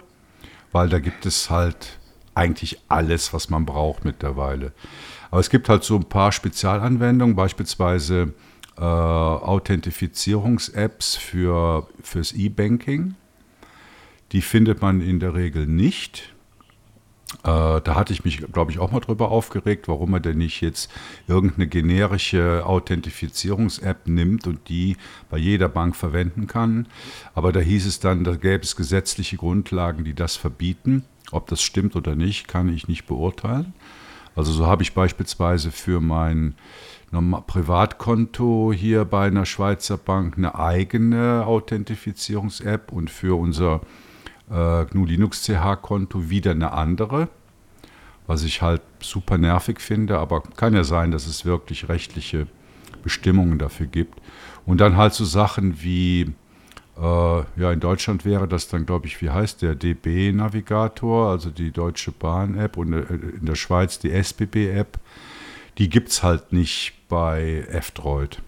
weil 0.71 0.89
da 0.89 1.01
gibt 1.01 1.27
es 1.27 1.51
halt 1.51 1.99
eigentlich 2.39 2.79
alles, 2.89 3.35
was 3.35 3.51
man 3.51 3.67
braucht 3.67 4.05
mittlerweile. 4.05 4.73
Aber 5.31 5.41
es 5.41 5.51
gibt 5.51 5.69
halt 5.69 5.85
so 5.85 5.97
ein 5.97 6.05
paar 6.05 6.33
Spezialanwendungen, 6.33 7.37
beispielsweise 7.37 8.33
äh, 8.79 8.81
Authentifizierungs-Apps 8.81 11.17
für, 11.17 11.87
fürs 12.03 12.33
E-Banking. 12.33 13.15
Die 14.33 14.41
findet 14.41 14.81
man 14.81 15.01
in 15.01 15.21
der 15.21 15.35
Regel 15.35 15.67
nicht 15.67 16.35
da 17.43 17.83
hatte 17.95 18.13
ich 18.13 18.25
mich, 18.25 18.39
glaube 18.53 18.73
ich, 18.73 18.79
auch 18.79 18.91
mal 18.91 19.01
drüber 19.01 19.31
aufgeregt, 19.31 19.87
warum 19.87 20.15
er 20.15 20.21
denn 20.21 20.39
nicht 20.39 20.63
jetzt 20.63 20.91
irgendeine 21.27 21.67
generische 21.67 22.65
Authentifizierungs-App 22.65 24.09
nimmt 24.09 24.47
und 24.47 24.69
die 24.69 24.97
bei 25.29 25.37
jeder 25.37 25.69
Bank 25.69 25.95
verwenden 25.95 26.47
kann. 26.47 26.87
Aber 27.35 27.53
da 27.53 27.61
hieß 27.61 27.87
es 27.87 28.01
dann, 28.01 28.25
da 28.25 28.35
gäbe 28.35 28.65
es 28.65 28.77
gesetzliche 28.77 29.37
Grundlagen, 29.37 30.05
die 30.05 30.15
das 30.15 30.37
verbieten. 30.37 31.05
Ob 31.31 31.47
das 31.49 31.61
stimmt 31.61 31.97
oder 31.97 32.15
nicht, 32.17 32.49
kann 32.49 32.75
ich 32.75 32.89
nicht 32.89 33.07
beurteilen. 33.07 33.75
Also 34.35 34.53
so 34.53 34.67
habe 34.67 34.83
ich 34.83 34.95
beispielsweise 34.95 35.71
für 35.71 36.01
mein 36.01 36.55
Privatkonto 37.47 38.73
hier 38.73 39.05
bei 39.05 39.27
einer 39.27 39.45
Schweizer 39.45 39.99
Bank 39.99 40.39
eine 40.39 40.55
eigene 40.55 41.45
Authentifizierungs-App 41.47 42.91
und 42.93 43.11
für 43.11 43.39
unser 43.39 43.77
äh, 43.77 44.08
GNU 44.51 45.05
Linux 45.05 45.43
CH-Konto 45.45 46.31
wieder 46.31 46.53
eine 46.53 46.73
andere, 46.73 47.29
was 48.27 48.45
ich 48.45 48.63
halt 48.63 48.83
super 49.01 49.39
nervig 49.39 49.81
finde, 49.81 50.19
aber 50.19 50.43
kann 50.43 50.75
ja 50.75 50.85
sein, 50.85 51.11
dass 51.11 51.27
es 51.27 51.45
wirklich 51.45 51.89
rechtliche 51.89 52.47
Bestimmungen 53.03 53.59
dafür 53.59 53.87
gibt. 53.87 54.21
Und 54.67 54.81
dann 54.81 54.97
halt 54.97 55.15
so 55.15 55.25
Sachen 55.25 55.83
wie, 55.83 56.33
äh, 56.99 57.01
ja, 57.01 57.73
in 57.73 57.81
Deutschland 57.81 58.25
wäre 58.25 58.49
das 58.49 58.69
dann, 58.69 58.87
glaube 58.87 59.07
ich, 59.07 59.23
wie 59.23 59.31
heißt 59.31 59.63
der, 59.63 59.75
DB-Navigator, 59.75 61.31
also 61.31 61.51
die 61.51 61.71
Deutsche 61.71 62.13
Bahn-App 62.13 62.77
und 62.77 62.93
äh, 62.93 63.03
in 63.39 63.47
der 63.47 63.55
Schweiz 63.55 63.99
die 63.99 64.11
SBB-App. 64.13 64.99
Die 65.79 65.89
gibt 65.89 66.09
es 66.09 66.23
halt 66.23 66.53
nicht 66.53 66.95
bei 67.09 67.65
F-Droid. 67.71 68.43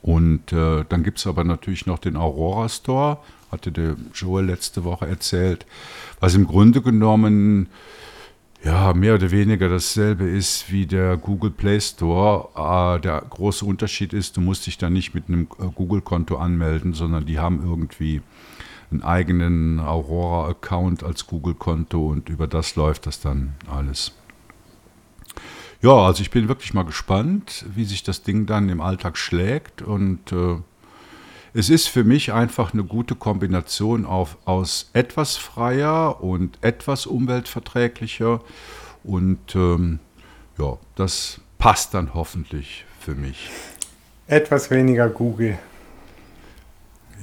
Und 0.00 0.52
äh, 0.52 0.84
dann 0.88 1.02
gibt 1.02 1.18
es 1.18 1.26
aber 1.26 1.44
natürlich 1.44 1.86
noch 1.86 1.98
den 1.98 2.16
Aurora 2.16 2.68
Store, 2.68 3.18
hatte 3.50 3.72
der 3.72 3.96
Joel 4.14 4.46
letzte 4.46 4.84
Woche 4.84 5.06
erzählt, 5.06 5.66
was 6.20 6.34
im 6.34 6.46
Grunde 6.46 6.82
genommen 6.82 7.68
ja 8.64 8.92
mehr 8.92 9.14
oder 9.14 9.30
weniger 9.30 9.68
dasselbe 9.68 10.24
ist 10.24 10.70
wie 10.72 10.86
der 10.86 11.16
Google 11.16 11.50
Play 11.50 11.80
Store. 11.80 12.48
Ah, 12.54 12.98
der 12.98 13.22
große 13.28 13.64
Unterschied 13.64 14.12
ist, 14.12 14.36
du 14.36 14.40
musst 14.40 14.66
dich 14.66 14.78
da 14.78 14.90
nicht 14.90 15.14
mit 15.14 15.28
einem 15.28 15.48
äh, 15.58 15.66
Google-Konto 15.74 16.36
anmelden, 16.36 16.92
sondern 16.92 17.26
die 17.26 17.38
haben 17.38 17.62
irgendwie 17.62 18.20
einen 18.90 19.02
eigenen 19.02 19.80
Aurora-Account 19.80 21.04
als 21.04 21.26
Google-Konto 21.26 22.08
und 22.08 22.28
über 22.28 22.46
das 22.46 22.74
läuft 22.74 23.06
das 23.06 23.20
dann 23.20 23.54
alles. 23.70 24.12
Ja, 25.80 25.92
also 25.92 26.22
ich 26.22 26.30
bin 26.30 26.48
wirklich 26.48 26.74
mal 26.74 26.84
gespannt, 26.84 27.64
wie 27.74 27.84
sich 27.84 28.02
das 28.02 28.22
Ding 28.22 28.46
dann 28.46 28.68
im 28.68 28.80
Alltag 28.80 29.16
schlägt 29.16 29.82
und 29.82 30.32
äh, 30.32 30.56
es 31.58 31.70
ist 31.70 31.88
für 31.88 32.04
mich 32.04 32.32
einfach 32.32 32.72
eine 32.72 32.84
gute 32.84 33.16
Kombination 33.16 34.06
auf, 34.06 34.36
aus 34.44 34.90
etwas 34.92 35.36
freier 35.36 36.22
und 36.22 36.56
etwas 36.60 37.04
umweltverträglicher. 37.04 38.40
Und 39.02 39.56
ähm, 39.56 39.98
ja, 40.56 40.78
das 40.94 41.40
passt 41.58 41.94
dann 41.94 42.14
hoffentlich 42.14 42.84
für 43.00 43.16
mich. 43.16 43.50
Etwas 44.28 44.70
weniger 44.70 45.08
Google. 45.08 45.58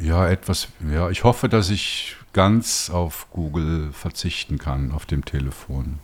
Ja, 0.02 0.28
etwas, 0.28 0.68
ja, 0.92 1.10
ich 1.10 1.24
hoffe, 1.24 1.48
dass 1.48 1.70
ich 1.70 2.18
ganz 2.34 2.90
auf 2.90 3.28
Google 3.32 3.94
verzichten 3.94 4.58
kann 4.58 4.92
auf 4.92 5.06
dem 5.06 5.24
Telefon. 5.24 6.00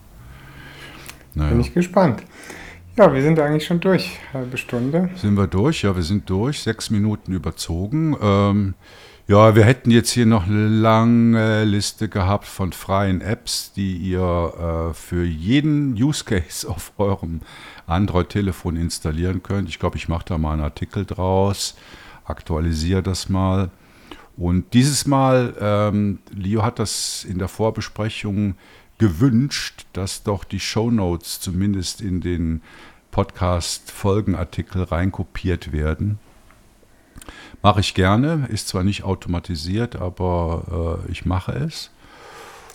Naja. 1.33 1.49
Bin 1.49 1.59
ich 1.59 1.73
gespannt. 1.73 2.23
Ja, 2.97 3.13
wir 3.13 3.21
sind 3.21 3.39
eigentlich 3.39 3.65
schon 3.65 3.79
durch. 3.79 4.19
Halbe 4.33 4.57
Stunde. 4.57 5.09
Sind 5.15 5.35
wir 5.35 5.47
durch? 5.47 5.83
Ja, 5.83 5.95
wir 5.95 6.03
sind 6.03 6.29
durch. 6.29 6.59
Sechs 6.59 6.89
Minuten 6.89 7.31
überzogen. 7.31 8.17
Ähm, 8.21 8.73
ja, 9.27 9.55
wir 9.55 9.63
hätten 9.63 9.91
jetzt 9.91 10.11
hier 10.11 10.25
noch 10.25 10.45
eine 10.45 10.67
lange 10.67 11.63
Liste 11.63 12.09
gehabt 12.09 12.45
von 12.45 12.73
freien 12.73 13.21
Apps, 13.21 13.71
die 13.71 13.95
ihr 13.95 14.89
äh, 14.91 14.93
für 14.93 15.23
jeden 15.23 15.93
Use 15.93 16.25
Case 16.25 16.69
auf 16.69 16.91
eurem 16.97 17.39
Android-Telefon 17.87 18.75
installieren 18.75 19.41
könnt. 19.41 19.69
Ich 19.69 19.79
glaube, 19.79 19.95
ich 19.95 20.09
mache 20.09 20.25
da 20.25 20.37
mal 20.37 20.51
einen 20.53 20.61
Artikel 20.63 21.05
draus, 21.05 21.77
aktualisiere 22.25 23.01
das 23.01 23.29
mal. 23.29 23.71
Und 24.35 24.73
dieses 24.73 25.07
Mal, 25.07 25.53
ähm, 25.61 26.19
Leo 26.35 26.63
hat 26.63 26.79
das 26.79 27.23
in 27.23 27.37
der 27.37 27.47
Vorbesprechung 27.47 28.55
gewünscht, 29.01 29.87
dass 29.93 30.21
doch 30.21 30.43
die 30.43 30.59
Show 30.59 30.91
Notes 30.91 31.39
zumindest 31.39 32.01
in 32.01 32.21
den 32.21 32.61
Podcast-Folgenartikel 33.09 34.83
reinkopiert 34.83 35.71
werden. 35.71 36.19
Mache 37.63 37.79
ich 37.79 37.95
gerne, 37.95 38.47
ist 38.51 38.67
zwar 38.67 38.83
nicht 38.83 39.03
automatisiert, 39.03 39.95
aber 39.95 41.01
äh, 41.07 41.11
ich 41.11 41.25
mache 41.25 41.51
es. 41.53 41.89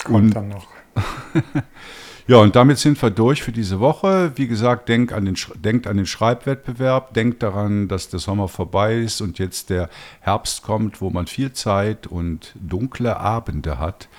Kommt 0.03 0.15
und, 0.17 0.35
dann 0.35 0.49
noch. 0.49 0.67
ja, 2.27 2.35
und 2.39 2.57
damit 2.57 2.77
sind 2.77 3.01
wir 3.01 3.09
durch 3.09 3.41
für 3.41 3.53
diese 3.53 3.79
Woche. 3.79 4.33
Wie 4.35 4.49
gesagt, 4.49 4.89
denkt 4.89 5.13
an, 5.13 5.23
den, 5.23 5.37
denkt 5.55 5.87
an 5.87 5.95
den 5.95 6.05
Schreibwettbewerb, 6.05 7.13
denkt 7.13 7.41
daran, 7.41 7.87
dass 7.87 8.09
der 8.09 8.19
Sommer 8.19 8.49
vorbei 8.49 8.97
ist 8.97 9.21
und 9.21 9.39
jetzt 9.39 9.69
der 9.69 9.89
Herbst 10.19 10.61
kommt, 10.61 10.99
wo 10.99 11.09
man 11.09 11.25
viel 11.25 11.53
Zeit 11.53 12.05
und 12.05 12.53
dunkle 12.59 13.15
Abende 13.15 13.79
hat 13.79 14.09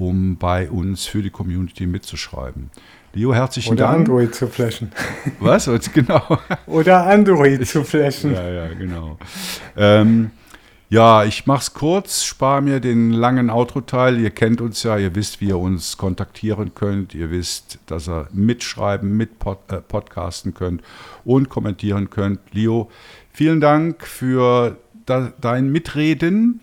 um 0.00 0.36
bei 0.36 0.70
uns 0.70 1.06
für 1.06 1.22
die 1.22 1.30
Community 1.30 1.86
mitzuschreiben. 1.86 2.70
Leo, 3.12 3.34
herzlichen 3.34 3.74
Oder 3.74 3.84
Dank. 3.84 4.08
Oder 4.08 4.18
Android 4.18 4.34
zu 4.34 4.46
flashen. 4.48 4.92
Was? 5.40 5.70
Genau. 5.92 6.38
Oder 6.66 7.06
Android 7.06 7.66
zu 7.66 7.84
flashen. 7.84 8.34
Ja, 8.34 8.48
ja, 8.48 8.68
genau. 8.68 9.18
Ähm, 9.76 10.30
ja, 10.88 11.24
ich 11.24 11.46
mache 11.46 11.60
es 11.60 11.74
kurz, 11.74 12.24
spare 12.24 12.62
mir 12.62 12.80
den 12.80 13.12
langen 13.12 13.50
Outro-Teil. 13.50 14.18
Ihr 14.18 14.30
kennt 14.30 14.60
uns 14.60 14.82
ja, 14.82 14.96
ihr 14.96 15.14
wisst, 15.14 15.40
wie 15.40 15.48
ihr 15.48 15.58
uns 15.58 15.96
kontaktieren 15.98 16.74
könnt. 16.74 17.14
Ihr 17.14 17.30
wisst, 17.30 17.78
dass 17.86 18.08
ihr 18.08 18.26
mitschreiben, 18.32 19.16
mit 19.16 19.30
äh, 19.68 19.76
podcasten 19.76 20.54
könnt 20.54 20.82
und 21.24 21.48
kommentieren 21.48 22.10
könnt. 22.10 22.40
Leo, 22.52 22.90
vielen 23.32 23.60
Dank 23.60 24.04
für 24.04 24.78
da, 25.06 25.32
dein 25.40 25.70
Mitreden 25.70 26.60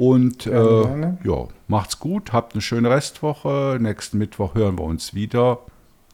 und 0.00 0.46
äh, 0.46 1.12
ja, 1.24 1.48
macht's 1.68 1.98
gut, 1.98 2.32
habt 2.32 2.54
eine 2.54 2.62
schöne 2.62 2.88
Restwoche. 2.88 3.76
Nächsten 3.78 4.16
Mittwoch 4.16 4.54
hören 4.54 4.78
wir 4.78 4.84
uns 4.84 5.12
wieder. 5.12 5.58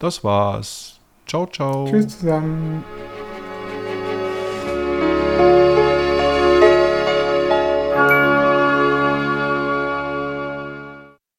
Das 0.00 0.24
war's. 0.24 0.98
Ciao, 1.24 1.46
ciao. 1.46 1.86
Tschüss 1.88 2.18
zusammen. 2.18 2.82